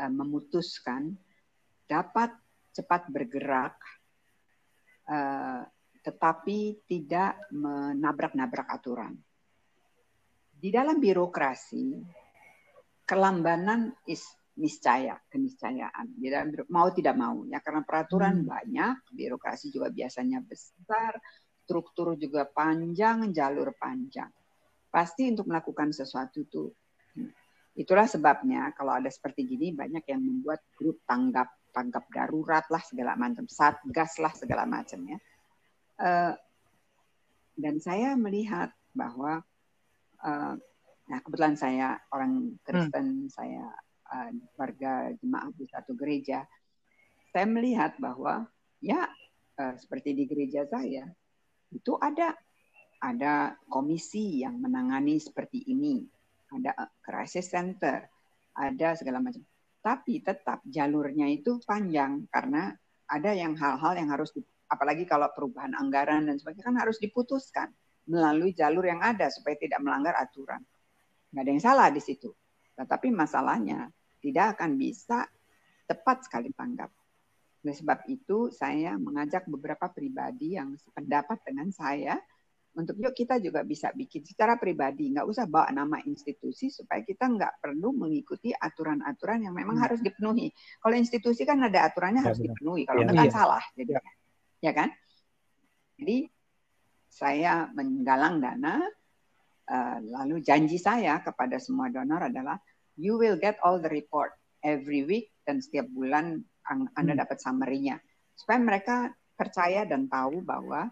uh, 0.00 0.10
memutuskan, 0.10 1.14
dapat 1.84 2.32
cepat 2.74 3.06
bergerak, 3.12 3.76
uh, 5.08 5.62
tetapi 6.04 6.84
tidak 6.84 7.48
menabrak-nabrak 7.48 8.68
aturan. 8.68 9.16
Di 10.52 10.68
dalam 10.68 11.00
birokrasi, 11.00 11.96
kelambanan 13.08 13.92
is 14.04 14.24
niscaya, 14.54 15.18
keniscayaan. 15.28 16.14
Jadi 16.20 16.62
mau 16.70 16.88
tidak 16.94 17.16
mau 17.18 17.42
ya 17.48 17.58
karena 17.58 17.82
peraturan 17.82 18.44
hmm. 18.44 18.48
banyak, 18.48 18.96
birokrasi 19.10 19.72
juga 19.72 19.90
biasanya 19.90 20.44
besar, 20.44 21.18
struktur 21.64 22.14
juga 22.20 22.46
panjang, 22.46 23.32
jalur 23.34 23.74
panjang. 23.74 24.30
Pasti 24.92 25.26
untuk 25.26 25.50
melakukan 25.50 25.90
sesuatu 25.90 26.44
itu 26.44 26.70
hmm, 27.18 27.30
itulah 27.80 28.06
sebabnya 28.06 28.70
kalau 28.78 28.94
ada 28.94 29.10
seperti 29.10 29.42
gini 29.42 29.74
banyak 29.74 30.06
yang 30.06 30.22
membuat 30.22 30.62
grup 30.78 31.02
tanggap 31.02 31.50
tanggap 31.74 32.06
darurat 32.14 32.64
lah 32.70 32.80
segala 32.86 33.18
macam, 33.18 33.44
satgas 33.50 34.22
lah 34.22 34.30
segala 34.32 34.64
macam 34.64 35.02
ya. 35.04 35.18
Uh, 35.98 36.34
dan 37.58 37.78
saya 37.82 38.14
melihat 38.14 38.70
bahwa 38.94 39.42
uh, 40.22 40.54
nah 41.04 41.20
kebetulan 41.20 41.58
saya 41.58 41.98
orang 42.14 42.56
Kristen, 42.62 43.26
hmm. 43.26 43.34
saya 43.34 43.68
uh, 44.10 44.30
warga 44.54 45.12
jemaat 45.18 45.52
di 45.58 45.66
satu 45.66 45.92
gereja, 45.98 46.46
saya 47.34 47.46
melihat 47.50 47.98
bahwa 47.98 48.46
ya 48.78 49.10
uh, 49.58 49.74
seperti 49.74 50.14
di 50.14 50.24
gereja 50.30 50.66
saya 50.70 51.10
itu 51.74 51.98
ada 51.98 52.38
ada 53.02 53.58
komisi 53.68 54.40
yang 54.40 54.62
menangani 54.62 55.20
seperti 55.20 55.60
ini, 55.68 56.00
ada 56.48 56.88
crisis 57.04 57.52
center, 57.52 58.08
ada 58.56 58.96
segala 58.96 59.20
macam. 59.20 59.44
Tapi 59.84 60.24
tetap 60.24 60.64
jalurnya 60.64 61.28
itu 61.28 61.60
panjang 61.60 62.24
karena 62.32 62.72
ada 63.04 63.30
yang 63.36 63.52
hal-hal 63.52 63.92
yang 64.00 64.08
harus 64.08 64.32
apalagi 64.64 65.04
kalau 65.04 65.28
perubahan 65.36 65.76
anggaran 65.76 66.24
dan 66.24 66.40
sebagainya 66.40 66.72
kan 66.72 66.76
harus 66.80 66.96
diputuskan 66.96 67.68
melalui 68.08 68.56
jalur 68.56 68.88
yang 68.88 69.04
ada 69.04 69.28
supaya 69.28 69.60
tidak 69.60 69.84
melanggar 69.84 70.16
aturan. 70.16 70.64
Nggak 71.36 71.42
ada 71.44 71.50
yang 71.52 71.62
salah 71.62 71.88
di 71.92 72.00
situ. 72.00 72.32
Tetapi 72.80 73.12
masalahnya 73.12 73.92
tidak 74.24 74.56
akan 74.56 74.80
bisa 74.80 75.28
tepat 75.84 76.24
sekali 76.24 76.48
tanggap. 76.56 76.88
Oleh 77.64 77.76
sebab 77.76 78.08
itu 78.08 78.48
saya 78.52 78.96
mengajak 78.96 79.44
beberapa 79.48 79.88
pribadi 79.92 80.56
yang 80.56 80.76
sependapat 80.80 81.44
dengan 81.44 81.68
saya 81.72 82.16
untuk 82.74 82.98
yuk 82.98 83.14
kita 83.14 83.38
juga 83.38 83.62
bisa 83.62 83.94
bikin 83.94 84.26
secara 84.26 84.58
pribadi, 84.58 85.14
nggak 85.14 85.26
usah 85.30 85.46
bawa 85.46 85.70
nama 85.70 86.02
institusi 86.02 86.74
supaya 86.74 87.06
kita 87.06 87.30
nggak 87.30 87.62
perlu 87.62 87.94
mengikuti 87.94 88.50
aturan-aturan 88.50 89.46
yang 89.46 89.54
memang 89.54 89.78
hmm. 89.78 89.84
harus 89.86 90.00
dipenuhi. 90.02 90.50
Kalau 90.82 90.94
institusi 90.98 91.46
kan 91.46 91.62
ada 91.62 91.86
aturannya 91.86 92.22
ya, 92.22 92.26
harus 92.26 92.42
benar. 92.42 92.50
dipenuhi, 92.50 92.82
kalau 92.82 93.02
ya, 93.02 93.06
kan 93.06 93.14
iya. 93.14 93.30
salah, 93.30 93.64
jadi 93.78 93.92
ya. 93.94 94.02
ya 94.58 94.72
kan. 94.74 94.88
Jadi 95.94 96.16
saya 97.06 97.52
menggalang 97.70 98.42
dana, 98.42 98.82
uh, 99.70 99.98
lalu 100.02 100.42
janji 100.42 100.82
saya 100.82 101.22
kepada 101.22 101.62
semua 101.62 101.86
donor 101.94 102.26
adalah 102.26 102.58
you 102.98 103.14
will 103.14 103.38
get 103.38 103.54
all 103.62 103.78
the 103.78 103.90
report 103.90 104.34
every 104.66 105.06
week 105.06 105.30
dan 105.46 105.62
setiap 105.62 105.86
bulan 105.94 106.42
Anda 106.98 107.14
hmm. 107.14 107.22
dapat 107.22 107.38
summary-nya 107.38 108.02
supaya 108.34 108.58
mereka 108.58 108.96
percaya 109.38 109.86
dan 109.86 110.10
tahu 110.10 110.42
bahwa 110.42 110.90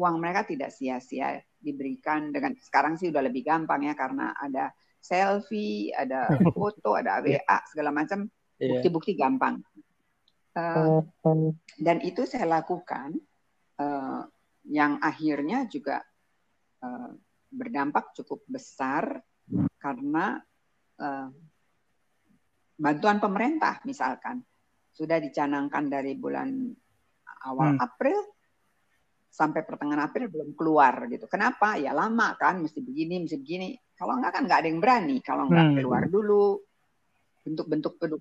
uang 0.00 0.16
mereka 0.16 0.48
tidak 0.48 0.72
sia-sia 0.72 1.36
diberikan 1.60 2.32
dengan 2.32 2.56
sekarang 2.56 2.96
sih 2.96 3.12
udah 3.12 3.20
lebih 3.20 3.44
gampang 3.44 3.84
ya 3.84 3.92
karena 3.92 4.32
ada 4.32 4.72
selfie, 4.96 5.92
ada 5.92 6.28
foto, 6.56 6.96
ada 6.96 7.20
WA 7.20 7.36
iya. 7.36 7.56
segala 7.68 7.92
macam 7.92 8.24
iya. 8.56 8.80
bukti-bukti 8.80 9.12
gampang. 9.12 9.60
Uh, 10.50 11.04
dan 11.78 12.02
itu 12.02 12.26
saya 12.26 12.58
lakukan 12.58 13.14
uh, 13.78 14.26
yang 14.66 14.98
akhirnya 14.98 15.64
juga 15.70 16.02
uh, 16.82 17.10
berdampak 17.54 18.10
cukup 18.18 18.42
besar 18.50 19.22
karena 19.78 20.42
uh, 20.98 21.28
bantuan 22.80 23.22
pemerintah 23.22 23.78
misalkan 23.86 24.42
sudah 24.90 25.22
dicanangkan 25.22 25.86
dari 25.86 26.18
bulan 26.18 26.74
awal 27.46 27.78
hmm. 27.78 27.84
April 27.86 28.18
sampai 29.30 29.62
pertengahan 29.62 30.10
April 30.10 30.26
belum 30.26 30.58
keluar 30.58 31.06
gitu. 31.06 31.30
Kenapa? 31.30 31.78
Ya 31.78 31.94
lama 31.94 32.34
kan, 32.34 32.58
mesti 32.58 32.82
begini, 32.82 33.22
mesti 33.22 33.38
begini. 33.38 33.78
Kalau 33.94 34.18
enggak 34.18 34.36
kan 34.36 34.42
enggak 34.44 34.60
ada 34.66 34.68
yang 34.68 34.80
berani. 34.82 35.16
Kalau 35.22 35.46
enggak 35.46 35.66
hmm. 35.70 35.76
keluar 35.78 36.02
dulu 36.10 36.58
bentuk-bentuk 37.46 37.96
produk, 37.96 38.20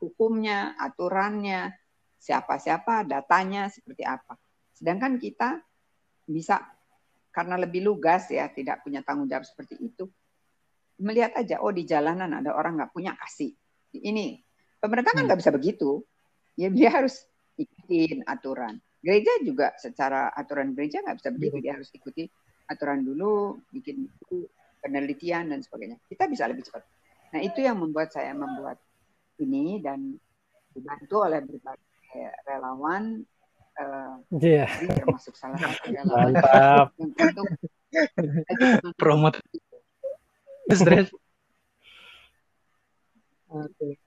hukumnya, 0.00 0.78
aturannya, 0.80 1.74
siapa-siapa, 2.16 3.04
datanya 3.04 3.68
seperti 3.68 4.06
apa. 4.06 4.38
Sedangkan 4.72 5.20
kita 5.20 5.60
bisa 6.24 6.62
karena 7.34 7.58
lebih 7.58 7.82
lugas 7.82 8.30
ya, 8.30 8.46
tidak 8.48 8.86
punya 8.86 9.02
tanggung 9.02 9.26
jawab 9.26 9.44
seperti 9.44 9.76
itu. 9.82 10.06
Melihat 11.02 11.34
aja, 11.34 11.58
oh 11.60 11.74
di 11.74 11.82
jalanan 11.82 12.30
ada 12.30 12.54
orang 12.54 12.78
nggak 12.78 12.94
punya 12.94 13.12
kasih. 13.18 13.52
Ini 13.90 14.38
pemerintah 14.78 15.12
kan 15.12 15.26
nggak 15.26 15.34
hmm. 15.34 15.44
bisa 15.44 15.52
begitu. 15.52 15.90
Ya 16.54 16.70
dia 16.70 16.94
harus 16.94 17.26
ikutin 17.58 18.22
aturan 18.30 18.78
Gereja 19.04 19.32
juga 19.44 19.76
secara 19.76 20.32
aturan 20.32 20.72
gereja 20.72 21.04
nggak 21.04 21.20
bisa 21.20 21.30
begitu, 21.36 21.60
dia 21.60 21.76
harus 21.76 21.92
ikuti 21.92 22.24
aturan 22.64 23.04
dulu, 23.04 23.60
bikin 23.68 24.08
buku, 24.08 24.48
penelitian 24.80 25.52
dan 25.52 25.60
sebagainya. 25.60 26.00
Kita 26.08 26.24
bisa 26.24 26.48
lebih 26.48 26.64
cepat. 26.64 26.80
Nah 27.36 27.40
itu 27.44 27.60
yang 27.60 27.76
membuat 27.76 28.16
saya 28.16 28.32
membuat 28.32 28.80
ini 29.36 29.76
dan 29.84 30.16
dibantu 30.72 31.28
oleh 31.28 31.44
berbagai 31.44 31.84
relawan. 32.48 33.20
Uh, 33.74 34.22
yeah. 34.38 34.70
termasuk 34.86 35.34
salah 35.34 35.58
satu 35.58 35.90
relawan 35.90 36.30
Mantap. 36.30 36.94
Promote. 38.94 39.42
Oke 43.50 44.03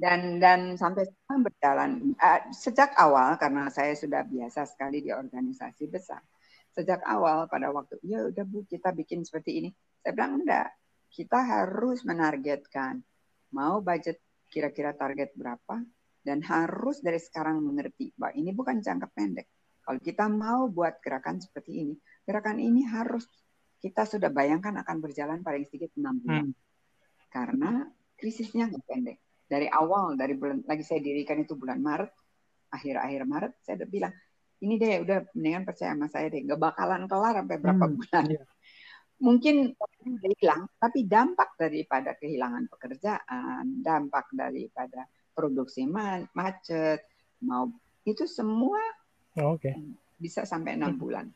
dan 0.00 0.40
dan 0.40 0.60
sampai 0.80 1.04
sekarang 1.04 1.40
berjalan. 1.44 1.90
Uh, 2.16 2.40
sejak 2.56 2.96
awal 2.96 3.36
karena 3.36 3.68
saya 3.68 3.92
sudah 3.92 4.24
biasa 4.24 4.64
sekali 4.64 5.04
di 5.04 5.12
organisasi 5.12 5.84
besar 5.92 6.24
sejak 6.70 7.02
awal 7.02 7.50
pada 7.50 7.74
waktu 7.74 7.98
ya 8.06 8.30
udah 8.30 8.44
bu 8.46 8.64
kita 8.64 8.94
bikin 8.96 9.26
seperti 9.26 9.60
ini. 9.62 9.70
Saya 10.00 10.16
bilang 10.16 10.40
enggak 10.40 10.72
kita 11.10 11.38
harus 11.42 12.06
menargetkan 12.06 13.02
mau 13.52 13.82
budget 13.82 14.22
kira-kira 14.48 14.94
target 14.94 15.34
berapa 15.34 15.82
dan 16.22 16.38
harus 16.46 17.02
dari 17.02 17.18
sekarang 17.18 17.58
mengerti 17.60 18.14
bahwa 18.14 18.32
ini 18.38 18.50
bukan 18.54 18.78
jangka 18.78 19.10
pendek. 19.12 19.50
Kalau 19.82 19.98
kita 19.98 20.30
mau 20.30 20.70
buat 20.70 21.02
gerakan 21.02 21.42
seperti 21.42 21.72
ini 21.84 21.94
gerakan 22.22 22.62
ini 22.62 22.86
harus 22.86 23.26
kita 23.82 24.06
sudah 24.06 24.30
bayangkan 24.30 24.76
akan 24.80 24.96
berjalan 25.02 25.40
paling 25.42 25.66
sedikit 25.66 25.92
enam 25.98 26.16
bulan. 26.20 26.46
Hmm. 26.48 26.54
karena 27.30 27.86
krisisnya 28.18 28.66
nggak 28.66 28.84
pendek 28.90 29.18
dari 29.50 29.66
awal 29.66 30.14
dari 30.14 30.38
bulan 30.38 30.62
lagi 30.62 30.86
saya 30.86 31.02
dirikan 31.02 31.42
itu 31.42 31.58
bulan 31.58 31.82
Maret 31.82 32.14
akhir-akhir 32.70 33.20
Maret 33.26 33.52
saya 33.66 33.82
udah 33.82 33.90
bilang 33.90 34.14
ini 34.62 34.78
deh 34.78 35.02
udah 35.02 35.18
mendingan 35.34 35.66
percaya 35.66 35.90
sama 35.98 36.06
saya 36.06 36.30
deh 36.30 36.46
nggak 36.46 36.60
bakalan 36.62 37.10
kelar 37.10 37.34
sampai 37.42 37.56
berapa 37.58 37.84
hmm. 37.90 37.94
bulan 37.98 38.24
iya. 38.30 38.42
mungkin 39.18 39.56
udah 40.06 40.32
hilang 40.38 40.62
tapi 40.78 40.98
dampak 41.10 41.50
daripada 41.58 42.14
kehilangan 42.14 42.70
pekerjaan 42.70 43.82
dampak 43.82 44.30
daripada 44.30 45.10
produksi 45.34 45.82
macet 45.90 47.02
mau 47.42 47.66
itu 48.06 48.30
semua 48.30 48.78
oh, 49.42 49.58
okay. 49.58 49.74
bisa 50.14 50.46
sampai 50.46 50.78
enam 50.78 50.94
hmm. 50.94 51.02
bulan 51.02 51.26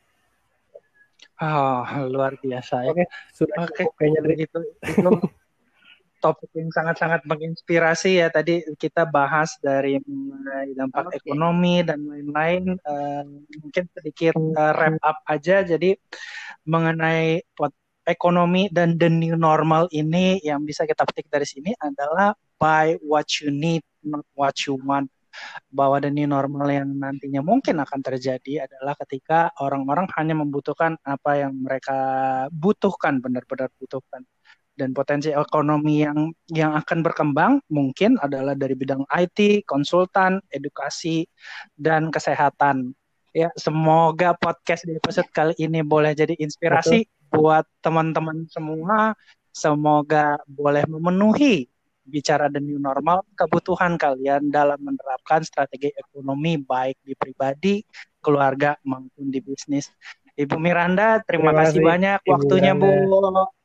Oh, 1.42 1.82
luar 2.14 2.38
biasa 2.38 2.84
ya. 2.94 3.06
Sudah 3.34 3.66
kayaknya 3.74 4.20
dari 4.22 4.46
itu, 4.46 4.60
itu 4.86 5.10
topik 6.24 6.48
yang 6.56 6.72
sangat-sangat 6.72 7.20
menginspirasi 7.28 8.24
ya. 8.24 8.32
Tadi 8.32 8.64
kita 8.80 9.04
bahas 9.04 9.60
dari 9.60 10.00
dampak 10.72 11.12
okay. 11.12 11.20
ekonomi 11.20 11.84
dan 11.84 12.00
lain-lain 12.00 12.80
uh, 12.88 13.28
mungkin 13.60 13.84
sedikit 13.92 14.32
uh, 14.56 14.72
wrap 14.72 14.96
up 15.04 15.20
aja. 15.28 15.60
Jadi 15.60 15.92
mengenai 16.64 17.44
ekonomi 18.08 18.72
dan 18.72 18.96
the 18.96 19.12
new 19.12 19.36
normal 19.36 19.84
ini 19.92 20.40
yang 20.40 20.64
bisa 20.64 20.88
kita 20.88 21.04
petik 21.04 21.28
dari 21.28 21.44
sini 21.44 21.76
adalah 21.76 22.32
buy 22.56 22.96
what 23.04 23.28
you 23.44 23.52
need 23.52 23.84
not 24.00 24.24
what 24.32 24.56
you 24.64 24.80
want. 24.80 25.12
Bahwa 25.68 25.98
the 25.98 26.14
new 26.14 26.30
normal 26.30 26.70
yang 26.70 26.94
nantinya 26.94 27.42
mungkin 27.42 27.82
akan 27.82 28.00
terjadi 28.00 28.70
adalah 28.70 28.94
ketika 29.02 29.50
orang-orang 29.58 30.06
hanya 30.14 30.38
membutuhkan 30.38 30.94
apa 31.02 31.42
yang 31.42 31.58
mereka 31.58 31.98
butuhkan 32.54 33.18
benar-benar 33.18 33.66
butuhkan 33.82 34.22
dan 34.74 34.90
potensi 34.90 35.30
ekonomi 35.30 36.02
yang 36.02 36.34
yang 36.50 36.74
akan 36.74 37.06
berkembang 37.06 37.62
mungkin 37.70 38.18
adalah 38.18 38.58
dari 38.58 38.74
bidang 38.74 39.06
IT, 39.10 39.66
konsultan, 39.66 40.42
edukasi 40.50 41.26
dan 41.78 42.10
kesehatan. 42.10 42.94
Ya, 43.34 43.50
semoga 43.58 44.34
podcast 44.38 44.86
di 44.86 44.94
episode 44.94 45.26
kali 45.34 45.54
ini 45.58 45.82
boleh 45.82 46.14
jadi 46.14 46.38
inspirasi 46.38 47.06
Betul. 47.06 47.30
buat 47.34 47.64
teman-teman 47.82 48.46
semua. 48.50 49.14
Semoga 49.54 50.38
boleh 50.50 50.82
memenuhi 50.90 51.70
bicara 52.04 52.52
the 52.52 52.60
new 52.60 52.76
normal 52.76 53.24
kebutuhan 53.32 53.96
kalian 53.96 54.52
dalam 54.52 54.76
menerapkan 54.82 55.40
strategi 55.40 55.88
ekonomi 55.96 56.60
baik 56.60 57.00
di 57.00 57.16
pribadi, 57.16 57.80
keluarga 58.20 58.76
maupun 58.84 59.32
di 59.32 59.40
bisnis. 59.40 59.88
Ibu 60.34 60.58
Miranda, 60.58 61.22
terima, 61.22 61.54
terima 61.54 61.62
kasih 61.62 61.80
banyak 61.80 62.18
Ibu 62.26 62.30
waktunya, 62.34 62.72
Miranda. 62.76 63.46
Bu. 63.46 63.63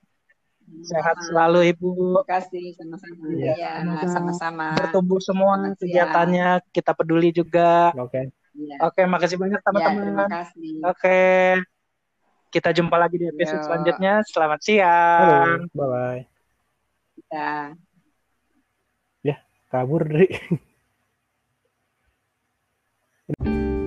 Sehat 0.83 1.17
selalu 1.27 1.75
Ibu. 1.75 1.89
Terima 1.93 2.25
kasih 2.25 2.65
sama-sama. 2.77 3.23
Iya, 3.35 3.53
ya, 3.57 3.73
sama-sama. 4.07 4.67
Bertumbuh 4.79 5.19
semua 5.21 5.53
ya. 5.59 5.75
kegiatannya, 5.77 6.49
ya. 6.61 6.65
kita 6.73 6.91
peduli 6.95 7.29
juga. 7.35 7.93
Oke. 7.97 8.09
Okay. 8.09 8.25
Ya. 8.59 8.77
Oke, 8.83 9.01
makasih 9.05 9.37
banyak 9.39 9.61
iya, 9.61 9.65
teman-teman. 9.65 10.29
Ya, 10.29 10.41
Oke. 10.43 10.49
Okay. 10.49 10.83
Oke. 10.89 11.19
Kita 12.49 12.73
jumpa 12.73 12.97
lagi 12.97 13.21
di 13.21 13.29
episode 13.29 13.61
Yo. 13.61 13.65
selanjutnya. 13.69 14.13
Selamat 14.25 14.59
siang. 14.65 15.69
Halo, 15.69 15.69
bye-bye. 15.69 16.21
Ya. 17.29 17.77
Ya, 19.21 19.37
kabur, 19.69 20.01
Ri. 20.09 20.27